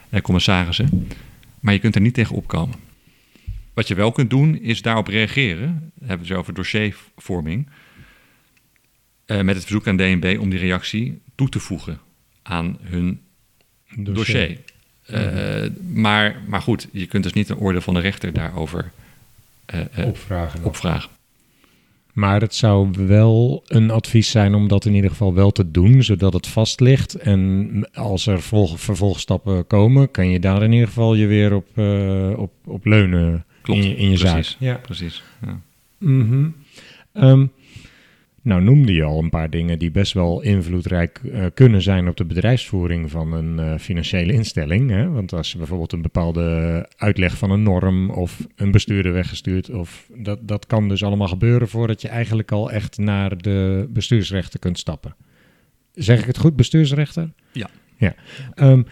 eh, 0.10 0.22
commissarissen. 0.22 1.08
Maar 1.60 1.74
je 1.74 1.80
kunt 1.80 1.96
er 1.96 2.02
niet 2.02 2.14
tegen 2.14 2.36
opkomen. 2.36 2.76
Wat 3.74 3.88
je 3.88 3.96
wel 3.96 4.12
kunt 4.12 4.30
doen, 4.30 4.62
is 4.62 4.82
daarop 4.82 5.08
reageren. 5.08 5.92
Dan 5.96 6.08
hebben 6.08 6.28
we 6.28 6.34
het 6.34 6.42
over 6.42 6.54
dossiervorming. 6.54 7.68
Eh, 9.26 9.42
met 9.42 9.56
het 9.56 9.64
verzoek 9.64 9.88
aan 9.88 9.98
DNB 9.98 10.38
om 10.40 10.50
die 10.50 10.60
reactie 10.60 11.22
toe 11.36 11.50
te 11.50 11.60
voegen 11.60 12.00
aan 12.42 12.78
hun 12.82 13.20
dossier. 13.96 14.58
Eh, 15.06 15.70
maar, 15.88 16.42
maar 16.48 16.62
goed, 16.62 16.88
je 16.92 17.06
kunt 17.06 17.24
dus 17.24 17.34
niet 17.34 17.50
een 17.50 17.58
oordeel 17.58 17.82
van 17.82 17.94
de 17.94 18.00
rechter 18.00 18.34
daarover 18.34 18.92
eh, 19.66 19.80
eh, 19.98 20.06
Opvragen. 20.08 20.64
opvragen. 20.64 21.10
Maar 22.22 22.42
het 22.42 22.56
zou 22.56 22.90
wel 23.08 23.64
een 23.68 23.92
advies 23.92 24.30
zijn 24.32 24.54
om 24.56 24.68
dat 24.68 24.86
in 24.86 24.94
ieder 24.94 25.10
geval 25.10 25.34
wel 25.34 25.52
te 25.52 25.72
doen, 25.72 26.04
zodat 26.04 26.34
het 26.34 26.48
vast 26.48 26.80
ligt. 26.80 27.16
En 27.16 27.70
als 27.94 28.28
er 28.28 28.42
volg- 28.42 28.80
vervolgstappen 28.80 29.68
komen, 29.68 30.12
kan 30.12 30.30
je 30.30 30.40
daar 30.40 30.64
in 30.64 30.72
ieder 30.72 30.88
geval 30.88 31.16
je 31.16 31.26
weer 31.28 31.54
op, 31.56 31.66
eh, 31.76 32.30
op, 32.38 32.52
op 32.66 32.86
leunen 32.86 33.46
Klopt, 33.62 33.80
in 33.84 33.88
je, 33.90 33.96
in 33.96 34.10
je 34.10 34.18
precies. 34.18 34.50
zaak. 34.50 34.56
Ja. 34.60 34.76
Precies. 34.76 35.24
Ja. 35.46 35.60
Mhm. 35.98 36.48
Ehm, 37.14 37.46
nou 38.42 38.62
noemde 38.62 38.94
je 38.94 39.04
al 39.04 39.20
een 39.20 39.30
paar 39.30 39.50
dingen 39.50 39.80
die 39.80 39.92
best 39.92 40.14
wel 40.14 40.42
invloedrijk 40.42 41.22
eh, 41.24 41.46
kunnen 41.54 41.82
zijn 41.82 42.08
op 42.08 42.18
de 42.18 42.26
bedrijfsvoering 42.26 43.12
van 43.12 43.34
een 43.34 43.60
eh, 43.60 43.78
financiële 43.80 44.34
instelling. 44.34 44.90
Hè? 44.90 45.10
Want 45.10 45.34
als 45.34 45.52
je 45.52 45.58
bijvoorbeeld 45.58 45.94
een 45.94 46.02
bepaalde 46.02 46.88
uitleg 46.98 47.38
van 47.38 47.52
een 47.52 47.64
norm 47.64 48.10
of 48.10 48.48
een 48.56 48.72
bestuurder 48.72 49.14
weggestuurd, 49.14 49.70
of 49.70 50.10
dat, 50.16 50.40
dat 50.48 50.66
kan 50.66 50.90
dus 50.90 51.04
allemaal 51.04 51.28
gebeuren 51.28 51.68
voordat 51.68 52.02
je 52.02 52.08
eigenlijk 52.08 52.52
al 52.52 52.72
echt 52.72 52.98
naar 52.98 53.38
de 53.38 53.88
bestuursrechter 53.90 54.60
kunt 54.60 54.80
stappen. 54.80 55.16
Zeg 55.94 56.20
ik 56.20 56.26
het 56.26 56.38
goed, 56.38 56.56
bestuursrechter? 56.56 57.32
Ja. 57.52 57.70
ja. 57.98 58.16
Ehm, 58.56 58.84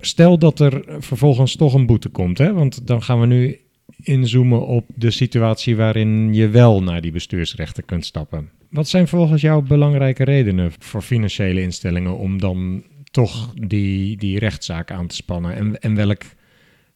stel 0.00 0.38
dat 0.38 0.60
er 0.60 0.84
vervolgens 0.98 1.56
toch 1.56 1.74
een 1.74 1.86
boete 1.86 2.08
komt, 2.08 2.38
hè? 2.38 2.52
want 2.52 2.86
dan 2.86 3.02
gaan 3.02 3.20
we 3.20 3.26
nu 3.26 3.60
inzoomen 4.02 4.66
op 4.66 4.86
de 4.94 5.10
situatie 5.10 5.76
waarin 5.76 6.34
je 6.34 6.48
wel 6.48 6.82
naar 6.82 7.00
die 7.00 7.12
bestuursrechter 7.12 7.82
kunt 7.82 8.04
stappen. 8.04 8.50
Wat 8.70 8.88
zijn 8.88 9.08
volgens 9.08 9.42
jou 9.42 9.62
belangrijke 9.62 10.24
redenen 10.24 10.72
voor 10.78 11.02
financiële 11.02 11.60
instellingen 11.60 12.16
om 12.16 12.40
dan 12.40 12.84
toch 13.10 13.54
die, 13.54 14.16
die 14.16 14.38
rechtszaak 14.38 14.90
aan 14.90 15.06
te 15.06 15.14
spannen? 15.14 15.54
En, 15.54 15.80
en 15.80 15.94
welk, 15.94 16.22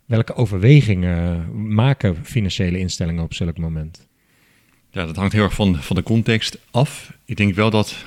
welke 0.05 0.35
overwegingen 0.35 1.47
maken 1.75 2.17
financiële 2.25 2.79
instellingen 2.79 3.23
op 3.23 3.35
zulk 3.35 3.59
moment? 3.59 4.09
Ja, 4.91 5.07
dat 5.07 5.17
hangt 5.17 5.33
heel 5.33 5.43
erg 5.43 5.55
van, 5.55 5.77
van 5.77 5.97
de 5.97 6.03
context 6.03 6.59
af. 6.71 7.13
Ik 7.25 7.37
denk 7.37 7.55
wel 7.55 7.71
dat 7.71 8.05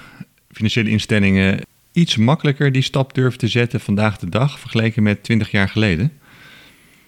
financiële 0.52 0.90
instellingen 0.90 1.60
iets 1.92 2.18
makkelijker 2.18 2.72
die 2.72 2.82
stap 2.82 3.14
durven 3.14 3.40
te 3.40 3.48
zetten 3.48 3.80
vandaag 3.80 4.18
de 4.18 4.30
dag 4.30 4.60
vergeleken 4.60 5.04
met 5.04 5.24
20 5.24 5.52
jaar 5.52 5.70
geleden. 5.70 6.12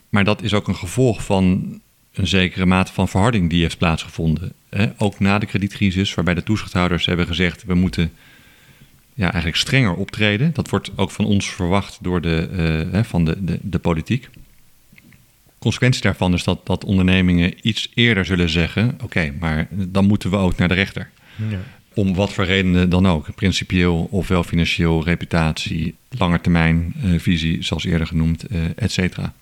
Maar 0.10 0.24
dat 0.24 0.42
is 0.42 0.54
ook 0.54 0.68
een 0.68 0.76
gevolg 0.76 1.24
van 1.24 1.80
een 2.14 2.28
zekere 2.28 2.66
mate 2.66 2.94
van 2.94 3.08
verharding 3.08 3.50
die 3.50 3.62
heeft 3.62 3.78
plaatsgevonden. 3.78 4.54
Hè? 4.70 4.88
Ook 4.98 5.20
na 5.20 5.40
de 5.40 5.46
kredietcrisis, 5.46 6.14
waarbij 6.14 6.34
de 6.34 6.44
toezichthouders 6.44 7.06
hebben 7.06 7.28
gezegd: 7.28 7.64
we 7.64 7.74
moeten 7.74 8.12
ja, 9.14 9.26
eigenlijk 9.26 9.56
strenger 9.56 9.94
optreden. 9.96 10.54
Dat 10.54 10.70
wordt 10.70 10.92
ook 10.96 11.12
van 11.12 11.26
ons 11.26 11.50
verwacht 11.50 11.98
door 12.02 12.22
de, 12.22 12.50
eh, 12.52 12.94
hè, 12.94 13.04
van 13.04 13.26
de, 13.26 13.44
de, 13.44 13.60
de 13.62 13.80
politiek. 13.80 14.30
Consequentie 15.60 16.02
daarvan 16.02 16.34
is 16.34 16.44
dat, 16.44 16.66
dat 16.66 16.84
ondernemingen 16.84 17.54
iets 17.62 17.92
eerder 17.94 18.26
zullen 18.26 18.50
zeggen: 18.50 18.98
oké, 19.04 19.34
maar 19.40 19.68
dan 19.72 20.06
moeten 20.06 20.30
we 20.30 20.36
ook 20.36 20.58
naar 20.58 20.68
de 20.68 20.74
rechter. 20.74 21.10
Ja. 21.50 21.60
Om 21.94 22.16
wat 22.16 22.34
voor 22.34 22.46
redenen 22.46 22.90
dan 22.90 23.08
ook. 23.08 23.36
Principieel 23.36 24.08
ofwel 24.12 24.44
financieel, 24.44 25.04
reputatie, 25.04 25.96
langetermijn 26.10 26.94
eh, 27.04 27.10
visie, 27.18 27.64
zoals 27.64 27.86
eerder 27.86 28.08
genoemd, 28.08 28.44
eh 28.44 28.62
et 28.76 28.92
cetera. 28.92 29.34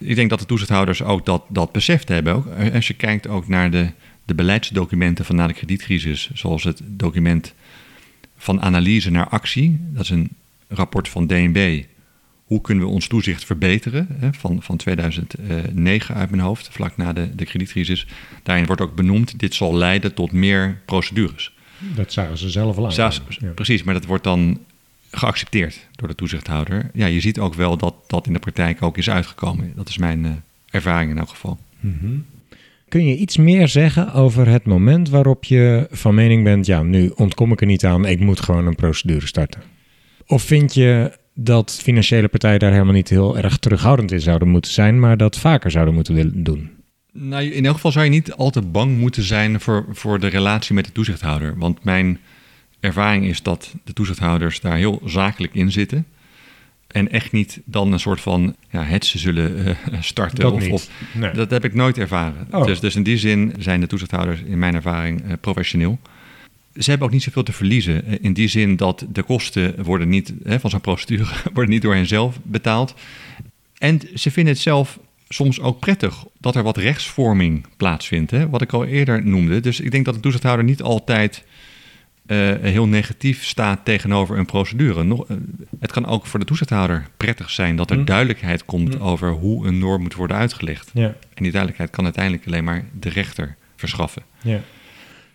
Ik 0.00 0.14
denk 0.16 0.30
dat 0.30 0.38
de 0.38 0.46
toezichthouders 0.46 1.02
ook 1.02 1.26
dat, 1.26 1.42
dat 1.48 1.72
beseft 1.72 2.08
hebben. 2.08 2.34
Ook. 2.34 2.46
Als 2.74 2.86
je 2.86 2.94
kijkt 2.94 3.26
ook 3.26 3.48
naar 3.48 3.70
de, 3.70 3.90
de 4.24 4.34
beleidsdocumenten 4.34 5.24
van 5.24 5.36
na 5.36 5.46
de 5.46 5.52
kredietcrisis, 5.52 6.30
zoals 6.34 6.64
het 6.64 6.80
document 6.84 7.54
van 8.36 8.62
analyse 8.62 9.10
naar 9.10 9.28
actie. 9.28 9.78
Dat 9.80 10.02
is 10.02 10.10
een 10.10 10.28
rapport 10.68 11.08
van 11.08 11.26
DNB. 11.26 11.84
Hoe 12.44 12.60
kunnen 12.60 12.84
we 12.84 12.90
ons 12.90 13.06
toezicht 13.06 13.44
verbeteren? 13.44 14.06
Hè, 14.18 14.32
van, 14.32 14.62
van 14.62 14.76
2009 14.76 16.14
uit 16.14 16.30
mijn 16.30 16.42
hoofd, 16.42 16.68
vlak 16.70 16.96
na 16.96 17.12
de, 17.12 17.34
de 17.34 17.44
kredietcrisis. 17.44 18.06
Daarin 18.42 18.66
wordt 18.66 18.82
ook 18.82 18.94
benoemd, 18.94 19.38
dit 19.38 19.54
zal 19.54 19.74
leiden 19.74 20.14
tot 20.14 20.32
meer 20.32 20.80
procedures. 20.84 21.52
Dat 21.94 22.12
zagen 22.12 22.38
ze 22.38 22.50
zelf 22.50 22.76
al 22.76 22.86
aan. 22.86 22.94
Ja. 22.94 23.12
Precies, 23.54 23.82
maar 23.82 23.94
dat 23.94 24.04
wordt 24.04 24.24
dan 24.24 24.58
geaccepteerd 25.10 25.88
door 25.92 26.08
de 26.08 26.14
toezichthouder. 26.14 26.90
Ja, 26.92 27.06
je 27.06 27.20
ziet 27.20 27.38
ook 27.38 27.54
wel 27.54 27.76
dat 27.76 27.94
dat 28.06 28.26
in 28.26 28.32
de 28.32 28.38
praktijk 28.38 28.82
ook 28.82 28.98
is 28.98 29.10
uitgekomen. 29.10 29.72
Dat 29.76 29.88
is 29.88 29.98
mijn 29.98 30.24
eh, 30.24 30.30
ervaring 30.70 31.10
in 31.10 31.18
elk 31.18 31.28
geval. 31.28 31.58
Mhm. 31.80 32.18
Kun 32.88 33.06
je 33.06 33.16
iets 33.16 33.36
meer 33.36 33.68
zeggen 33.68 34.12
over 34.12 34.48
het 34.48 34.64
moment 34.64 35.08
waarop 35.08 35.44
je 35.44 35.86
van 35.90 36.14
mening 36.14 36.44
bent, 36.44 36.66
ja, 36.66 36.82
nu 36.82 37.12
ontkom 37.14 37.52
ik 37.52 37.60
er 37.60 37.66
niet 37.66 37.84
aan, 37.84 38.04
ik 38.04 38.20
moet 38.20 38.40
gewoon 38.40 38.66
een 38.66 38.74
procedure 38.74 39.26
starten? 39.26 39.62
Of 40.26 40.42
vind 40.42 40.74
je 40.74 41.18
dat 41.34 41.78
financiële 41.82 42.28
partijen 42.28 42.58
daar 42.58 42.72
helemaal 42.72 42.92
niet 42.92 43.08
heel 43.08 43.38
erg 43.38 43.58
terughoudend 43.58 44.12
in 44.12 44.20
zouden 44.20 44.48
moeten 44.48 44.70
zijn, 44.70 45.00
maar 45.00 45.16
dat 45.16 45.38
vaker 45.38 45.70
zouden 45.70 45.94
moeten 45.94 46.14
willen 46.14 46.42
doen? 46.42 46.70
Nou, 47.12 47.44
in 47.44 47.64
elk 47.64 47.74
geval 47.74 47.92
zou 47.92 48.04
je 48.04 48.10
niet 48.10 48.32
al 48.32 48.50
te 48.50 48.62
bang 48.62 48.98
moeten 48.98 49.22
zijn 49.22 49.60
voor, 49.60 49.86
voor 49.90 50.20
de 50.20 50.26
relatie 50.26 50.74
met 50.74 50.84
de 50.84 50.92
toezichthouder. 50.92 51.58
Want 51.58 51.84
mijn 51.84 52.18
ervaring 52.80 53.24
is 53.24 53.42
dat 53.42 53.74
de 53.84 53.92
toezichthouders 53.92 54.60
daar 54.60 54.76
heel 54.76 55.02
zakelijk 55.04 55.54
in 55.54 55.72
zitten. 55.72 56.06
En 56.86 57.10
echt 57.10 57.32
niet 57.32 57.60
dan 57.64 57.92
een 57.92 58.00
soort 58.00 58.20
van 58.20 58.56
ja, 58.70 58.82
hetze 58.84 59.18
zullen 59.18 59.66
eh, 59.66 59.74
starten. 60.00 60.38
Dat 60.40 60.52
of, 60.52 60.68
of 60.70 60.88
Nee. 61.12 61.32
Dat 61.32 61.50
heb 61.50 61.64
ik 61.64 61.74
nooit 61.74 61.98
ervaren. 61.98 62.46
Oh. 62.50 62.64
Dus, 62.66 62.80
dus 62.80 62.96
in 62.96 63.02
die 63.02 63.18
zin 63.18 63.54
zijn 63.58 63.80
de 63.80 63.86
toezichthouders 63.86 64.40
in 64.40 64.58
mijn 64.58 64.74
ervaring 64.74 65.22
eh, 65.22 65.32
professioneel. 65.40 65.98
Ze 66.74 66.90
hebben 66.90 67.06
ook 67.08 67.12
niet 67.14 67.22
zoveel 67.22 67.42
te 67.42 67.52
verliezen. 67.52 68.04
eh, 68.06 68.16
In 68.20 68.32
die 68.32 68.48
zin 68.48 68.76
dat 68.76 69.06
de 69.12 69.22
kosten 69.22 69.84
worden 69.84 70.08
niet, 70.08 70.32
hè, 70.44 70.60
van 70.60 70.70
zo'n 70.70 70.80
procedure 70.80 71.32
worden 71.54 71.70
niet 71.70 71.82
door 71.82 71.94
hen 71.94 72.06
zelf 72.06 72.38
betaald. 72.42 72.94
En 73.78 74.00
ze 74.14 74.30
vinden 74.30 74.52
het 74.52 74.62
zelf 74.62 74.98
soms 75.28 75.60
ook 75.60 75.78
prettig 75.78 76.24
dat 76.38 76.56
er 76.56 76.62
wat 76.62 76.76
rechtsvorming 76.76 77.66
plaatsvindt. 77.76 78.30
Hè, 78.30 78.48
wat 78.48 78.62
ik 78.62 78.72
al 78.72 78.84
eerder 78.84 79.26
noemde. 79.26 79.60
Dus 79.60 79.80
ik 79.80 79.90
denk 79.90 80.04
dat 80.04 80.14
de 80.14 80.20
toezichthouder 80.20 80.64
niet 80.64 80.82
altijd 80.82 81.44
eh, 82.30 82.70
heel 82.70 82.86
negatief 82.86 83.44
staat 83.44 83.84
tegenover 83.84 84.38
een 84.38 84.46
procedure. 84.46 85.02
Nog, 85.02 85.28
eh, 85.28 85.36
het 85.80 85.92
kan 85.92 86.06
ook 86.06 86.26
voor 86.26 86.38
de 86.38 86.44
toezichthouder 86.46 87.06
prettig 87.16 87.50
zijn 87.50 87.76
dat 87.76 87.90
er 87.90 87.96
Hm. 87.96 88.04
duidelijkheid 88.04 88.64
komt 88.64 88.94
Hm. 88.94 89.02
over 89.02 89.30
hoe 89.30 89.66
een 89.66 89.78
norm 89.78 90.02
moet 90.02 90.14
worden 90.14 90.36
uitgelegd. 90.36 90.90
Ja, 90.94 91.06
En 91.34 91.42
die 91.42 91.50
duidelijkheid 91.50 91.90
kan 91.90 92.04
uiteindelijk 92.04 92.46
alleen 92.46 92.64
maar 92.64 92.84
de 93.00 93.08
rechter 93.08 93.56
verschaffen. 93.76 94.22
ja. 94.42 94.60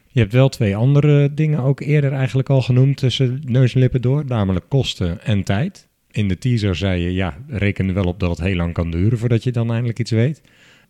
Je 0.07 0.21
hebt 0.21 0.33
wel 0.33 0.49
twee 0.49 0.75
andere 0.75 1.33
dingen 1.33 1.59
ook 1.59 1.79
eerder 1.79 2.13
eigenlijk 2.13 2.49
al 2.49 2.61
genoemd 2.61 2.97
tussen 2.97 3.41
neus 3.45 3.73
en 3.73 3.79
lippen 3.79 4.01
door, 4.01 4.23
namelijk 4.27 4.65
kosten 4.69 5.23
en 5.25 5.43
tijd. 5.43 5.87
In 6.11 6.27
de 6.27 6.37
teaser 6.37 6.75
zei 6.75 7.01
je, 7.01 7.13
ja, 7.13 7.37
reken 7.47 7.87
er 7.87 7.93
wel 7.93 8.03
op 8.03 8.19
dat 8.19 8.29
het 8.29 8.39
heel 8.47 8.55
lang 8.55 8.73
kan 8.73 8.91
duren 8.91 9.17
voordat 9.17 9.43
je 9.43 9.51
dan 9.51 9.71
eindelijk 9.71 9.99
iets 9.99 10.11
weet. 10.11 10.41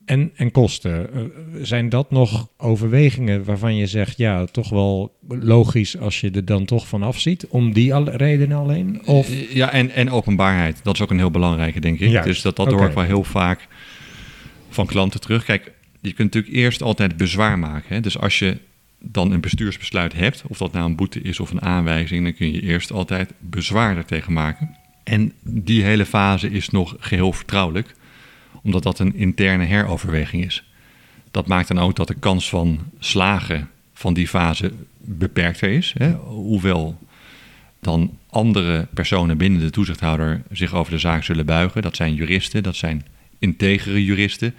En, 0.06 0.32
en 0.36 0.51
kosten. 0.51 1.10
Uh, 1.16 1.22
zijn 1.64 1.89
dat 1.89 2.12
nog 2.12 2.47
overwegingen 2.58 3.43
waarvan 3.43 3.76
je 3.76 3.88
zegt, 3.88 4.18
ja, 4.18 4.45
toch 4.45 4.70
wel 4.70 5.16
logisch 5.28 5.97
als 5.97 6.22
je 6.22 6.32
er 6.32 6.45
dan 6.45 6.66
toch 6.66 6.88
van 6.88 7.03
afziet, 7.03 7.47
om 7.47 7.74
die 7.74 7.93
al, 7.93 8.10
redenen 8.10 8.58
alleen? 8.58 9.06
Of? 9.06 9.53
Ja, 9.53 9.72
en, 9.72 9.91
en 9.91 10.10
openbaarheid. 10.10 10.80
Dat 10.84 10.93
is 10.93 11.01
ook 11.01 11.12
een 11.12 11.18
heel 11.18 11.32
belangrijke, 11.32 11.80
denk 11.80 11.99
ik. 11.99 12.24
Dus 12.24 12.41
dat, 12.41 12.56
dat 12.56 12.66
okay. 12.66 12.80
hoor 12.80 12.89
ik 12.89 12.95
wel 12.95 13.03
heel 13.03 13.24
vaak 13.24 13.68
van 14.70 14.86
klanten 14.86 15.20
terug. 15.20 15.45
Kijk, 15.45 15.72
je 16.01 16.14
kunt 16.14 16.34
natuurlijk 16.34 16.56
eerst 16.56 16.82
altijd 16.82 17.18
bezwaar 17.18 17.60
maken. 17.60 17.95
Hè? 17.95 18.01
Dus 18.01 18.18
als 18.18 18.39
je 18.39 18.58
dan 18.99 19.32
een 19.32 19.41
bestuursbesluit 19.41 20.14
hebt, 20.14 20.43
of 20.47 20.58
dat 20.58 20.72
nou 20.72 20.86
een 20.86 20.95
boete 20.95 21.22
is 21.22 21.39
of 21.39 21.51
een 21.51 21.62
aanwijzing, 21.62 22.24
dan 22.24 22.34
kun 22.34 22.51
je 22.51 22.62
eerst 22.62 22.91
altijd 22.91 23.34
bezwaar 23.39 23.97
ertegen 23.97 24.34
maken. 24.34 24.76
En 25.03 25.34
die 25.43 25.84
hele 25.84 26.06
fase 26.06 26.49
is 26.49 26.70
nog 26.70 26.95
geheel 26.99 27.34
vertrouwelijk, 27.34 27.95
omdat 28.66 28.84
dat 28.84 28.99
een 28.99 29.16
interne 29.16 29.63
heroverweging 29.63 30.45
is. 30.45 30.63
Dat 31.32 31.47
maakt 31.47 31.68
dan 31.68 31.80
ook 31.80 31.95
dat 31.95 32.07
de 32.07 32.16
kans 32.20 32.49
van 32.49 32.80
slagen 32.99 33.70
van 33.93 34.13
die 34.13 34.28
fase 34.28 34.72
beperkter 34.97 35.70
is. 35.70 35.93
Hè? 35.97 36.11
Hoewel 36.13 36.99
dan 37.80 38.18
andere 38.30 38.88
personen 38.93 39.38
binnen 39.38 39.59
de 39.59 39.70
toezichthouder 39.70 40.41
zich 40.51 40.74
over 40.74 40.91
de 40.91 40.99
zaak 40.99 41.24
zullen 41.24 41.45
buigen. 41.45 41.82
Dat 41.82 41.95
zijn 41.95 42.13
juristen, 42.13 42.63
dat 42.63 42.76
zijn 42.76 43.05
integere 43.39 44.05
juristen. 44.05 44.53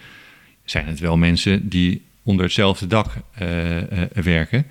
Zijn 0.64 0.86
het 0.86 1.00
wel 1.00 1.16
mensen 1.16 1.68
die 1.68 2.02
onder 2.22 2.44
hetzelfde 2.44 2.86
dak 2.86 3.14
uh, 3.42 3.76
uh, 3.76 3.82
werken. 4.14 4.66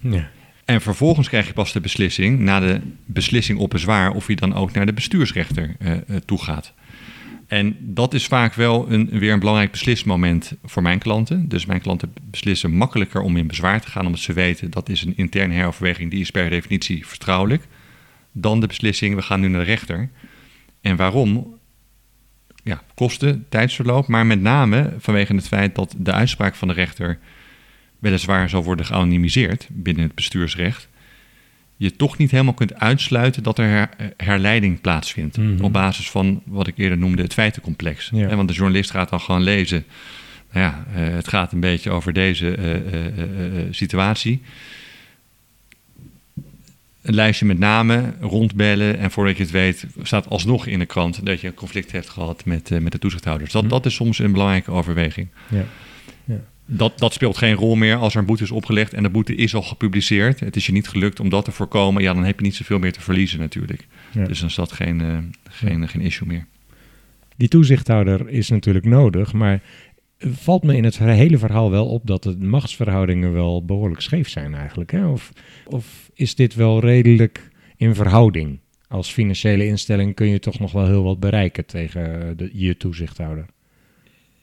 Ja. 0.00 0.30
En 0.64 0.80
vervolgens 0.80 1.28
krijg 1.28 1.46
je 1.46 1.52
pas 1.52 1.72
de 1.72 1.80
beslissing, 1.80 2.38
na 2.38 2.60
de 2.60 2.80
beslissing 3.04 3.58
op 3.58 3.70
bezwaar, 3.70 4.10
of 4.10 4.28
je 4.28 4.36
dan 4.36 4.54
ook 4.54 4.72
naar 4.72 4.86
de 4.86 4.92
bestuursrechter 4.92 5.76
uh, 5.80 5.96
toe 6.24 6.42
gaat. 6.42 6.72
En 7.48 7.76
dat 7.80 8.14
is 8.14 8.26
vaak 8.26 8.54
wel 8.54 8.92
een, 8.92 9.08
weer 9.10 9.32
een 9.32 9.38
belangrijk 9.38 9.70
beslismoment 9.70 10.52
voor 10.64 10.82
mijn 10.82 10.98
klanten. 10.98 11.48
Dus 11.48 11.66
mijn 11.66 11.80
klanten 11.80 12.12
beslissen 12.22 12.72
makkelijker 12.72 13.20
om 13.20 13.36
in 13.36 13.46
bezwaar 13.46 13.80
te 13.80 13.90
gaan, 13.90 14.06
omdat 14.06 14.20
ze 14.20 14.32
weten 14.32 14.70
dat 14.70 14.88
is 14.88 15.04
een 15.04 15.16
interne 15.16 15.54
heroverweging, 15.54 16.10
die 16.10 16.20
is 16.20 16.30
per 16.30 16.50
definitie 16.50 17.06
vertrouwelijk. 17.06 17.66
Dan 18.32 18.60
de 18.60 18.66
beslissing, 18.66 19.14
we 19.14 19.22
gaan 19.22 19.40
nu 19.40 19.48
naar 19.48 19.60
de 19.60 19.66
rechter. 19.66 20.10
En 20.80 20.96
waarom? 20.96 21.58
ja, 22.68 22.82
kosten, 22.94 23.46
tijdsverloop, 23.48 24.06
maar 24.06 24.26
met 24.26 24.40
name 24.40 24.94
vanwege 24.98 25.34
het 25.34 25.48
feit 25.48 25.74
dat 25.74 25.94
de 25.98 26.12
uitspraak 26.12 26.54
van 26.54 26.68
de 26.68 26.74
rechter 26.74 27.18
weliswaar 27.98 28.48
zal 28.48 28.64
worden 28.64 28.86
geanonimiseerd 28.86 29.68
binnen 29.70 30.02
het 30.02 30.14
bestuursrecht, 30.14 30.88
je 31.78 31.96
toch 31.96 32.18
niet 32.18 32.30
helemaal 32.30 32.54
kunt 32.54 32.74
uitsluiten 32.74 33.42
dat 33.42 33.58
er 33.58 33.88
herleiding 34.16 34.80
plaatsvindt. 34.80 35.36
Mhm. 35.36 35.64
Op 35.64 35.72
basis 35.72 36.10
van 36.10 36.42
wat 36.44 36.66
ik 36.66 36.78
eerder 36.78 36.98
noemde 36.98 37.22
het 37.22 37.32
feitencomplex. 37.32 38.10
Ja. 38.12 38.36
want 38.36 38.48
de 38.48 38.54
journalist 38.54 38.90
gaat 38.90 39.10
dan 39.10 39.20
gewoon 39.20 39.42
lezen. 39.42 39.84
Nou 40.52 40.66
ja, 40.66 40.84
uh, 40.96 41.14
het 41.14 41.28
gaat 41.28 41.52
een 41.52 41.60
beetje 41.60 41.90
over 41.90 42.12
deze 42.12 42.56
uh, 42.56 42.74
uh, 42.74 43.64
situatie 43.70 44.42
een 47.02 47.14
lijstje 47.14 47.46
met 47.46 47.58
namen, 47.58 48.16
rondbellen. 48.20 48.98
En 48.98 49.10
voordat 49.10 49.36
je 49.36 49.42
het 49.42 49.52
weet, 49.52 49.86
staat 50.02 50.28
alsnog 50.28 50.66
in 50.66 50.78
de 50.78 50.86
krant 50.86 51.26
dat 51.26 51.40
je 51.40 51.46
een 51.46 51.54
conflict 51.54 51.92
hebt 51.92 52.08
gehad 52.08 52.44
met, 52.44 52.70
met 52.80 52.92
de 52.92 52.98
toezichthouders. 52.98 53.52
Dat, 53.52 53.62
hm. 53.62 53.68
dat 53.68 53.86
is 53.86 53.94
soms 53.94 54.18
een 54.18 54.32
belangrijke 54.32 54.70
overweging. 54.70 55.28
Ja. 55.48 55.64
ja. 56.24 56.40
Dat, 56.70 56.98
dat 56.98 57.12
speelt 57.12 57.36
geen 57.36 57.54
rol 57.54 57.74
meer 57.74 57.96
als 57.96 58.14
er 58.14 58.20
een 58.20 58.26
boete 58.26 58.42
is 58.42 58.50
opgelegd 58.50 58.92
en 58.92 59.02
de 59.02 59.10
boete 59.10 59.34
is 59.34 59.54
al 59.54 59.62
gepubliceerd. 59.62 60.40
Het 60.40 60.56
is 60.56 60.66
je 60.66 60.72
niet 60.72 60.88
gelukt 60.88 61.20
om 61.20 61.28
dat 61.28 61.44
te 61.44 61.52
voorkomen. 61.52 62.02
Ja, 62.02 62.14
dan 62.14 62.24
heb 62.24 62.38
je 62.38 62.44
niet 62.44 62.54
zoveel 62.54 62.78
meer 62.78 62.92
te 62.92 63.00
verliezen 63.00 63.38
natuurlijk. 63.38 63.86
Dus 64.12 64.38
dan 64.38 64.48
is 64.48 64.54
dat 64.54 64.72
geen, 64.72 65.00
uh, 65.00 65.18
geen, 65.48 65.88
geen 65.88 66.00
issue 66.00 66.28
meer. 66.28 66.46
Die 67.36 67.48
toezichthouder 67.48 68.28
is 68.28 68.48
natuurlijk 68.48 68.84
nodig, 68.84 69.32
maar 69.32 69.62
valt 70.18 70.62
me 70.62 70.76
in 70.76 70.84
het 70.84 70.98
hele 70.98 71.38
verhaal 71.38 71.70
wel 71.70 71.86
op 71.86 72.06
dat 72.06 72.22
de 72.22 72.36
machtsverhoudingen 72.36 73.32
wel 73.32 73.64
behoorlijk 73.64 74.00
scheef 74.00 74.28
zijn 74.28 74.54
eigenlijk. 74.54 74.90
Hè? 74.90 75.06
Of, 75.06 75.32
of 75.66 76.10
is 76.14 76.34
dit 76.34 76.54
wel 76.54 76.80
redelijk 76.80 77.48
in 77.76 77.94
verhouding? 77.94 78.58
Als 78.88 79.12
financiële 79.12 79.66
instelling 79.66 80.14
kun 80.14 80.28
je 80.28 80.38
toch 80.38 80.58
nog 80.58 80.72
wel 80.72 80.86
heel 80.86 81.02
wat 81.02 81.20
bereiken 81.20 81.66
tegen 81.66 82.36
de, 82.36 82.50
je 82.52 82.76
toezichthouder. 82.76 83.46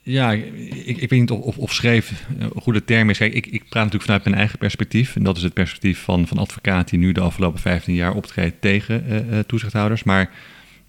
Ja, 0.08 0.32
ik, 0.32 0.98
ik 0.98 1.10
weet 1.10 1.20
niet 1.20 1.32
of, 1.32 1.58
of, 1.58 1.74
schreef 1.74 2.26
een 2.40 2.62
goede 2.62 2.84
term 2.84 3.10
is. 3.10 3.18
Kijk, 3.18 3.34
ik, 3.34 3.46
ik 3.46 3.60
praat 3.70 3.84
natuurlijk 3.84 4.04
vanuit 4.04 4.24
mijn 4.24 4.36
eigen 4.36 4.58
perspectief. 4.58 5.16
En 5.16 5.24
dat 5.24 5.38
is 5.38 5.44
het 5.44 5.54
perspectief 5.54 6.00
van, 6.00 6.28
van 6.28 6.38
advocaat 6.38 6.90
die 6.90 7.00
nu 7.00 7.12
de 7.12 7.22
afgelopen 7.22 7.60
15 7.60 7.94
jaar 7.94 8.14
optreedt 8.14 8.62
tegen 8.62 9.06
uh, 9.10 9.40
toezichthouders. 9.40 10.04
Maar 10.04 10.32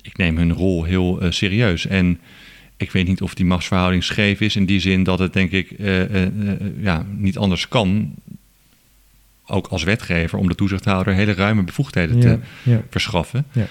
ik 0.03 0.17
neem 0.17 0.37
hun 0.37 0.53
rol 0.53 0.85
heel 0.85 1.23
uh, 1.23 1.31
serieus. 1.31 1.87
En 1.87 2.21
ik 2.77 2.91
weet 2.91 3.07
niet 3.07 3.23
of 3.23 3.35
die 3.35 3.47
machtsverhouding 3.47 4.05
scheef 4.05 4.41
is 4.41 4.57
in 4.57 4.67
die 4.67 4.81
zin 4.81 5.03
dat 5.03 5.19
het 5.19 5.33
denk 5.33 5.51
ik 5.51 5.71
uh, 5.79 6.83
ja, 6.83 7.07
niet 7.17 7.39
anders 7.39 7.69
kan, 7.69 8.15
ook 9.47 9.67
als 9.67 9.85
wetgever, 9.85 10.39
om 10.39 10.49
de 10.49 10.55
toezichthouder 10.55 11.15
hele 11.15 11.35
ruime 11.35 11.63
bevoegdheden 11.63 12.21
te 12.21 12.39
verschaffen. 12.91 13.47
Ja. 13.53 13.67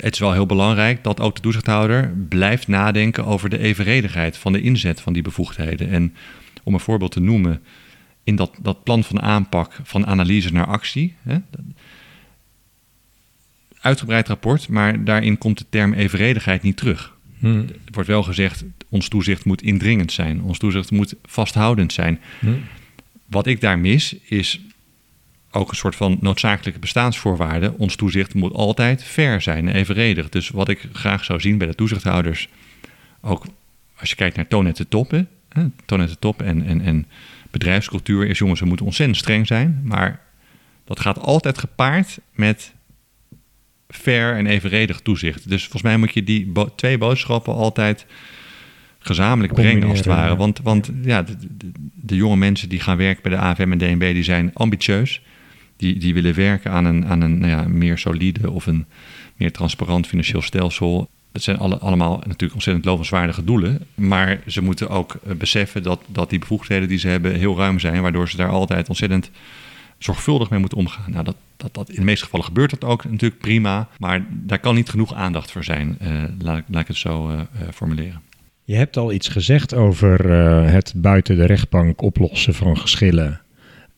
Het 0.00 0.12
is 0.12 0.18
wel 0.18 0.32
heel 0.32 0.46
belangrijk 0.46 1.04
dat 1.04 1.20
ook 1.20 1.34
de 1.34 1.40
toezichthouder 1.40 2.14
blijft 2.28 2.68
nadenken 2.68 3.24
over 3.24 3.48
de 3.48 3.58
evenredigheid 3.58 4.36
van 4.36 4.52
de 4.52 4.60
inzet 4.60 5.00
van 5.00 5.12
die 5.12 5.22
bevoegdheden. 5.22 5.88
En 5.90 6.14
om 6.62 6.74
een 6.74 6.80
voorbeeld 6.80 7.12
te 7.12 7.20
noemen, 7.20 7.62
in 8.24 8.36
dat, 8.36 8.58
dat 8.62 8.82
plan 8.84 9.04
van 9.04 9.22
aanpak 9.22 9.80
van 9.82 10.06
analyse 10.06 10.52
naar 10.52 10.66
actie, 10.66 11.14
hè, 11.22 11.38
uitgebreid 13.80 14.28
rapport, 14.28 14.68
maar 14.68 15.04
daarin 15.04 15.38
komt 15.38 15.58
de 15.58 15.66
term 15.68 15.92
evenredigheid 15.92 16.62
niet 16.62 16.76
terug. 16.76 17.16
Hmm. 17.38 17.58
Er 17.58 17.92
wordt 17.92 18.08
wel 18.08 18.22
gezegd, 18.22 18.64
ons 18.88 19.08
toezicht 19.08 19.44
moet 19.44 19.62
indringend 19.62 20.12
zijn. 20.12 20.42
Ons 20.42 20.58
toezicht 20.58 20.90
moet 20.90 21.14
vasthoudend 21.24 21.92
zijn. 21.92 22.20
Hmm. 22.38 22.64
Wat 23.26 23.46
ik 23.46 23.60
daar 23.60 23.78
mis, 23.78 24.16
is 24.24 24.60
ook 25.50 25.70
een 25.70 25.76
soort 25.76 25.96
van 25.96 26.18
noodzakelijke 26.20 26.80
bestaansvoorwaarde. 26.80 27.74
Ons 27.78 27.96
toezicht 27.96 28.34
moet 28.34 28.52
altijd 28.52 29.04
fair 29.04 29.40
zijn 29.40 29.68
en 29.68 29.74
evenredig. 29.74 30.28
Dus 30.28 30.48
wat 30.48 30.68
ik 30.68 30.88
graag 30.92 31.24
zou 31.24 31.40
zien 31.40 31.58
bij 31.58 31.66
de 31.66 31.74
toezichthouders, 31.74 32.48
ook 33.20 33.46
als 33.96 34.10
je 34.10 34.16
kijkt 34.16 34.36
naar 34.36 34.48
toon 34.48 34.64
de 34.64 34.88
top, 34.88 35.24
toon 35.84 36.06
de 36.06 36.18
top 36.18 36.42
en, 36.42 36.66
en, 36.66 36.80
en 36.80 37.06
bedrijfscultuur, 37.50 38.26
is 38.26 38.38
jongens, 38.38 38.60
we 38.60 38.66
moeten 38.66 38.86
ontzettend 38.86 39.18
streng 39.18 39.46
zijn. 39.46 39.80
Maar 39.84 40.20
dat 40.84 41.00
gaat 41.00 41.18
altijd 41.18 41.58
gepaard 41.58 42.18
met 42.32 42.74
fair 43.88 44.36
en 44.36 44.46
evenredig 44.46 45.00
toezicht. 45.00 45.48
Dus 45.48 45.62
volgens 45.62 45.82
mij 45.82 45.96
moet 45.96 46.14
je 46.14 46.24
die 46.24 46.52
twee 46.76 46.98
boodschappen 46.98 47.54
altijd 47.54 48.06
gezamenlijk 48.98 49.54
brengen, 49.54 49.88
als 49.88 49.98
het 49.98 50.06
ware. 50.06 50.36
Want, 50.36 50.60
want 50.62 50.90
ja, 51.02 51.22
de, 51.22 51.36
de, 51.94 52.16
jonge 52.16 52.36
mensen 52.36 52.68
die 52.68 52.80
gaan 52.80 52.96
werken 52.96 53.22
bij 53.22 53.30
de 53.30 53.38
AFM 53.38 53.72
en 53.72 53.78
DNB, 53.78 54.12
die 54.12 54.22
zijn 54.22 54.50
ambitieus. 54.54 55.22
Die, 55.76 55.98
die 55.98 56.14
willen 56.14 56.34
werken 56.34 56.70
aan 56.70 56.84
een, 56.84 57.06
aan 57.06 57.20
een 57.20 57.38
nou 57.38 57.50
ja, 57.50 57.68
meer 57.68 57.98
solide 57.98 58.50
of 58.50 58.66
een 58.66 58.86
meer 59.36 59.52
transparant 59.52 60.06
financieel 60.06 60.42
stelsel. 60.42 61.08
Dat 61.32 61.42
zijn 61.42 61.58
alle, 61.58 61.78
allemaal 61.78 62.16
natuurlijk 62.16 62.54
ontzettend 62.54 62.84
lovenswaardige 62.84 63.44
doelen. 63.44 63.86
Maar 63.94 64.40
ze 64.46 64.62
moeten 64.62 64.88
ook 64.88 65.14
eh, 65.14 65.34
beseffen 65.34 65.82
dat, 65.82 66.00
dat 66.06 66.30
die 66.30 66.38
bevoegdheden 66.38 66.88
die 66.88 66.98
ze 66.98 67.08
hebben 67.08 67.34
heel 67.34 67.56
ruim 67.56 67.78
zijn. 67.78 68.02
Waardoor 68.02 68.28
ze 68.28 68.36
daar 68.36 68.48
altijd 68.48 68.88
ontzettend 68.88 69.30
zorgvuldig 69.98 70.50
mee 70.50 70.60
moeten 70.60 70.78
omgaan. 70.78 71.10
Nou, 71.10 71.24
dat, 71.24 71.36
dat, 71.56 71.74
dat, 71.74 71.88
in 71.88 71.94
de 71.94 72.04
meeste 72.04 72.24
gevallen 72.24 72.46
gebeurt 72.46 72.70
dat 72.70 72.84
ook 72.84 73.04
natuurlijk 73.04 73.40
prima, 73.40 73.88
maar 73.98 74.26
daar 74.30 74.58
kan 74.58 74.74
niet 74.74 74.88
genoeg 74.88 75.14
aandacht 75.14 75.50
voor 75.50 75.64
zijn. 75.64 75.98
Uh, 76.02 76.22
laat, 76.38 76.62
ik 76.68 76.86
het 76.86 76.96
zo 76.96 77.30
uh, 77.30 77.40
formuleren. 77.74 78.20
Je 78.64 78.74
hebt 78.74 78.96
al 78.96 79.12
iets 79.12 79.28
gezegd 79.28 79.74
over 79.74 80.30
het 80.70 80.92
buiten 80.96 81.36
de 81.36 81.44
rechtbank 81.44 82.02
oplossen 82.02 82.54
van 82.54 82.78
geschillen. 82.78 83.40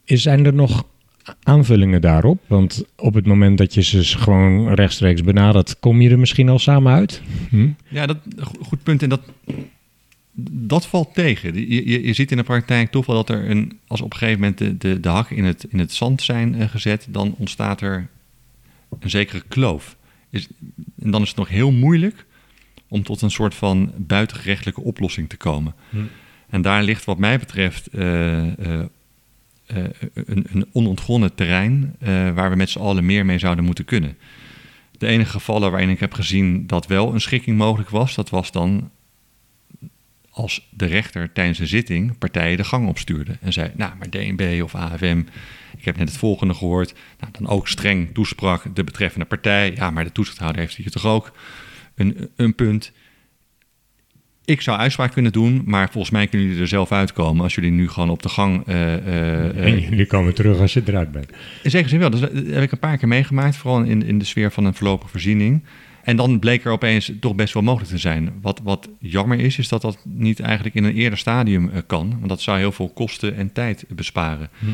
Zijn 0.05 0.47
er 0.47 0.55
nog 0.55 0.85
aanvullingen 1.43 2.01
daarop? 2.01 2.43
Want 2.47 2.85
op 2.97 3.15
het 3.15 3.27
moment 3.27 3.59
dat 3.59 3.75
je 3.75 3.83
ze 3.83 4.05
gewoon 4.05 4.75
rechtstreeks 4.75 5.23
benadert, 5.23 5.79
kom 5.81 6.01
je 6.01 6.11
er 6.11 6.19
misschien 6.19 6.49
al 6.49 6.59
samen 6.59 6.93
uit? 6.93 7.23
Hm? 7.49 7.69
Ja, 7.89 8.07
dat 8.07 8.19
goed 8.61 8.83
punt. 8.83 9.03
En 9.03 9.09
dat, 9.09 9.21
dat 10.51 10.87
valt 10.87 11.15
tegen. 11.15 11.55
Je, 11.55 11.89
je, 11.89 12.07
je, 12.07 12.13
ziet 12.13 12.31
in 12.31 12.37
de 12.37 12.43
praktijk 12.43 12.91
toch 12.91 13.07
wel 13.07 13.17
dat 13.17 13.29
er 13.29 13.51
een, 13.51 13.79
als 13.87 14.01
op 14.01 14.13
een 14.13 14.19
gegeven 14.19 14.41
moment 14.41 14.59
de, 14.59 14.77
de, 14.77 15.01
de 15.01 15.09
hakken 15.09 15.37
in 15.37 15.45
het, 15.45 15.67
in 15.69 15.79
het 15.79 15.93
zand 15.93 16.23
zijn 16.23 16.55
uh, 16.55 16.69
gezet, 16.69 17.07
dan 17.11 17.35
ontstaat 17.39 17.81
er 17.81 18.09
een 19.01 19.11
zekere 19.11 19.43
kloof. 19.49 19.97
Is, 20.31 20.49
en 21.03 21.11
dan 21.11 21.23
is 21.23 21.29
het 21.29 21.37
nog 21.37 21.49
heel 21.49 21.73
moeilijk 21.73 22.27
om 22.89 23.03
tot 23.03 23.23
een 23.23 23.31
soort 23.31 23.55
van 23.55 23.93
buitengerechtelijke 23.97 24.81
oplossing 24.81 25.29
te 25.29 25.37
komen. 25.37 25.75
Hm. 25.91 25.99
En 26.49 26.63
daar 26.63 26.83
ligt 26.83 27.05
wat 27.05 27.19
mij 27.19 27.39
betreft 27.39 27.89
uh, 27.95 28.45
uh, 28.45 28.85
een, 29.69 30.47
een, 30.53 30.67
onontgonnen 30.73 31.35
terrein 31.35 31.97
waar 32.35 32.51
we 32.51 32.57
met 32.57 32.71
z'n 32.71 32.79
allen 32.79 33.07
meer 33.07 33.27
mee 33.27 33.39
zouden 33.39 33.65
moeten 33.65 33.85
kunnen. 33.85 34.17
De 34.99 35.07
enige 35.07 35.31
gevallen 35.31 35.71
waarin 35.71 35.89
ik 35.91 36.01
heb 36.01 36.15
gezien 36.15 36.67
dat 36.67 36.87
wel 36.87 37.15
een 37.15 37.21
schikking 37.21 37.57
mogelijk 37.57 37.91
was, 37.91 38.15
dat 38.15 38.31
was 38.31 38.53
dan 38.53 38.91
als 40.39 40.69
de 40.71 40.87
rechter 40.87 41.33
tijdens 41.33 41.59
de 41.59 41.67
zitting 41.67 42.19
partijen 42.19 42.57
de 42.57 42.65
gang 42.65 42.89
opstuurde. 42.89 43.37
En 43.41 43.53
zei, 43.53 43.71
nou, 43.75 43.93
maar 43.99 44.11
DNB 44.11 44.61
of 44.63 44.75
AFM, 44.75 45.23
ik 45.77 45.85
heb 45.85 45.97
net 45.97 46.09
het 46.09 46.19
volgende 46.19 46.55
gehoord. 46.55 46.95
Nou, 47.21 47.33
dan 47.33 47.49
ook 47.49 47.69
streng 47.69 48.15
toesprak 48.15 48.77
de 48.77 48.85
betreffende 48.85 49.27
partij. 49.27 49.73
Ja, 49.75 49.91
maar 49.91 50.05
de 50.05 50.13
toezichthouder 50.13 50.61
heeft 50.61 50.77
hier 50.77 50.91
toch 50.91 51.07
ook 51.07 51.33
een, 51.95 52.31
een 52.37 52.55
punt. 52.55 52.93
Ik 54.49 54.61
zou 54.61 54.79
uitspraak 54.79 55.13
kunnen 55.13 55.33
doen, 55.33 55.63
maar 55.65 55.91
volgens 55.91 56.13
mij 56.13 56.27
kunnen 56.27 56.47
jullie 56.47 56.63
er 56.63 56.69
zelf 56.69 56.93
uitkomen 56.93 57.43
als 57.43 57.55
jullie 57.55 57.71
nu 57.71 57.89
gewoon 57.89 58.11
op 58.11 58.23
de 58.23 58.29
gang. 58.29 58.69
Uh, 58.69 58.75
uh, 58.75 59.65
en 59.65 59.81
jullie 59.81 60.07
komen 60.07 60.35
terug 60.35 60.61
als 60.61 60.73
je 60.73 60.83
eruit 60.87 61.13
bent. 61.13 61.31
In 61.63 61.71
zekere 61.71 61.89
zin 61.89 61.99
wel. 61.99 62.11
Dus, 62.11 62.21
dat 62.21 62.33
heb 62.33 62.63
ik 62.63 62.73
een 62.73 62.79
paar 62.79 62.97
keer 62.97 63.09
meegemaakt, 63.09 63.57
vooral 63.57 63.83
in, 63.83 64.03
in 64.03 64.19
de 64.19 64.25
sfeer 64.25 64.51
van 64.51 64.65
een 64.65 64.75
voorlopige 64.75 65.11
voorziening. 65.11 65.63
En 66.03 66.17
dan 66.17 66.39
bleek 66.39 66.65
er 66.65 66.73
opeens 66.73 67.13
toch 67.21 67.35
best 67.35 67.55
wel 67.55 67.63
mogelijk 67.63 67.91
te 67.91 67.99
zijn. 67.99 68.33
Wat, 68.43 68.61
wat 68.63 68.89
jammer 68.99 69.41
is, 69.41 69.59
is 69.59 69.69
dat 69.69 69.83
dat 69.83 69.99
niet 70.05 70.41
eigenlijk 70.41 70.75
in 70.75 70.85
een 70.85 70.95
eerder 70.95 71.19
stadium 71.19 71.71
kan. 71.87 72.09
Want 72.11 72.29
dat 72.29 72.41
zou 72.41 72.59
heel 72.59 72.73
veel 72.73 72.89
kosten 72.89 73.37
en 73.37 73.53
tijd 73.53 73.85
besparen. 73.89 74.49
Hm. 74.59 74.67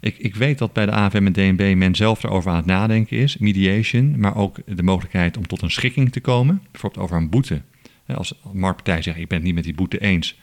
Ik, 0.00 0.18
ik 0.18 0.34
weet 0.34 0.58
dat 0.58 0.72
bij 0.72 0.86
de 0.86 0.92
AFM 0.92 1.26
en 1.26 1.32
DNB 1.32 1.74
men 1.76 1.94
zelf 1.94 2.24
erover 2.24 2.50
aan 2.50 2.56
het 2.56 2.66
nadenken 2.66 3.16
is, 3.16 3.38
mediation, 3.38 4.20
maar 4.20 4.36
ook 4.36 4.58
de 4.66 4.82
mogelijkheid 4.82 5.36
om 5.36 5.46
tot 5.46 5.62
een 5.62 5.70
schikking 5.70 6.12
te 6.12 6.20
komen, 6.20 6.62
bijvoorbeeld 6.70 7.04
over 7.04 7.16
een 7.16 7.30
boete. 7.30 7.60
Als 8.16 8.34
marktpartij 8.52 9.02
zegt, 9.02 9.18
ik 9.18 9.28
ben 9.28 9.36
het 9.36 9.46
niet 9.46 9.54
met 9.54 9.64
die 9.64 9.74
boete 9.74 9.98
eens. 9.98 10.38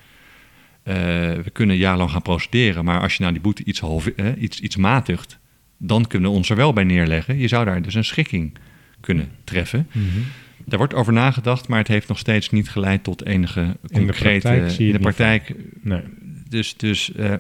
Uh, 0.83 0.93
we 0.93 1.49
kunnen 1.53 1.77
jarenlang 1.77 2.11
gaan 2.11 2.21
procederen, 2.21 2.85
maar 2.85 3.01
als 3.01 3.13
je 3.13 3.21
nou 3.21 3.33
die 3.33 3.41
boete 3.41 3.63
iets, 3.63 3.79
halve, 3.79 4.13
uh, 4.15 4.41
iets, 4.41 4.59
iets 4.59 4.75
matigt, 4.75 5.39
dan 5.77 6.07
kunnen 6.07 6.29
we 6.29 6.35
ons 6.35 6.49
er 6.49 6.55
wel 6.55 6.73
bij 6.73 6.83
neerleggen. 6.83 7.37
Je 7.37 7.47
zou 7.47 7.65
daar 7.65 7.81
dus 7.81 7.93
een 7.93 8.05
schikking 8.05 8.57
kunnen 8.99 9.31
treffen. 9.43 9.87
Mm 9.91 10.09
-hmm. 10.09 10.23
Daar 10.65 10.77
wordt 10.77 10.93
over 10.93 11.13
nagedacht, 11.13 11.67
maar 11.67 11.77
het 11.77 11.87
heeft 11.87 12.07
nog 12.07 12.17
steeds 12.17 12.49
niet 12.49 12.69
geleid 12.69 13.03
tot 13.03 13.25
enige 13.25 13.77
concrete... 13.93 13.99
In 13.99 14.05
de 14.05 14.13
praktijk, 14.13 14.79
in 14.79 14.91
de 14.91 14.99
praktijk 14.99 15.53
nee. 15.81 16.01
Dus, 16.49 16.77
dus 16.77 17.11
uh, 17.15 17.33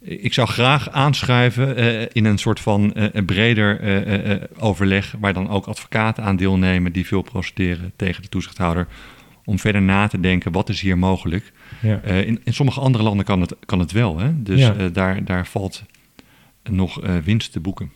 ik 0.00 0.32
zou 0.32 0.48
graag 0.48 0.90
aanschuiven 0.90 1.78
uh, 1.78 2.06
in 2.12 2.24
een 2.24 2.38
soort 2.38 2.60
van 2.60 2.92
uh, 2.96 3.06
breder 3.26 3.80
uh, 4.28 4.42
overleg, 4.58 5.14
waar 5.20 5.32
dan 5.32 5.48
ook 5.48 5.66
advocaten 5.66 6.24
aan 6.24 6.36
deelnemen 6.36 6.92
die 6.92 7.06
veel 7.06 7.22
procederen 7.22 7.92
tegen 7.96 8.22
de 8.22 8.28
toezichthouder, 8.28 8.86
om 9.48 9.58
verder 9.58 9.82
na 9.82 10.06
te 10.06 10.20
denken 10.20 10.52
wat 10.52 10.68
is 10.68 10.80
hier 10.80 10.98
mogelijk. 10.98 11.52
Ja. 11.82 12.02
in, 12.02 12.40
in 12.44 12.54
sommige 12.54 12.80
andere 12.80 13.04
landen 13.04 13.24
kan 13.24 13.40
het, 13.40 13.56
kan 13.64 13.78
het 13.78 13.92
wel, 13.92 14.18
hè? 14.18 14.42
dus 14.42 14.60
ja. 14.60 14.88
daar, 14.88 15.24
daar 15.24 15.46
valt 15.46 15.82
nog 16.70 17.00
winst 17.24 17.52
te 17.52 17.60
boeken. 17.60 17.90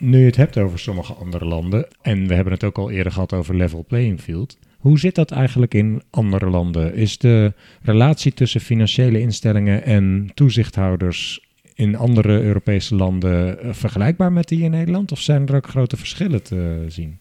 Nu 0.00 0.18
je 0.18 0.24
het 0.24 0.36
hebt 0.36 0.58
over 0.58 0.78
sommige 0.78 1.12
andere 1.12 1.44
landen, 1.44 1.86
en 2.02 2.26
we 2.26 2.34
hebben 2.34 2.52
het 2.52 2.64
ook 2.64 2.78
al 2.78 2.90
eerder 2.90 3.12
gehad 3.12 3.32
over 3.32 3.56
level 3.56 3.84
playing 3.88 4.20
field. 4.20 4.58
Hoe 4.78 4.98
zit 4.98 5.14
dat 5.14 5.30
eigenlijk 5.30 5.74
in 5.74 6.02
andere 6.10 6.50
landen? 6.50 6.94
Is 6.94 7.18
de 7.18 7.52
relatie 7.82 8.34
tussen 8.34 8.60
financiële 8.60 9.20
instellingen 9.20 9.84
en 9.84 10.30
toezichthouders 10.34 11.40
in 11.74 11.96
andere 11.96 12.42
Europese 12.42 12.94
landen 12.94 13.60
eh, 13.60 13.72
vergelijkbaar 13.72 14.32
met 14.32 14.48
die 14.48 14.62
in 14.62 14.70
Nederland? 14.70 15.12
Of 15.12 15.20
zijn 15.20 15.46
er 15.46 15.54
ook 15.54 15.66
grote 15.66 15.96
verschillen 15.96 16.42
te 16.42 16.84
zien? 16.88 17.18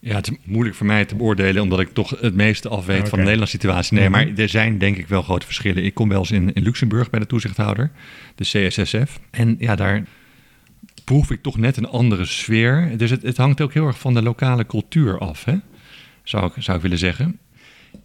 Ja, 0.00 0.14
het 0.14 0.30
is 0.30 0.36
moeilijk 0.44 0.76
voor 0.76 0.86
mij 0.86 1.04
te 1.04 1.14
beoordelen, 1.14 1.62
omdat 1.62 1.80
ik 1.80 1.88
toch 1.92 2.20
het 2.20 2.34
meeste 2.34 2.68
afweet 2.68 3.08
van 3.08 3.18
de 3.18 3.24
Nederlandse 3.24 3.56
situatie. 3.56 3.96
Nee, 3.96 4.08
mhm. 4.08 4.12
maar 4.12 4.36
er 4.36 4.48
zijn 4.48 4.78
denk 4.78 4.96
ik 4.96 5.08
wel 5.08 5.22
grote 5.22 5.46
verschillen. 5.46 5.84
Ik 5.84 5.94
kom 5.94 6.08
wel 6.08 6.18
eens 6.18 6.30
in, 6.30 6.52
in 6.52 6.62
Luxemburg 6.62 7.10
bij 7.10 7.20
de 7.20 7.26
toezichthouder, 7.26 7.90
de 8.34 8.44
CSSF. 8.44 9.20
En 9.30 9.56
ja, 9.58 9.76
daar 9.76 10.04
proef 11.04 11.30
ik 11.30 11.42
toch 11.42 11.58
net 11.58 11.76
een 11.76 11.88
andere 11.88 12.24
sfeer. 12.24 12.92
Dus 12.96 13.10
het, 13.10 13.22
het 13.22 13.36
hangt 13.36 13.60
ook 13.60 13.74
heel 13.74 13.86
erg 13.86 13.98
van 13.98 14.14
de 14.14 14.22
lokale 14.22 14.66
cultuur 14.66 15.18
af, 15.18 15.44
hè? 15.44 15.56
Zou, 16.22 16.46
ik, 16.46 16.62
zou 16.62 16.76
ik 16.76 16.82
willen 16.82 16.98
zeggen. 16.98 17.38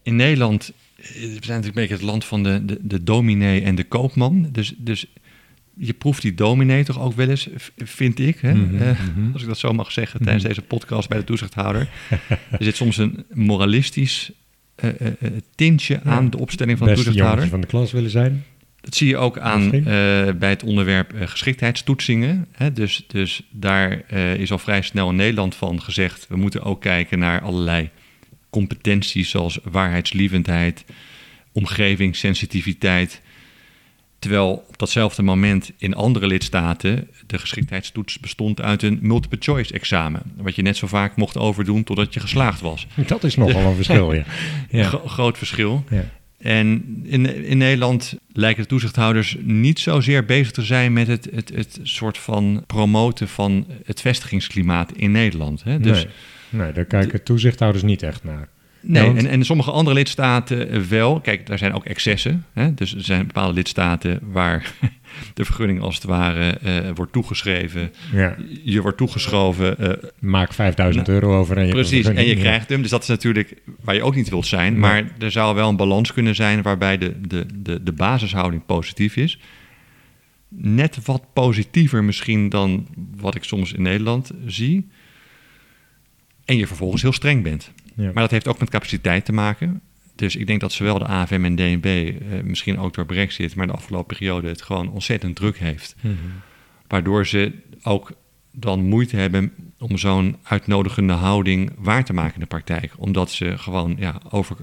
In 0.04 0.16
Nederland 0.16 0.74
eh, 0.96 1.06
we 1.06 1.18
zijn 1.20 1.32
natuurlijk 1.32 1.66
een 1.66 1.74
beetje 1.74 1.94
het 1.94 2.02
land 2.02 2.26
van 2.26 2.44
de, 2.44 2.66
de, 2.66 2.78
de 2.82 3.04
dominee 3.04 3.62
en 3.62 3.76
de 3.76 3.84
koopman. 3.84 4.50
Dus, 4.52 4.74
dus 4.78 5.06
je 5.76 5.94
proeft 5.94 6.22
die 6.22 6.34
dominee 6.34 6.84
toch 6.84 7.00
ook 7.00 7.14
wel 7.14 7.30
eens, 7.30 7.48
vind 7.78 8.20
ik. 8.20 8.40
Hè? 8.40 8.54
Mhm, 8.54 8.82
eh, 8.82 9.00
mhm. 9.16 9.34
als 9.34 9.42
ik 9.42 9.48
dat 9.48 9.58
zo 9.58 9.74
mag 9.74 9.92
zeggen 9.92 10.20
tijdens 10.20 10.44
mhm. 10.44 10.54
deze 10.54 10.66
podcast 10.68 11.10
bij 11.10 11.18
de 11.18 11.24
toezichthouder. 11.24 11.90
er 12.30 12.64
zit 12.64 12.76
soms 12.76 12.98
een 12.98 13.26
moralistisch 13.34 14.32
uh, 14.84 14.92
tintje 15.56 16.02
aan 16.04 16.30
de 16.30 16.38
opstelling 16.38 16.78
van 16.78 16.88
de 16.88 16.94
toezichthouder. 16.94 17.48
van 17.48 17.62
de 17.62 17.68
klas 17.68 17.92
willen 17.92 18.10
zijn. 18.10 18.44
Dat 18.82 18.96
zie 18.96 19.08
je 19.08 19.18
ook 19.18 19.40
aan 19.40 19.70
bij 20.40 20.50
het 20.50 20.64
onderwerp 20.64 21.14
geschiktheidstoetsingen. 21.20 22.48
Hè? 22.52 22.74
Dus, 22.74 23.04
dus 23.08 23.42
daar 23.52 24.14
is 24.14 24.52
al 24.52 24.58
vrij 24.58 24.82
snel 24.82 25.10
in 25.10 25.16
Nederland 25.16 25.56
van 25.56 25.82
gezegd... 25.82 26.26
we 26.30 26.36
moeten 26.36 26.64
ook 26.64 26.82
kijken 26.82 27.20
naar 27.20 27.42
allerlei 27.42 27.90
competenties 28.50 29.30
zoals 29.30 29.60
waarheidslievendheid, 29.64 30.86
omgevingssensitiviteit. 31.52 33.22
Terwijl 34.22 34.66
op 34.68 34.78
datzelfde 34.78 35.22
moment 35.22 35.72
in 35.78 35.96
andere 35.96 36.28
lidstaten 36.28 37.08
de 37.28 37.38
geschiktheidstoets 37.38 38.20
bestond 38.20 38.62
uit 38.62 38.84
een 38.84 39.00
multiple 39.02 39.38
choice 39.42 39.74
examen. 39.74 40.22
Wat 40.36 40.56
je 40.56 40.62
net 40.62 40.78
zo 40.78 40.88
vaak 40.88 41.16
mocht 41.16 41.38
overdoen 41.38 41.84
totdat 41.84 42.14
je 42.14 42.20
geslaagd 42.20 42.62
was. 42.62 42.88
Dat 43.08 43.24
is 43.24 43.36
nogal 43.36 43.62
een 43.62 43.76
verschil, 43.76 44.14
ja. 44.14 44.24
ja. 44.70 44.90
groot 45.06 45.38
verschil. 45.38 45.84
Ja. 45.90 46.10
En 46.38 47.00
in, 47.04 47.46
in 47.46 47.58
Nederland 47.58 48.16
lijken 48.34 48.64
de 48.64 48.70
toezichthouders 48.70 49.38
niet 49.40 49.80
zozeer 49.80 50.26
bezig 50.26 50.52
te 50.52 50.62
zijn 50.62 50.94
met 50.94 51.08
het, 51.08 51.28
het, 51.34 51.52
het 51.56 51.80
soort 51.84 52.18
van 52.18 52.64
promoten 52.68 53.28
van 53.28 53.66
het 53.86 54.02
vestigingsklimaat 54.02 54.92
in 54.92 55.12
Nederland. 55.12 55.64
Hè? 55.64 55.80
Dus 55.80 56.04
nee, 56.50 56.62
nee, 56.62 56.72
daar 56.72 56.86
kijken 56.86 57.24
toezichthouders 57.24 57.84
niet 57.84 58.04
echt 58.04 58.24
naar. 58.24 58.48
Nee, 58.82 59.14
en, 59.14 59.28
en 59.28 59.46
sommige 59.46 59.72
andere 59.72 59.96
lidstaten 59.96 60.90
wel. 60.90 61.20
Kijk, 61.20 61.48
daar 61.48 61.58
zijn 61.58 61.74
ook 61.74 61.86
excessen. 61.86 62.46
Hè? 62.54 62.74
Dus 62.74 62.96
er 62.96 63.04
zijn 63.04 63.28
bepaalde 63.28 63.54
lidstaten 63.54 64.20
waar 64.22 64.74
de 65.34 65.46
vergunning 65.46 65.82
als 65.82 65.96
het 65.96 66.04
ware 66.04 66.58
uh, 66.66 66.90
wordt 66.96 67.12
toegeschreven. 67.12 67.92
Ja. 68.14 68.36
Je 68.64 68.82
wordt 68.82 68.98
toegeschoven. 68.98 69.76
Uh, 69.80 69.90
Maak 70.20 70.54
5000 70.54 71.08
nou, 71.08 71.20
euro 71.20 71.40
over 71.40 71.58
en 71.58 71.66
je 71.66 71.72
Precies, 71.72 72.08
en 72.08 72.28
je 72.28 72.36
krijgt 72.36 72.70
hem. 72.70 72.82
Dus 72.82 72.92
dat 72.92 73.02
is 73.02 73.08
natuurlijk 73.08 73.62
waar 73.82 73.96
je 73.96 74.04
ook 74.04 74.16
niet 74.16 74.30
wilt 74.30 74.48
zijn. 74.48 74.80
Maar 74.80 75.04
er 75.20 75.32
zou 75.32 75.56
wel 75.56 75.70
een 75.70 75.76
balans 75.76 76.14
kunnen 76.14 76.36
zijn 76.36 76.62
waarbij 76.62 76.98
de, 76.98 77.22
de, 77.28 77.46
de, 77.56 77.84
de 77.84 77.92
basishouding 77.92 78.66
positief 78.66 79.16
is. 79.16 79.40
Net 80.48 81.06
wat 81.06 81.24
positiever 81.34 82.04
misschien 82.04 82.50
dan 82.50 82.88
wat 83.18 83.36
ik 83.36 83.44
soms 83.44 83.74
in 83.74 83.82
Nederland 83.82 84.32
zie. 84.46 84.90
En 86.52 86.58
je 86.58 86.68
vervolgens 86.68 87.02
heel 87.02 87.14
streng 87.14 87.44
bent. 87.44 87.72
Ja. 87.96 88.04
Maar 88.04 88.14
dat 88.14 88.32
heeft 88.32 88.48
ook 88.48 88.60
met 88.60 88.70
capaciteit 88.70 89.26
te 89.26 89.34
maken. 89.34 89.82
Dus 90.16 90.36
ik 90.36 90.48
denk 90.48 90.60
dat 90.60 90.72
zowel 90.72 91.00
de 91.00 91.06
AFM 91.06 91.44
en 91.44 91.56
DNB, 91.56 91.86
eh, 91.86 92.42
misschien 92.44 92.80
ook 92.80 92.94
door 92.94 93.06
Brexit, 93.06 93.56
maar 93.56 93.68
de 93.68 93.74
afgelopen 93.74 94.18
periode 94.18 94.48
het 94.48 94.62
gewoon 94.62 94.92
ontzettend 94.92 95.36
druk 95.36 95.58
heeft. 95.58 95.96
Mhm. 96.02 96.16
Waardoor 96.88 97.28
ze 97.28 97.54
ook 97.84 98.12
dan 98.52 98.84
moeite 98.84 99.16
hebben 99.16 99.54
om 99.80 99.98
zo'n 99.98 100.38
uitnodigende 100.44 101.14
houding 101.14 101.72
waar 101.78 102.06
te 102.06 102.14
maken 102.14 102.34
in 102.34 102.40
de 102.40 102.46
praktijk. 102.46 102.94
Omdat 102.98 103.32
ze 103.32 103.58
gewoon 103.58 103.96
ja, 104.00 104.22
over, 104.30 104.58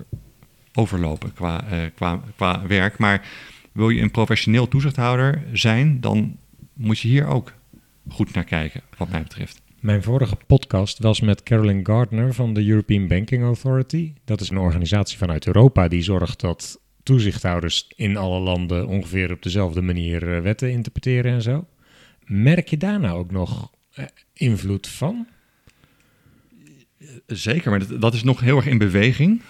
overlopen 0.73 1.33
qua, 1.33 1.65
uh, 1.73 1.79
qua, 1.95 2.21
qua 2.37 2.67
werk. 2.67 2.99
Maar 2.99 3.29
wil 3.73 3.89
je 3.89 4.03
een 4.03 4.11
professioneel 4.11 4.69
toezichthouder 4.69 5.45
zijn, 5.53 6.01
dan 6.01 6.37
moet 6.75 6.99
je 6.99 7.09
hier 7.09 7.27
ook 7.27 7.53
goed 8.09 8.35
naar 8.35 8.45
kijken, 8.45 8.83
wat 8.97 9.11
mij 9.11 9.23
betreft. 9.23 9.67
Mijn 9.81 10.03
vorige 10.03 10.37
podcast 10.47 10.99
was 10.99 11.21
met 11.21 11.43
Carolyn 11.43 11.87
Gardner 11.87 12.35
van 12.35 12.55
de 12.55 12.67
European 12.67 13.07
Banking 13.07 13.43
Authority. 13.43 14.13
Dat 14.25 14.41
is 14.41 14.51
een 14.51 14.59
organisatie 14.59 15.19
vanuit 15.19 15.47
Europa 15.47 15.89
die 15.89 16.03
zorgt 16.03 16.41
dat 16.41 16.81
toezichthouders 17.03 17.93
in 17.97 18.17
alle 18.17 18.41
landen 18.41 18.87
ongeveer 18.87 19.33
op 19.33 19.43
dezelfde 19.43 19.81
manier 19.81 20.35
eh, 20.35 20.43
wetten 20.43 20.71
interpreteren 20.71 21.33
en 21.33 21.43
zo. 21.43 21.67
Merk 22.25 22.69
je 22.69 22.77
daar 22.77 23.01
nou 23.01 23.19
ook 23.19 23.31
nog 23.31 23.71
eh, 23.93 24.05
invloed 24.33 24.89
van? 24.89 25.27
Zeker, 27.27 27.71
maar 27.71 28.01
dat, 28.01 28.15
is 28.15 28.23
nog 28.23 28.41
heel 28.41 28.57
erg 28.57 28.67
in 28.67 28.79
beweging. 28.79 29.43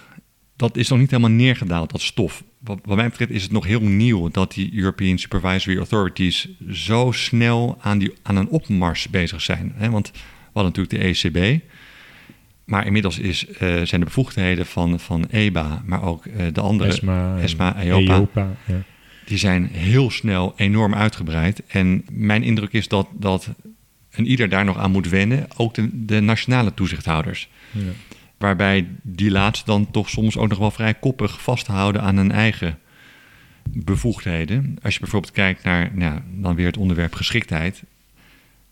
Dat 0.59 0.77
is 0.77 0.89
nog 0.89 0.99
niet 0.99 1.11
helemaal 1.11 1.31
neergedaald, 1.31 1.91
dat 1.91 2.01
stof. 2.01 2.45
Wat, 2.59 2.79
wat 2.85 2.97
mij 2.97 3.09
betreft 3.09 3.31
is 3.31 3.43
het 3.43 3.53
nog 3.53 3.67
heel 3.67 3.81
nieuw 3.81 4.29
dat 4.29 4.53
die 4.53 4.75
European 4.75 5.19
Supervisory 5.19 5.79
Authorities 5.79 6.49
zo 6.71 7.13
snel 7.13 7.79
aan, 7.81 7.99
die, 7.99 8.13
aan 8.23 8.37
een 8.37 8.49
opmars 8.49 9.09
bezig 9.09 9.41
zijn. 9.43 9.73
Hè? 9.77 9.91
Want 9.91 10.11
we 10.13 10.19
hadden 10.53 10.73
natuurlijk 10.73 11.23
de 11.23 11.29
ECB, 11.29 11.63
maar 12.65 12.87
inmiddels 12.87 13.19
is, 13.19 13.47
uh, 13.49 13.59
zijn 13.59 14.01
de 14.01 14.07
bevoegdheden 14.07 14.67
van, 14.67 15.01
van 15.01 15.27
EBA, 15.31 15.83
maar 15.87 16.03
ook 16.03 16.25
uh, 16.25 16.47
de 16.53 16.61
andere, 16.61 16.91
ESMA, 16.91 17.39
ESMA 17.39 17.77
EIOPA, 17.77 18.13
EIOPA 18.13 18.57
ja. 18.67 18.83
die 19.25 19.39
zijn 19.39 19.67
heel 19.67 20.11
snel 20.11 20.53
enorm 20.57 20.95
uitgebreid. 20.95 21.63
En 21.67 22.05
mijn 22.11 22.43
indruk 22.43 22.73
is 22.73 22.89
dat, 22.89 23.09
dat 23.13 23.49
en 24.11 24.27
ieder 24.27 24.49
daar 24.49 24.65
nog 24.65 24.79
aan 24.79 24.91
moet 24.91 25.09
wennen, 25.09 25.47
ook 25.57 25.75
de, 25.75 26.05
de 26.05 26.21
nationale 26.21 26.75
toezichthouders. 26.75 27.49
Ja. 27.71 27.81
Waarbij 28.39 28.89
die 29.03 29.31
laatste 29.31 29.65
dan 29.65 29.91
toch 29.91 30.09
soms 30.09 30.37
ook 30.37 30.49
nog 30.49 30.59
wel 30.59 30.71
vrij 30.71 30.95
koppig 30.95 31.43
vasthouden 31.43 32.03
aan 32.03 32.17
hun 32.17 32.33
eigen 32.33 32.79
bevoegdheden. 33.73 34.77
Als 34.83 34.95
je 34.95 35.01
bijvoorbeeld 35.01 35.33
kijkt 35.33 35.63
naar 35.63 35.91
nou, 35.95 36.21
dan 36.31 36.55
weer 36.55 36.67
het 36.67 36.77
onderwerp 36.77 37.15
geschiktheid. 37.15 37.83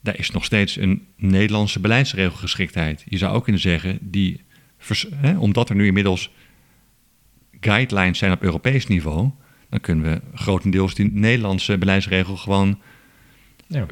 Daar 0.01 0.19
is 0.19 0.31
nog 0.31 0.45
steeds 0.45 0.77
een 0.77 1.07
Nederlandse 1.17 1.81
beleidsregelgeschiktheid. 1.81 3.05
Je 3.09 3.19
zou 3.19 3.35
ook 3.35 3.43
kunnen 3.45 3.63
zeggen, 3.63 3.99
die, 4.01 4.41
hè, 5.15 5.39
omdat 5.39 5.69
er 5.69 5.77
nu 5.77 5.87
inmiddels 5.87 6.31
guidelines 7.61 8.19
zijn 8.19 8.33
op 8.33 8.43
Europees 8.43 8.87
niveau, 8.87 9.31
dan 9.71 9.81
kunnen 9.81 10.05
we 10.05 10.21
grotendeels 10.35 10.95
die 10.95 11.11
Nederlandse 11.13 11.79
beleidsregel 11.79 12.37
gewoon 12.37 12.81
ja. 13.67 13.87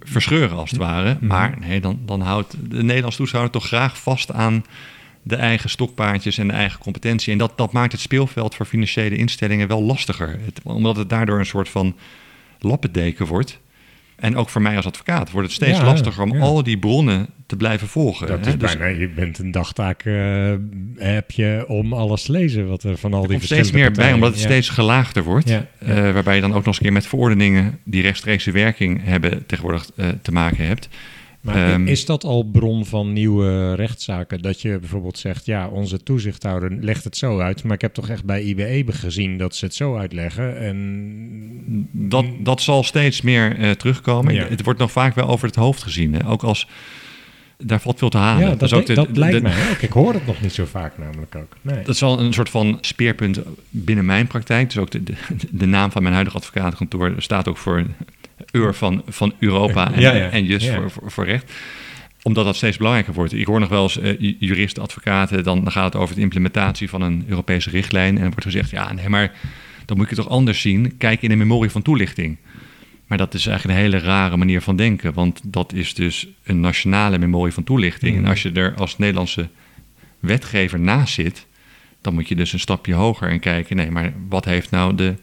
verscheuren 0.00 0.56
als 0.56 0.70
het 0.70 0.78
ware. 0.78 1.14
Mhm. 1.14 1.26
Maar 1.26 1.58
nee, 1.58 1.80
dan, 1.80 2.00
dan 2.06 2.20
houdt 2.20 2.56
de 2.70 2.82
Nederlandse 2.82 3.18
toeschouwer 3.18 3.52
toch 3.52 3.66
graag 3.66 3.98
vast 3.98 4.32
aan 4.32 4.64
de 5.22 5.36
eigen 5.36 5.70
stokpaardjes 5.70 6.38
en 6.38 6.46
de 6.46 6.52
eigen 6.52 6.80
competentie. 6.80 7.32
En 7.32 7.38
dat, 7.38 7.52
dat 7.56 7.72
maakt 7.72 7.92
het 7.92 8.00
speelveld 8.00 8.54
voor 8.54 8.66
financiële 8.66 9.16
instellingen 9.16 9.68
wel 9.68 9.82
lastiger. 9.82 10.38
Het, 10.44 10.60
omdat 10.62 10.96
het 10.96 11.08
daardoor 11.08 11.38
een 11.38 11.46
soort 11.46 11.68
van 11.68 11.96
lappendeken 12.58 13.26
wordt. 13.26 13.60
En 14.18 14.36
ook 14.36 14.48
voor 14.48 14.62
mij 14.62 14.76
als 14.76 14.86
advocaat 14.86 15.30
wordt 15.30 15.46
het 15.46 15.56
steeds 15.56 15.78
Ja, 15.78 15.84
lastiger 15.84 16.22
om 16.22 16.34
ja. 16.34 16.40
al 16.40 16.62
die 16.62 16.78
bronnen 16.78 17.26
te 17.46 17.56
blijven 17.56 17.88
volgen. 17.88 18.26
Dat 18.26 18.44
hè. 18.44 18.50
is 18.50 18.58
Dus 18.58 18.76
bijna, 18.76 18.98
je 18.98 19.08
bent 19.08 19.38
een 19.38 19.50
dagtaak 19.50 20.02
eh, 20.02 20.52
heb 20.96 21.30
je 21.30 21.64
om 21.68 21.92
alles 21.92 22.22
te 22.22 22.32
lezen 22.32 22.68
wat 22.68 22.82
er 22.82 22.96
van 22.96 23.14
al 23.14 23.22
er 23.22 23.28
die 23.28 23.36
komt 23.36 23.48
steeds 23.48 23.70
meer 23.70 23.84
verschillende 23.84 24.00
bij, 24.00 24.12
omdat 24.12 24.30
het 24.30 24.40
steeds 24.40 24.68
gelaagder 24.68 25.22
wordt. 25.22 25.50
Eh, 25.50 26.12
waarbij 26.12 26.34
je 26.34 26.40
dan 26.40 26.50
ook 26.50 26.56
nog 26.56 26.66
eens 26.66 26.76
een 26.76 26.82
keer 26.82 26.92
met 26.92 27.06
verordeningen 27.06 27.78
die 27.84 28.02
rechtstreekse 28.02 28.50
werking 28.50 29.04
hebben 29.04 29.46
tegenwoordig 29.46 29.90
eh, 29.96 30.08
te 30.22 30.32
maken 30.32 30.66
hebt. 30.66 30.88
Maar 31.54 31.72
Ehm, 31.72 31.86
is 31.86 32.04
dat 32.04 32.24
al 32.24 32.42
bron 32.42 32.86
van 32.86 33.12
nieuwe 33.12 33.74
rechtszaken? 33.74 34.42
Dat 34.42 34.60
je 34.60 34.78
bijvoorbeeld 34.78 35.18
zegt, 35.18 35.46
ja, 35.46 35.68
onze 35.68 36.02
toezichthouder 36.02 36.72
legt 36.80 37.04
het 37.04 37.16
zo 37.16 37.38
uit, 37.40 37.62
maar 37.62 37.74
ik 37.74 37.80
heb 37.80 37.94
toch 37.94 38.08
echt 38.08 38.24
bij 38.24 38.42
IBE 38.42 38.84
gezien 38.92 39.38
dat 39.38 39.56
ze 39.56 39.64
het 39.64 39.74
zo 39.74 39.96
uitleggen. 39.96 40.58
En 40.58 41.88
Dat, 41.92 42.24
dat 42.40 42.60
zal 42.60 42.82
steeds 42.82 43.22
meer 43.22 43.56
eh, 43.58 43.70
terugkomen. 43.70 44.34
Ja. 44.34 44.46
Het 44.48 44.64
wordt 44.64 44.78
nog 44.80 44.92
vaak 44.92 45.14
wel 45.14 45.28
over 45.28 45.46
het 45.46 45.56
hoofd 45.56 45.82
gezien. 45.82 46.14
Hè? 46.14 46.26
Ook 46.28 46.42
als 46.42 46.68
daar 47.64 47.80
valt 47.80 47.98
veel 47.98 48.08
te 48.08 48.16
halen. 48.18 48.48
ja, 48.48 48.54
dat, 48.54 48.68
dat, 48.70 48.86
de- 48.86 48.94
dat 48.94 49.16
lijkt 49.16 49.36
de- 49.36 49.42
mij 49.42 49.70
ook. 49.70 49.76
Ik 49.82 49.92
hoor 49.92 50.14
het 50.14 50.26
nog 50.26 50.40
niet 50.40 50.52
zo 50.52 50.64
vaak 50.64 50.98
namelijk 50.98 51.34
ook. 51.34 51.56
Nee. 51.62 51.76
Dat 51.82 51.94
is 51.94 52.00
wel 52.00 52.20
een 52.20 52.32
soort 52.32 52.50
van 52.50 52.78
speerpunt 52.80 53.40
binnen 53.70 54.04
mijn 54.04 54.26
praktijk. 54.26 54.66
Dus 54.66 54.78
ook 54.78 54.90
de, 54.90 55.02
de, 55.02 55.14
de 55.50 55.66
naam 55.66 55.90
van 55.90 56.02
mijn 56.02 56.14
huidige 56.14 56.36
advocatenkantoor 56.36 57.14
staat 57.18 57.48
ook 57.48 57.56
voor 57.56 57.84
Ur 58.52 58.74
van, 58.74 59.02
van 59.08 59.32
Europa 59.38 59.92
en, 59.92 60.00
Ja, 60.00 60.14
ja. 60.14 60.28
en 60.30 60.44
Jus 60.44 60.64
Ja. 60.64 60.74
voor, 60.74 60.90
voor, 60.90 61.10
voor 61.10 61.24
recht. 61.24 61.52
Omdat 62.22 62.44
dat 62.44 62.56
steeds 62.56 62.76
belangrijker 62.76 63.14
wordt. 63.14 63.32
Ik 63.32 63.46
hoor 63.46 63.60
nog 63.60 63.68
wel 63.68 63.82
eens 63.82 63.94
ju- 64.18 64.36
juristen, 64.38 64.82
advocaten, 64.82 65.44
dan, 65.44 65.62
dan 65.62 65.72
gaat 65.72 65.92
het 65.92 66.02
over 66.02 66.14
de 66.14 66.20
implementatie 66.20 66.88
van 66.88 67.02
een 67.02 67.24
Europese 67.28 67.70
richtlijn. 67.70 68.14
En 68.16 68.22
er 68.22 68.28
wordt 68.28 68.44
gezegd, 68.44 68.70
ja, 68.70 68.92
nee, 68.92 69.08
maar 69.08 69.32
dan 69.84 69.96
moet 69.96 70.08
je 70.08 70.14
het 70.14 70.24
toch 70.24 70.34
anders 70.34 70.60
zien. 70.60 70.96
Kijk 70.96 71.22
in 71.22 71.28
de 71.28 71.36
memorie 71.36 71.70
van 71.70 71.82
toelichting. 71.82 72.36
Maar 73.06 73.18
dat 73.18 73.34
is 73.34 73.46
eigenlijk 73.46 73.78
een 73.78 73.84
hele 73.84 73.98
rare 73.98 74.36
manier 74.36 74.60
van 74.60 74.76
denken. 74.76 75.14
Want 75.14 75.40
dat 75.44 75.72
is 75.72 75.94
dus 75.94 76.26
een 76.44 76.60
nationale 76.60 77.18
memorie 77.18 77.52
van 77.52 77.64
toelichting. 77.64 78.16
En 78.16 78.26
als 78.26 78.42
je 78.42 78.52
er 78.52 78.74
als 78.74 78.98
Nederlandse 78.98 79.48
wetgever 80.20 80.80
naast 80.80 81.14
zit, 81.14 81.46
dan 82.00 82.14
moet 82.14 82.28
je 82.28 82.34
dus 82.34 82.52
een 82.52 82.58
stapje 82.60 82.94
hoger 82.94 83.28
en 83.30 83.40
kijken. 83.40 83.76
Nee, 83.76 83.90
maar 83.90 84.12
wat 84.28 84.44
heeft 84.44 84.70
nou 84.70 84.94
de, 84.94 85.14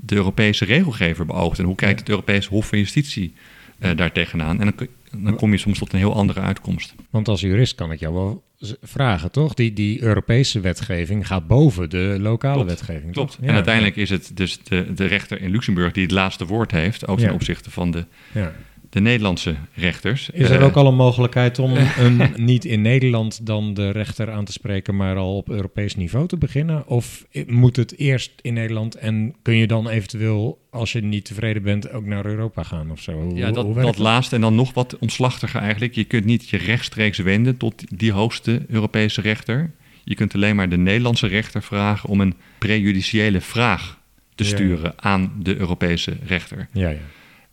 de 0.00 0.14
Europese 0.14 0.64
regelgever 0.64 1.26
beoogd? 1.26 1.58
En 1.58 1.64
hoe 1.64 1.74
kijkt 1.74 2.00
het 2.00 2.08
Europese 2.08 2.48
Hof 2.48 2.66
van 2.68 2.78
Justitie 2.78 3.32
eh 3.78 3.96
daar 3.96 4.12
tegenaan? 4.12 4.60
En 4.60 4.72
dan, 4.76 4.88
dan 5.24 5.36
kom 5.36 5.50
je 5.52 5.58
soms 5.58 5.78
tot 5.78 5.92
een 5.92 5.98
heel 5.98 6.14
andere 6.14 6.40
uitkomst. 6.40 6.94
Want 7.10 7.28
als 7.28 7.40
jurist 7.40 7.74
kan 7.74 7.92
ik 7.92 8.00
jou 8.00 8.14
wel 8.14 8.42
vragen, 8.82 9.30
toch? 9.30 9.54
Die, 9.54 9.72
die 9.72 10.02
Europese 10.02 10.60
wetgeving 10.60 11.26
gaat 11.26 11.46
boven 11.46 11.90
de 11.90 12.16
lokale 12.20 12.54
Klopt. 12.54 12.70
wetgeving. 12.70 13.12
Klopt. 13.12 13.38
en 13.40 13.54
uiteindelijk 13.54 13.96
is 13.96 14.10
het 14.10 14.30
dus 14.34 14.58
de, 14.62 14.92
de 14.94 15.04
rechter 15.06 15.40
in 15.40 15.50
Luxemburg 15.50 15.92
die 15.92 16.02
het 16.02 16.12
laatste 16.12 16.46
woord 16.46 16.70
heeft, 16.70 17.06
ook 17.06 17.18
ten 17.18 17.28
Ja. 17.28 17.34
opzichte 17.34 17.70
van 17.70 17.90
de, 17.90 18.04
Ja. 18.32 18.52
De 18.90 19.00
Nederlandse 19.00 19.54
rechters. 19.74 20.30
Is 20.30 20.50
er 20.50 20.58
Eh, 20.60 20.64
ook 20.66 20.74
al 20.74 20.86
een 20.86 20.94
mogelijkheid 20.94 21.58
om 21.58 21.72
een, 21.98 22.20
niet 22.36 22.64
in 22.64 22.82
Nederland 22.82 23.46
dan 23.46 23.74
de 23.74 23.90
rechter 23.90 24.30
aan 24.30 24.44
te 24.44 24.52
spreken, 24.52 24.96
maar 24.96 25.16
al 25.16 25.36
op 25.36 25.48
Europees 25.50 25.96
niveau 25.96 26.26
te 26.26 26.36
beginnen? 26.36 26.86
Of 26.86 27.24
moet 27.46 27.76
het 27.76 27.98
eerst 27.98 28.32
in 28.40 28.54
Nederland 28.54 28.94
en 28.94 29.34
kun 29.42 29.54
je 29.56 29.66
dan 29.66 29.88
eventueel, 29.88 30.58
als 30.70 30.92
je 30.92 31.00
niet 31.00 31.24
tevreden 31.24 31.62
bent, 31.62 31.92
ook 31.92 32.04
naar 32.04 32.26
Europa 32.26 32.62
gaan 32.62 32.90
of 32.90 33.00
zo? 33.00 33.12
Hoe, 33.12 33.34
Ja, 33.36 33.50
dat, 33.50 33.74
dat 33.74 33.98
laatste 33.98 34.34
en 34.34 34.40
dan 34.40 34.54
nog 34.54 34.74
wat 34.74 34.98
omslachtiger 34.98 35.60
eigenlijk. 35.60 35.94
Je 35.94 36.04
kunt 36.04 36.24
niet 36.24 36.48
je 36.48 36.56
rechtstreeks 36.56 37.18
wenden 37.18 37.56
tot 37.56 37.98
die 37.98 38.12
hoogste 38.12 38.62
Europese 38.68 39.20
rechter. 39.20 39.70
Je 40.04 40.14
kunt 40.14 40.34
alleen 40.34 40.56
maar 40.56 40.68
de 40.68 40.76
Nederlandse 40.78 41.26
rechter 41.26 41.62
vragen 41.62 42.08
om 42.08 42.20
een 42.20 42.34
prejudiciële 42.58 43.40
vraag 43.40 43.98
te 44.34 44.44
Ja. 44.44 44.50
sturen 44.50 44.92
aan 44.96 45.32
de 45.42 45.56
Europese 45.56 46.16
rechter. 46.26 46.68
Ja, 46.72 46.88
ja. 46.88 46.98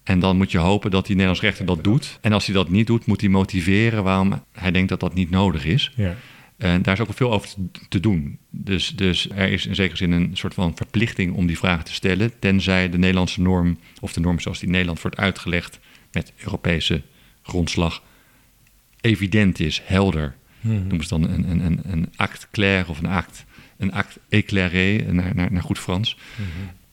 En 0.07 0.19
dan 0.19 0.37
moet 0.37 0.51
je 0.51 0.57
hopen 0.57 0.91
dat 0.91 1.05
die 1.05 1.15
Nederlandse 1.15 1.45
rechter 1.45 1.65
dat 1.65 1.83
doet. 1.83 2.17
En 2.21 2.33
als 2.33 2.45
hij 2.45 2.55
dat 2.55 2.69
niet 2.69 2.87
doet, 2.87 3.05
moet 3.05 3.21
hij 3.21 3.29
motiveren 3.29 4.03
waarom 4.03 4.43
hij 4.51 4.71
denkt 4.71 4.89
dat 4.89 4.99
dat 4.99 5.13
niet 5.13 5.29
nodig 5.29 5.65
is. 5.65 5.91
ja. 5.95 6.15
En 6.57 6.81
daar 6.81 6.93
is 6.93 6.99
ook 6.99 7.07
wel 7.07 7.15
veel 7.17 7.31
over 7.31 7.49
te- 7.89 7.99
doen. 7.99 8.37
Dus, 8.49 8.95
dus 8.95 9.29
er 9.29 9.49
is 9.49 9.65
in 9.65 9.75
zekere 9.75 9.97
zin 9.97 10.11
een 10.11 10.29
soort 10.33 10.53
van 10.53 10.75
verplichting 10.75 11.33
om 11.33 11.47
die 11.47 11.57
vragen 11.57 11.85
te 11.85 11.93
stellen, 11.93 12.39
tenzij 12.39 12.89
de 12.89 12.97
Nederlandse 12.97 13.41
norm, 13.41 13.77
of 13.99 14.13
de 14.13 14.19
norm 14.19 14.39
zoals 14.39 14.57
die 14.57 14.65
in 14.67 14.73
Nederland 14.73 15.01
wordt 15.01 15.17
uitgelegd 15.17 15.79
met 16.11 16.33
Europese 16.37 17.01
grondslag, 17.41 18.03
evident 19.01 19.59
is, 19.59 19.81
helder. 19.85 20.35
Mhm. 20.61 20.73
Noemen 20.75 21.03
ze 21.03 21.09
dan 21.09 21.23
een, 21.23 21.49
een, 21.51 21.65
een, 21.65 21.79
een 21.83 22.09
acte 22.15 22.47
clair 22.51 22.89
of 22.89 22.99
een 22.99 23.05
act, 23.09 23.45
een 23.77 23.91
acte 23.91 24.19
éclairé, 24.29 25.11
naar, 25.11 25.35
naar, 25.35 25.51
naar 25.51 25.63
goed 25.63 25.79
Frans. 25.79 26.17
Mhm. 26.35 26.47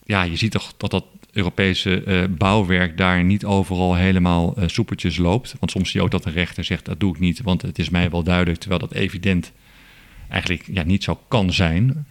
Ja, 0.05 0.23
je 0.23 0.35
ziet 0.35 0.51
toch 0.51 0.73
dat 0.77 0.91
dat 0.91 1.05
Europese 1.35 2.03
eh, 2.03 2.23
bouwwerk 2.29 2.97
daar 2.97 3.23
niet 3.23 3.45
overal 3.45 3.95
helemaal 3.95 4.55
eh, 4.55 4.67
soepeltjes 4.67 5.17
loopt. 5.17 5.55
Want 5.59 5.71
soms 5.71 5.89
zie 5.91 5.99
je 5.99 6.05
ook 6.05 6.11
dat 6.11 6.25
een 6.25 6.31
rechter 6.33 6.63
zegt, 6.63 6.85
dat 6.85 6.99
doe 6.99 7.13
ik 7.13 7.19
niet, 7.19 7.41
want 7.41 7.61
het 7.61 7.79
is 7.79 7.89
mij 7.89 8.09
wel 8.09 8.23
duidelijk, 8.23 8.59
terwijl 8.59 8.81
dat 8.81 8.93
evident 8.93 9.51
eigenlijk 10.29 10.63
ja, 10.71 10.83
niet 10.83 11.03
zo 11.03 11.19
kan 11.27 11.53
zijn. 11.53 12.05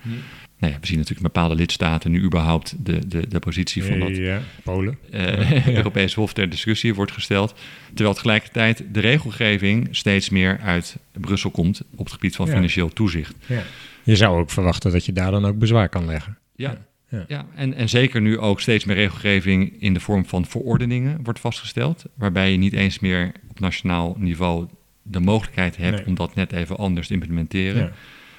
Nou 0.58 0.72
ja, 0.72 0.80
we 0.80 0.86
zien 0.86 0.98
natuurlijk 0.98 1.26
in 1.26 1.32
bepaalde 1.32 1.54
lidstaten 1.54 2.10
nu 2.10 2.22
überhaupt 2.22 2.74
de, 2.78 3.08
de, 3.08 3.28
de 3.28 3.38
positie 3.38 3.84
van 3.84 4.00
dat 4.00 4.16
Ja, 4.16 4.40
Polen. 4.62 4.98
eh 5.10 5.66
Europees 5.76 6.14
Hof 6.14 6.32
ter 6.32 6.50
discussie 6.50 6.94
wordt 6.94 7.12
gesteld. 7.12 7.54
Terwijl 7.94 8.14
tegelijkertijd 8.14 8.84
de 8.92 9.00
regelgeving 9.00 9.88
steeds 9.90 10.28
meer 10.28 10.60
uit 10.60 10.96
Brussel 11.12 11.50
komt 11.50 11.82
op 11.94 12.04
het 12.04 12.12
gebied 12.14 12.36
van 12.36 12.48
financieel 12.48 12.88
toezicht. 12.88 13.34
Ja. 13.46 13.62
Je 14.02 14.16
zou 14.16 14.40
ook 14.40 14.50
verwachten 14.50 14.92
dat 14.92 15.04
je 15.04 15.12
daar 15.12 15.30
dan 15.30 15.44
ook 15.44 15.58
bezwaar 15.58 15.88
kan 15.88 16.06
leggen. 16.06 16.38
Ja, 16.56 16.78
Ja. 17.14 17.24
ja. 17.28 17.46
en, 17.54 17.74
en 17.74 17.88
zeker 17.88 18.20
nu 18.20 18.38
ook 18.38 18.60
steeds 18.60 18.84
meer 18.84 18.96
regelgeving 18.96 19.72
in 19.78 19.94
de 19.94 20.00
vorm 20.00 20.26
van 20.26 20.44
verordeningen 20.46 21.18
wordt 21.22 21.40
vastgesteld. 21.40 22.04
Waarbij 22.14 22.50
je 22.52 22.58
niet 22.58 22.72
eens 22.72 22.98
meer 22.98 23.32
op 23.50 23.60
nationaal 23.60 24.16
niveau 24.18 24.66
de 25.02 25.20
mogelijkheid 25.20 25.76
hebt 25.76 25.96
Nee. 25.96 26.06
om 26.06 26.14
dat 26.14 26.34
net 26.34 26.52
even 26.52 26.76
anders 26.76 27.06
te 27.06 27.12
implementeren. 27.12 27.82
Ja. 27.82 27.90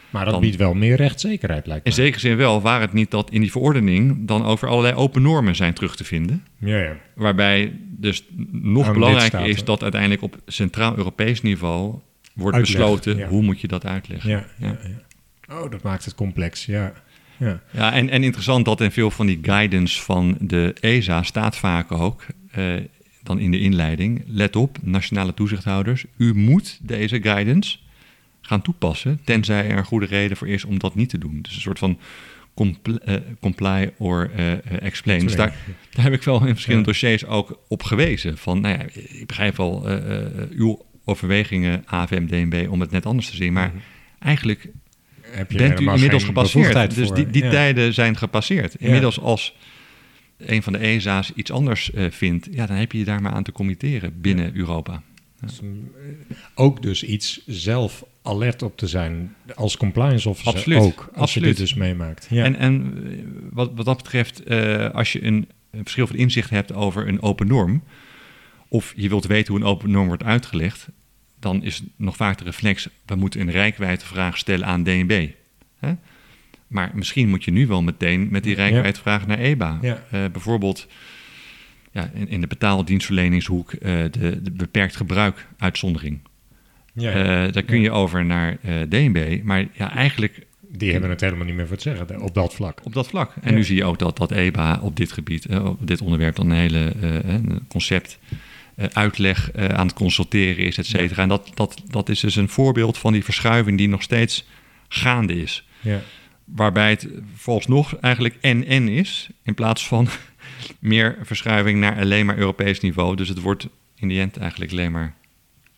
Maar 0.09 0.23
dat 0.23 0.34
Dan- 0.34 0.41
biedt 0.43 0.55
wel 0.55 0.73
meer 0.73 0.95
rechtszekerheid, 0.95 1.65
lijkt 1.67 1.84
me. 1.84 1.89
In 1.89 1.95
zekere 1.95 2.19
zin 2.19 2.36
wel, 2.38 2.61
waar 2.61 2.82
het 2.82 2.93
niet 2.93 3.11
dat 3.11 3.32
in 3.32 3.41
die 3.41 3.51
verordening 3.51 4.28
dan 4.28 4.45
over 4.45 4.67
allerlei 4.67 4.93
open 4.95 5.21
normen 5.21 5.55
zijn 5.55 5.73
terug 5.73 5.95
te 5.95 6.03
vinden. 6.03 6.43
Ja, 6.57 6.78
ja. 6.78 6.95
Waarbij 7.15 7.73
dus 7.82 8.26
nog 8.51 8.93
belangrijker 8.93 9.45
is 9.45 9.63
dat 9.63 9.82
uiteindelijk 9.84 10.21
op 10.21 10.38
centraal-Europees 10.45 11.41
niveau 11.41 11.99
wordt 12.34 12.57
besloten 12.57 13.28
hoe 13.28 13.41
moet 13.43 13.61
je 13.61 13.67
dat 13.67 13.86
uitleggen. 13.86 14.30
Ja. 14.59 14.78
Oh, 15.51 15.71
dat 15.71 15.84
maakt 15.84 16.05
het 16.05 16.15
complex, 16.15 16.65
ja. 16.65 16.93
Ja. 17.38 17.61
Ja, 17.71 17.93
en, 17.93 18.09
en 18.09 18.23
interessant 18.23 18.65
dat 18.65 18.81
in 18.81 18.91
veel 18.91 19.11
van 19.11 19.25
die 19.25 19.39
guidance 19.41 20.01
van 20.01 20.38
de 20.39 20.75
ESA 20.79 21.23
staat 21.23 21.57
vaak 21.57 21.91
ook, 21.91 22.25
eh, 22.51 22.73
dan 23.23 23.39
in 23.39 23.51
de 23.51 23.59
inleiding, 23.59 24.23
let 24.27 24.55
op, 24.55 24.77
nationale 24.81 25.33
toezichthouders, 25.33 26.05
u 26.17 26.36
moet 26.36 26.79
deze 26.81 27.21
guidance 27.21 27.77
gaan 28.41 28.61
toepassen, 28.61 29.19
tenzij 29.23 29.69
er 29.69 29.77
een 29.77 29.86
goede 29.86 30.05
reden 30.05 30.38
voor 30.38 30.47
is 30.47 30.65
om 30.65 30.79
dat 30.79 30.95
niet 30.95 31.09
te 31.09 31.17
doen. 31.17 31.39
Dus 31.41 31.55
een 31.55 31.61
soort 31.61 31.79
van 31.79 31.99
compl- 32.53 32.95
eh, 32.95 33.15
comply 33.39 33.91
or 33.97 34.31
eh, 34.36 34.81
explain. 34.81 35.19
Dus 35.19 35.36
daar, 35.36 35.55
daar 35.91 36.03
heb 36.03 36.13
ik 36.13 36.23
wel 36.23 36.45
in 36.45 36.53
verschillende 36.53 36.86
dossiers 36.86 37.25
ook 37.25 37.59
op 37.67 37.83
gewezen. 37.83 38.38
Van, 38.38 38.61
nou 38.61 38.77
ja, 38.77 38.86
ik 38.93 39.27
begrijp 39.27 39.57
wel 39.57 39.88
uw 40.49 40.86
overwegingen, 41.05 41.83
AVM, 41.86 42.25
DNB, 42.25 42.67
om 42.69 42.79
het 42.81 42.91
net 42.91 43.05
anders 43.05 43.29
te 43.29 43.36
zien, 43.36 43.53
maar 43.53 43.71
eigenlijk 44.19 44.69
Heb 45.32 45.51
je 45.51 45.57
bent 45.57 45.80
u 45.80 45.89
inmiddels 45.89 46.23
gepasseerd. 46.23 46.95
Dus 46.95 47.09
die, 47.11 47.28
die 47.28 47.43
Ja. 47.43 47.49
tijden 47.49 47.93
zijn 47.93 48.17
gepasseerd. 48.17 48.76
Inmiddels 48.76 49.19
als 49.19 49.55
een 50.38 50.63
van 50.63 50.73
de 50.73 50.80
ESA's 50.80 51.32
iets 51.36 51.51
anders 51.51 51.91
eh, 51.91 52.05
vindt, 52.11 52.47
ja, 52.51 52.65
dan 52.65 52.76
heb 52.76 52.91
je 52.91 52.97
je 52.97 53.05
daar 53.05 53.21
maar 53.21 53.32
aan 53.32 53.43
te 53.43 53.51
committeren 53.51 54.21
binnen 54.21 54.55
Europa. 54.55 55.01
Mm, 55.61 55.91
Ook 56.55 56.82
dus 56.82 57.03
iets 57.03 57.41
zelf 57.45 58.03
alert 58.21 58.61
op 58.61 58.78
te 58.78 58.88
zijn 58.88 59.36
als 59.55 59.78
compliance 59.78 60.30
officer 60.30 60.53
Absoluut, 60.53 60.80
ook. 60.80 61.09
Als 61.13 61.21
absoluut. 61.21 61.47
je 61.49 61.55
dit 61.55 61.57
dus 61.67 61.73
meemaakt. 61.73 62.28
Ja. 62.30 62.43
En, 62.43 62.55
en 62.55 62.93
eh, 63.07 63.17
wat, 63.51 63.71
wat 63.76 63.86
dat 63.86 63.97
betreft, 63.97 64.43
eh, 64.43 64.89
als 64.89 65.13
je 65.13 65.23
een, 65.23 65.49
een 65.71 65.82
verschil 65.82 66.07
van 66.07 66.15
inzicht 66.15 66.49
hebt 66.49 66.73
over 66.73 67.07
een 67.07 67.21
open 67.21 67.47
norm, 67.47 67.84
of 68.67 68.93
je 68.95 69.09
wilt 69.09 69.26
weten 69.26 69.53
hoe 69.53 69.61
een 69.61 69.67
open 69.69 69.91
norm 69.91 70.07
wordt 70.07 70.23
uitgelegd, 70.23 70.88
dan 71.45 71.63
is 71.63 71.83
nog 71.95 72.15
vaak 72.15 72.37
de 72.37 72.43
reflex, 72.43 72.89
we 73.05 73.15
moeten 73.15 73.39
een 73.39 73.51
rijkwijdvraag 73.51 74.37
stellen 74.37 74.65
aan 74.67 74.83
DNB. 74.83 75.29
Hè? 75.79 75.93
Maar 76.67 76.91
misschien 76.93 77.29
moet 77.29 77.43
je 77.43 77.51
nu 77.51 77.67
wel 77.67 77.81
meteen 77.83 78.27
met 78.31 78.43
die 78.43 78.55
rijkwijdvraag 78.55 79.27
naar 79.27 79.39
EBA. 79.39 79.79
Ja. 79.81 80.03
Eh, 80.11 80.25
bijvoorbeeld 80.31 80.87
ja, 81.91 82.09
in, 82.13 82.27
in 82.27 82.41
de 82.41 82.47
betaaldienstverleningshoek 82.47 83.73
eh, 83.73 84.03
de, 84.11 84.41
de 84.41 84.51
beperkt 84.51 84.95
gebruik 84.95 85.47
uitzondering. 85.57 86.19
ja, 86.93 87.09
ja. 87.09 87.45
Eh, 87.45 87.53
daar 87.53 87.63
kun 87.63 87.81
je 87.81 87.91
over 87.91 88.25
naar 88.25 88.57
DNB, 88.89 89.39
maar 89.43 89.67
ja, 89.73 89.91
eigenlijk 89.95 90.45
die 90.69 90.91
hebben 90.91 91.09
het 91.09 91.21
helemaal 91.21 91.45
niet 91.45 91.55
meer 91.55 91.67
voor 91.67 91.75
het 91.75 91.81
zeggen 91.81 92.21
op 92.21 92.33
dat 92.33 92.53
vlak. 92.53 92.79
op 92.83 92.93
dat 92.93 93.07
vlak. 93.07 93.33
En 93.41 93.53
nu 93.53 93.63
zie 93.63 93.75
je 93.75 93.83
ook 93.83 93.99
dat, 93.99 94.17
dat 94.17 94.31
EBA 94.31 94.79
op 94.81 94.95
dit 94.95 95.11
gebied, 95.11 95.47
op 95.59 95.87
dit 95.87 96.01
onderwerp, 96.01 96.35
dan 96.35 96.49
een 96.49 96.57
hele 96.57 96.93
concept 97.67 98.19
uitleg 98.93 99.53
aan 99.53 99.88
het 99.88 99.95
consulteren 99.95 100.65
is, 100.65 100.78
et 100.78 100.86
cetera. 100.86 101.21
En 101.21 101.30
dat, 101.30 101.51
dat, 101.53 101.82
dat 101.88 102.09
is 102.09 102.19
dus 102.19 102.36
een 102.36 102.49
voorbeeld 102.49 102.97
van 102.97 103.13
die 103.13 103.23
verschuiving 103.23 103.78
die 103.78 103.88
nog 103.88 104.01
steeds 104.01 104.45
gaande 104.88 105.41
is. 105.41 105.67
Ja. 105.82 106.01
Waarbij 106.45 106.89
het 106.89 107.07
nog 107.67 107.95
eigenlijk 107.95 108.38
en-en 108.41 108.88
is, 108.88 109.30
in 109.43 109.53
plaats 109.53 109.88
van 109.88 110.07
meer 110.80 111.17
verschuiving 111.21 111.80
naar 111.80 111.99
alleen 111.99 112.26
maar 112.26 112.38
Europees 112.38 112.80
niveau. 112.80 113.15
Dus 113.15 113.30
het 113.30 113.41
wordt 113.41 113.67
in 113.95 114.07
de 114.07 114.19
end 114.19 114.38
eigenlijk 114.38 114.71
alleen 114.71 114.91
maar 114.91 115.15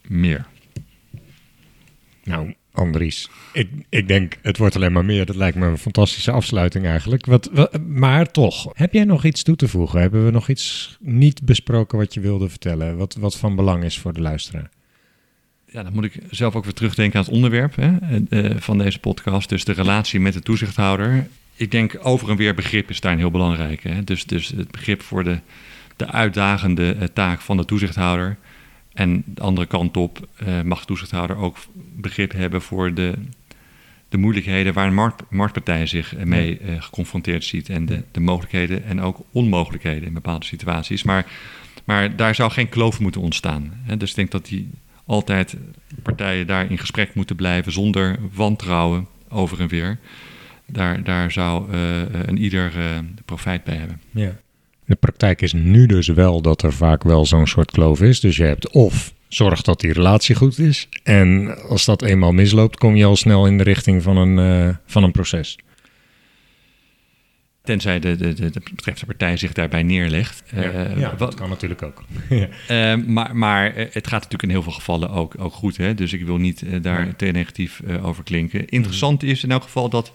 meer. 0.02 0.46
Nou, 2.24 2.54
Andries, 2.78 3.30
ik, 3.54 3.70
ik 3.90 4.08
denk 4.08 4.38
het 4.42 4.58
wordt 4.58 4.76
alleen 4.76 4.92
maar 4.92 5.06
meer. 5.06 5.26
Dat 5.26 5.36
lijkt 5.36 5.58
me 5.58 5.66
een 5.66 5.78
fantastische 5.78 6.32
afsluiting 6.32 6.86
eigenlijk. 6.86 7.26
Wat, 7.26 7.50
maar 7.88 8.32
toch, 8.32 8.70
heb 8.74 8.94
jij 8.94 9.04
nog 9.04 9.26
iets 9.26 9.44
toe 9.44 9.56
te 9.56 9.68
voegen? 9.68 10.00
Hebben 10.00 10.26
we 10.26 10.32
nog 10.32 10.50
iets 10.50 10.98
niet 11.00 11.42
besproken 11.44 11.98
wat 11.98 12.14
je 12.14 12.20
wilde 12.20 12.50
vertellen? 12.50 12.98
Wat, 12.98 13.16
wat 13.16 13.38
van 13.38 13.56
belang 13.56 13.84
is 13.84 13.98
voor 13.98 14.14
de 14.14 14.22
luisteraar? 14.22 14.70
Ja, 15.72 15.84
dan 15.84 15.94
moet 15.94 16.04
ik 16.04 16.20
zelf 16.30 16.56
ook 16.56 16.64
weer 16.64 16.74
terugdenken 16.74 17.20
aan 17.20 17.26
het 17.26 17.34
onderwerp 17.34 17.76
hè, 17.76 17.98
eh, 18.30 18.56
van 18.58 18.78
deze 18.78 19.00
podcast. 19.00 19.50
Dus 19.50 19.64
de 19.64 19.74
relatie 19.74 20.20
met 20.20 20.34
de 20.34 20.42
toezichthouder. 20.42 21.28
Ik 21.56 21.72
denk 21.72 21.98
over 22.02 22.30
en 22.30 22.36
weer 22.36 22.54
begrip 22.54 22.90
is 22.90 23.00
daarin 23.00 23.20
heel 23.20 23.32
belangrijk. 23.32 23.84
Hè? 23.84 24.04
Dus, 24.04 24.26
dus 24.26 24.48
het 24.48 24.72
begrip 24.72 25.02
voor 25.02 25.24
de, 25.24 25.40
de 25.96 26.12
uitdagende 26.12 26.96
eh, 27.00 27.08
taak 27.14 27.42
van 27.42 27.58
de 27.58 27.66
toezichthouder. 27.66 28.38
En 28.98 29.24
de 29.26 29.42
andere 29.42 29.68
kant 29.68 29.98
op 29.98 30.28
uh, 30.48 30.62
mag 30.62 30.80
de 30.80 30.86
toezichthouder 30.86 31.38
ook 31.38 31.58
begrip 31.96 32.32
hebben 32.32 32.62
voor 32.62 32.94
de, 32.94 33.14
de 34.10 34.18
moeilijkheden 34.18 34.74
waar 34.74 34.88
een 34.88 34.94
markt, 34.94 35.24
marktpartij 35.30 35.86
zich 35.86 36.16
mee 36.18 36.60
uh, 36.60 36.82
geconfronteerd 36.82 37.44
ziet. 37.44 37.70
En 37.70 37.86
de, 37.86 38.04
de 38.12 38.20
mogelijkheden 38.20 38.84
en 38.84 39.02
ook 39.02 39.20
onmogelijkheden 39.32 40.08
in 40.08 40.14
bepaalde 40.14 40.46
situaties. 40.46 41.04
Maar, 41.04 41.26
maar 41.84 42.16
daar 42.16 42.36
zou 42.36 42.52
geen 42.52 42.70
kloof 42.70 43.00
moeten 43.00 43.22
ontstaan. 43.22 43.72
Hè? 43.84 43.98
Dus 43.98 44.10
ik 44.10 44.16
denk 44.16 44.32
dat 44.32 44.46
die 44.46 44.70
altijd 45.06 45.58
partijen 46.04 46.48
daar 46.48 46.72
in 46.72 46.78
gesprek 46.78 47.14
moeten 47.14 47.36
blijven 47.36 47.72
zonder 47.72 48.20
wantrouwen 48.34 49.08
over 49.30 49.60
en 49.60 49.68
weer. 49.68 50.00
Daar, 50.66 51.04
daar 51.04 51.32
zou 51.32 51.74
uh, 51.74 52.02
een 52.26 52.38
ieder 52.38 52.74
profijt 53.26 53.64
bij 53.64 53.76
hebben. 53.76 54.02
Ja. 54.12 54.38
De 54.88 54.96
praktijk 54.96 55.42
is 55.42 55.54
nu 55.54 55.86
dus 55.86 56.08
wel 56.08 56.42
dat 56.42 56.64
er 56.64 56.74
vaak 56.74 57.04
wel 57.04 57.26
zo'n 57.26 57.48
soort 57.48 57.72
kloof 57.72 58.02
is. 58.02 58.20
Dus 58.20 58.38
je 58.38 58.44
hebt 58.44 58.70
of 58.70 59.14
zorg 59.28 59.62
dat 59.62 59.80
die 59.80 59.94
relatie 59.94 60.36
goed 60.36 60.60
is. 60.60 60.90
En 61.04 61.58
als 61.70 61.86
dat 61.86 62.02
eenmaal 62.02 62.32
misloopt, 62.32 62.78
kom 62.78 62.96
je 62.96 63.06
al 63.06 63.16
snel 63.16 63.48
in 63.48 63.58
de 63.58 63.64
richting 63.64 64.04
van 64.04 64.18
een, 64.18 64.68
uh, 64.68 64.76
van 64.86 65.04
een 65.04 65.12
proces. 65.12 65.58
Tenzij 67.64 68.00
de, 68.00 68.16
de, 68.16 68.34
de, 68.34 68.50
de 68.50 68.62
betreffende 68.76 69.14
partij 69.14 69.38
zich 69.38 69.54
daarbij 69.54 69.84
neerlegt. 69.84 70.44
Ja, 70.56 70.74
uh, 70.74 70.98
ja 70.98 71.14
dat 71.18 71.36
kan 71.36 71.50
natuurlijk 71.50 71.82
ook. 71.82 72.04
uh, 72.30 72.96
maar, 72.96 73.36
maar 73.36 73.74
het 73.76 74.08
gaat 74.08 74.12
natuurlijk 74.12 74.44
in 74.44 74.50
heel 74.50 74.64
veel 74.64 74.72
gevallen 74.72 75.10
ook, 75.10 75.36
ook 75.38 75.54
goed. 75.54 75.78
Hè? 75.78 75.94
Dus 75.94 76.14
ik 76.14 76.26
wil 76.26 76.38
niet 76.38 76.84
daar 76.84 77.06
ja. 77.06 77.14
te 77.18 77.26
negatief 77.26 77.82
over 78.02 78.24
klinken. 78.24 78.68
Interessant 78.68 79.24
is 79.24 79.44
in 79.44 79.52
elk 79.52 79.64
geval 79.64 79.90
dat 79.90 80.12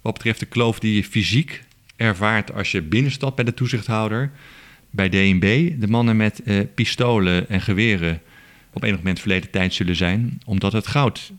wat 0.00 0.12
betreft 0.12 0.40
de 0.40 0.46
kloof 0.46 0.78
die 0.78 0.94
je 0.94 1.04
fysiek 1.04 1.64
ervaart 1.96 2.52
als 2.52 2.70
je 2.70 2.82
binnenstapt 2.82 3.36
bij 3.36 3.44
de 3.44 3.54
toezichthouder. 3.54 4.30
Bij 4.90 5.08
DNB, 5.08 5.72
de 5.80 5.88
mannen 5.88 6.16
met 6.16 6.40
uh, 6.44 6.60
pistolen 6.74 7.48
en 7.48 7.60
geweren 7.60 8.20
op 8.72 8.82
enig 8.82 8.96
moment 8.96 9.20
verleden 9.20 9.50
tijd 9.50 9.74
zullen 9.74 9.96
zijn, 9.96 10.40
omdat 10.44 10.72
het 10.72 10.86
goud 10.86 11.32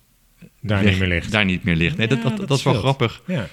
daar 0.61 0.83
weg, 0.83 0.89
niet 0.89 0.99
meer 0.99 1.07
ligt. 1.07 1.31
Daar 1.31 1.45
niet 1.45 1.63
meer 1.63 1.75
ligt. 1.75 1.97
Nee, 1.97 2.07
ja, 2.07 2.15
dat, 2.15 2.23
dat, 2.23 2.37
dat, 2.37 2.47
dat, 2.47 2.57
is 2.57 2.63
wel 2.63 2.73
grappig. 2.73 3.21
Ja. 3.27 3.47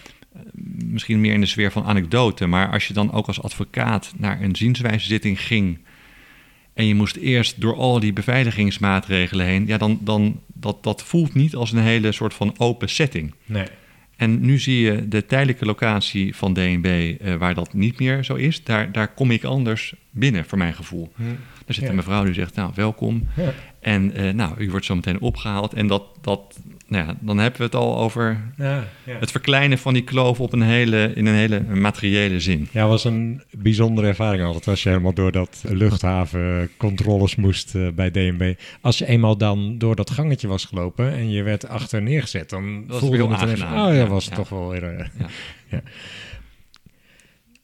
Misschien 0.85 1.21
meer 1.21 1.33
in 1.33 1.41
de 1.41 1.47
sfeer 1.47 1.73
van 1.73 1.85
anekdote, 1.85 2.47
maar 2.47 2.73
als 2.73 2.87
je 2.87 2.95
dan 2.95 3.13
ook 3.13 3.27
als 3.27 3.43
advocaat 3.43 4.13
naar 4.17 4.41
een 4.41 4.57
zienswijzezitting 4.57 5.41
ging 5.41 5.79
en 6.75 6.87
je 6.87 6.95
moest 6.95 7.17
eerst 7.17 7.61
door 7.61 7.77
al 7.77 8.01
die 8.01 8.13
beveiligingsmaatregelen 8.13 9.47
heen, 9.47 9.67
ja, 9.67 9.79
dan, 9.79 9.99
dan 10.01 10.41
dat, 10.47 10.83
dat 10.83 11.03
voelt 11.03 11.35
niet 11.35 11.55
als 11.55 11.73
een 11.73 11.79
hele 11.79 12.13
soort 12.13 12.35
van 12.35 12.55
open 12.59 12.89
setting. 12.89 13.35
Nee. 13.45 13.67
En 14.17 14.41
nu 14.41 14.59
zie 14.59 14.81
je 14.81 15.09
de 15.09 15.27
tijdelijke 15.27 15.65
locatie 15.65 16.37
van 16.37 16.53
DNB, 16.53 17.17
uh, 17.23 17.35
waar 17.35 17.55
dat 17.55 17.73
niet 17.73 17.99
meer 17.99 18.25
zo 18.25 18.35
is, 18.35 18.65
daar, 18.65 18.93
daar 18.93 19.09
kom 19.09 19.31
ik 19.31 19.45
anders 19.45 19.95
binnen, 20.11 20.45
voor 20.45 20.59
mijn 20.59 20.75
gevoel. 20.75 21.13
Hm. 21.17 21.23
Er 21.67 21.75
zit 21.75 21.83
ja. 21.83 21.91
een 21.91 21.97
mevrouw 21.97 22.25
die 22.25 22.35
zegt, 22.35 22.55
nou, 22.55 22.73
welkom. 22.75 23.29
Ja. 23.37 23.53
En 23.85 24.21
uh, 24.21 24.33
nou, 24.33 24.55
u 24.59 24.71
wordt 24.71 24.87
zo 24.87 24.95
meteen 24.95 25.21
opgehaald. 25.21 25.75
En 25.75 25.87
dat, 25.87 26.03
dat, 26.21 26.59
nou 26.87 27.07
ja, 27.07 27.17
dan 27.21 27.39
hebben 27.39 27.59
we 27.59 27.65
het 27.65 27.75
al 27.75 27.99
over 27.99 28.53
ja, 28.57 28.85
het 29.05 29.31
verkleinen 29.31 29.79
van 29.79 29.95
die 29.95 30.05
kloof 30.05 30.41
op 30.41 30.53
een 30.53 30.63
hele, 30.63 31.13
in 31.15 31.27
een 31.27 31.35
hele 31.35 31.61
materiële 31.61 32.41
zin. 32.41 32.69
Ja, 32.71 32.87
was 32.87 33.05
een 33.05 33.43
bijzondere 33.51 34.07
ervaring 34.07 34.45
altijd 34.45 34.69
als 34.69 34.83
je 34.83 34.89
helemaal 34.89 35.13
door 35.13 35.33
dat 35.33 35.65
luchthavencontroles 35.69 37.37
moest 37.37 37.75
uh, 37.75 37.89
bij 37.95 38.11
DNB. 38.11 38.55
Als 38.81 38.99
je 38.99 39.07
eenmaal 39.07 39.37
dan 39.37 39.79
door 39.79 39.97
dat 39.97 40.11
gangetje 40.11 40.49
was 40.49 40.65
gelopen 40.65 41.13
en 41.13 41.31
je 41.31 41.43
werd 41.43 41.69
achter 41.69 42.03
neergezet, 42.03 42.51
dan 42.51 42.85
dat 42.87 42.99
voelde 42.99 43.17
heel 43.17 43.31
het 43.31 43.51
even, 43.51 43.67
oh 43.67 43.95
ja, 43.95 44.07
was 44.07 44.25
het 44.25 44.35
toch 44.35 44.49
wel 44.49 44.69
weer... 44.69 44.83
Uh, 44.99 45.07
ja. 45.71 45.83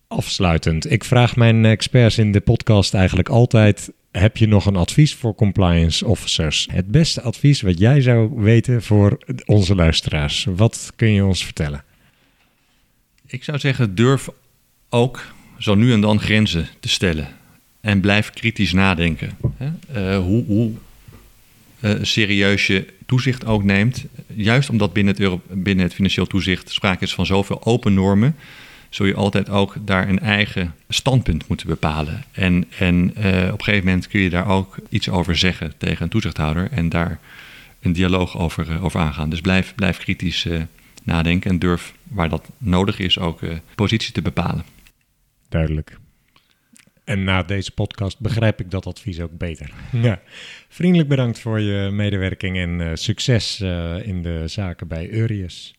Afsluitend, 0.09 0.91
ik 0.91 1.05
vraag 1.05 1.37
mijn 1.37 1.65
experts 1.65 2.19
in 2.19 2.33
de 2.33 2.41
podcast 2.41 2.95
eigenlijk 2.95 3.29
altijd 3.29 3.93
heb 4.11 4.37
je 4.37 4.47
nog 4.47 4.67
een 4.67 4.77
advies 4.77 5.15
voor 5.15 5.35
compliance 5.35 6.07
officers? 6.07 6.69
Het 6.73 6.87
beste 6.87 7.23
advies 7.23 7.61
wat 7.61 7.79
jij 7.79 8.01
zou 8.01 8.31
weten 8.35 8.83
voor 8.83 9.19
onze 9.47 9.75
luisteraars. 9.75 10.47
Wat 10.57 10.93
kun 10.97 11.13
je 11.13 11.25
ons 11.25 11.45
vertellen? 11.45 11.85
Ik 13.27 13.45
zou 13.45 13.59
zeggen, 13.59 13.95
durf 13.95 14.29
ook 14.89 15.23
zo 15.59 15.75
nu 15.75 15.93
en 15.93 16.01
dan 16.01 16.21
grenzen 16.21 16.69
te 16.81 16.89
stellen. 16.89 17.29
En 17.81 18.01
blijf 18.01 18.31
kritisch 18.31 18.73
nadenken. 18.73 19.31
Uh, 19.95 20.19
hoe, 20.19 20.45
hoe 20.45 20.73
uh, 21.81 21.95
serieus 22.03 22.67
je 22.67 22.87
toezicht 23.07 23.45
ook 23.45 23.65
neemt. 23.65 24.05
Juist 24.27 24.71
omdat 24.71 24.93
binnen 24.93 25.17
het, 25.17 25.41
binnen 25.65 25.85
het 25.85 25.95
financieel 25.95 26.27
toezicht 26.27 26.71
sprake 26.71 27.05
is 27.05 27.15
van 27.15 27.27
zoveel 27.27 27.65
open 27.65 27.95
normen 27.95 28.37
zul 28.91 29.07
je 29.07 29.15
altijd 29.15 29.51
ook 29.51 29.77
daar 29.85 30.09
een 30.09 30.19
eigen 30.19 30.75
standpunt 30.89 31.49
moeten 31.49 31.67
bepalen. 31.67 32.25
En, 32.33 32.65
en 32.79 32.95
uh, 32.95 33.03
op 33.53 33.59
een 33.59 33.65
gegeven 33.65 33.87
moment 33.87 34.09
kun 34.09 34.21
je 34.21 34.31
daar 34.31 34.49
ook 34.49 34.77
iets 34.89 35.09
over 35.09 35.37
zeggen 35.37 35.73
tegen 35.79 36.03
een 36.03 36.09
toezichthouder 36.09 36.71
en 36.71 36.89
daar 36.89 37.19
een 37.81 37.93
dialoog 37.93 38.39
over, 38.39 38.71
uh, 38.71 38.85
over 38.85 39.01
aangaan. 39.01 39.31
Dus 39.31 39.41
blijf, 39.41 39.75
blijf 39.75 39.99
kritisch 39.99 40.45
uh, 40.45 40.63
nadenken 41.03 41.51
en 41.51 41.59
durf 41.59 41.95
waar 42.03 42.29
dat 42.29 42.51
nodig 42.59 42.99
is 42.99 43.19
ook 43.19 43.41
positie 43.75 44.13
te 44.13 44.23
bepalen. 44.23 44.65
Duidelijk. 45.49 45.99
En 47.05 47.25
na 47.25 47.43
deze 47.43 47.71
podcast 47.71 48.19
begrijp 48.19 48.61
ik 48.61 48.71
dat 48.71 48.87
advies 48.87 49.21
ook 49.21 49.39
beter. 49.39 49.71
Ja. 50.03 50.21
Vriendelijk 50.69 51.09
bedankt 51.09 51.41
voor 51.41 51.61
je 51.61 51.91
medewerking 51.91 52.57
en 52.57 52.99
succes 52.99 53.61
in 54.03 54.23
de 54.23 54.43
zaken 54.47 54.89
bij 54.89 55.09
Urius. 55.09 55.75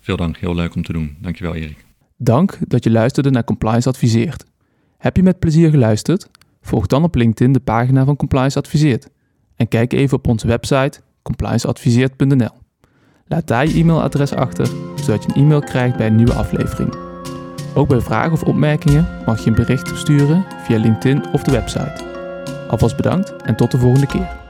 Veel 0.00 0.16
dank, 0.16 0.38
heel 0.38 0.54
leuk 0.54 0.74
om 0.74 0.82
te 0.82 0.92
doen. 0.92 1.16
Dankjewel 1.20 1.54
Erik. 1.54 1.85
Dank 2.16 2.58
dat 2.68 2.84
je 2.84 2.90
luisterde 2.90 3.30
naar 3.30 3.44
Compliance 3.44 3.88
Adviseert. 3.88 4.44
Heb 4.98 5.16
je 5.16 5.22
met 5.22 5.38
plezier 5.38 5.70
geluisterd? 5.70 6.28
Volg 6.60 6.86
dan 6.86 7.04
op 7.04 7.14
LinkedIn 7.14 7.52
de 7.52 7.60
pagina 7.60 8.04
van 8.04 8.16
Compliance 8.16 8.58
Adviseert. 8.58 9.08
En 9.56 9.68
kijk 9.68 9.92
even 9.92 10.16
op 10.16 10.26
onze 10.26 10.46
website 10.46 11.00
complianceadviseert.nl. 11.22 12.50
Laat 13.26 13.46
daar 13.46 13.66
je 13.66 13.80
e-mailadres 13.80 14.32
achter, 14.32 14.66
zodat 14.94 15.22
je 15.22 15.28
een 15.28 15.42
e-mail 15.42 15.60
krijgt 15.60 15.96
bij 15.96 16.06
een 16.06 16.16
nieuwe 16.16 16.34
aflevering. 16.34 16.94
Ook 17.74 17.88
bij 17.88 18.00
vragen 18.00 18.32
of 18.32 18.42
opmerkingen 18.42 19.08
mag 19.26 19.44
je 19.44 19.50
een 19.50 19.56
bericht 19.56 19.96
sturen 19.96 20.44
via 20.64 20.78
LinkedIn 20.78 21.32
of 21.32 21.42
de 21.42 21.50
website. 21.50 22.04
Alvast 22.68 22.96
bedankt 22.96 23.42
en 23.42 23.56
tot 23.56 23.70
de 23.70 23.78
volgende 23.78 24.06
keer. 24.06 24.45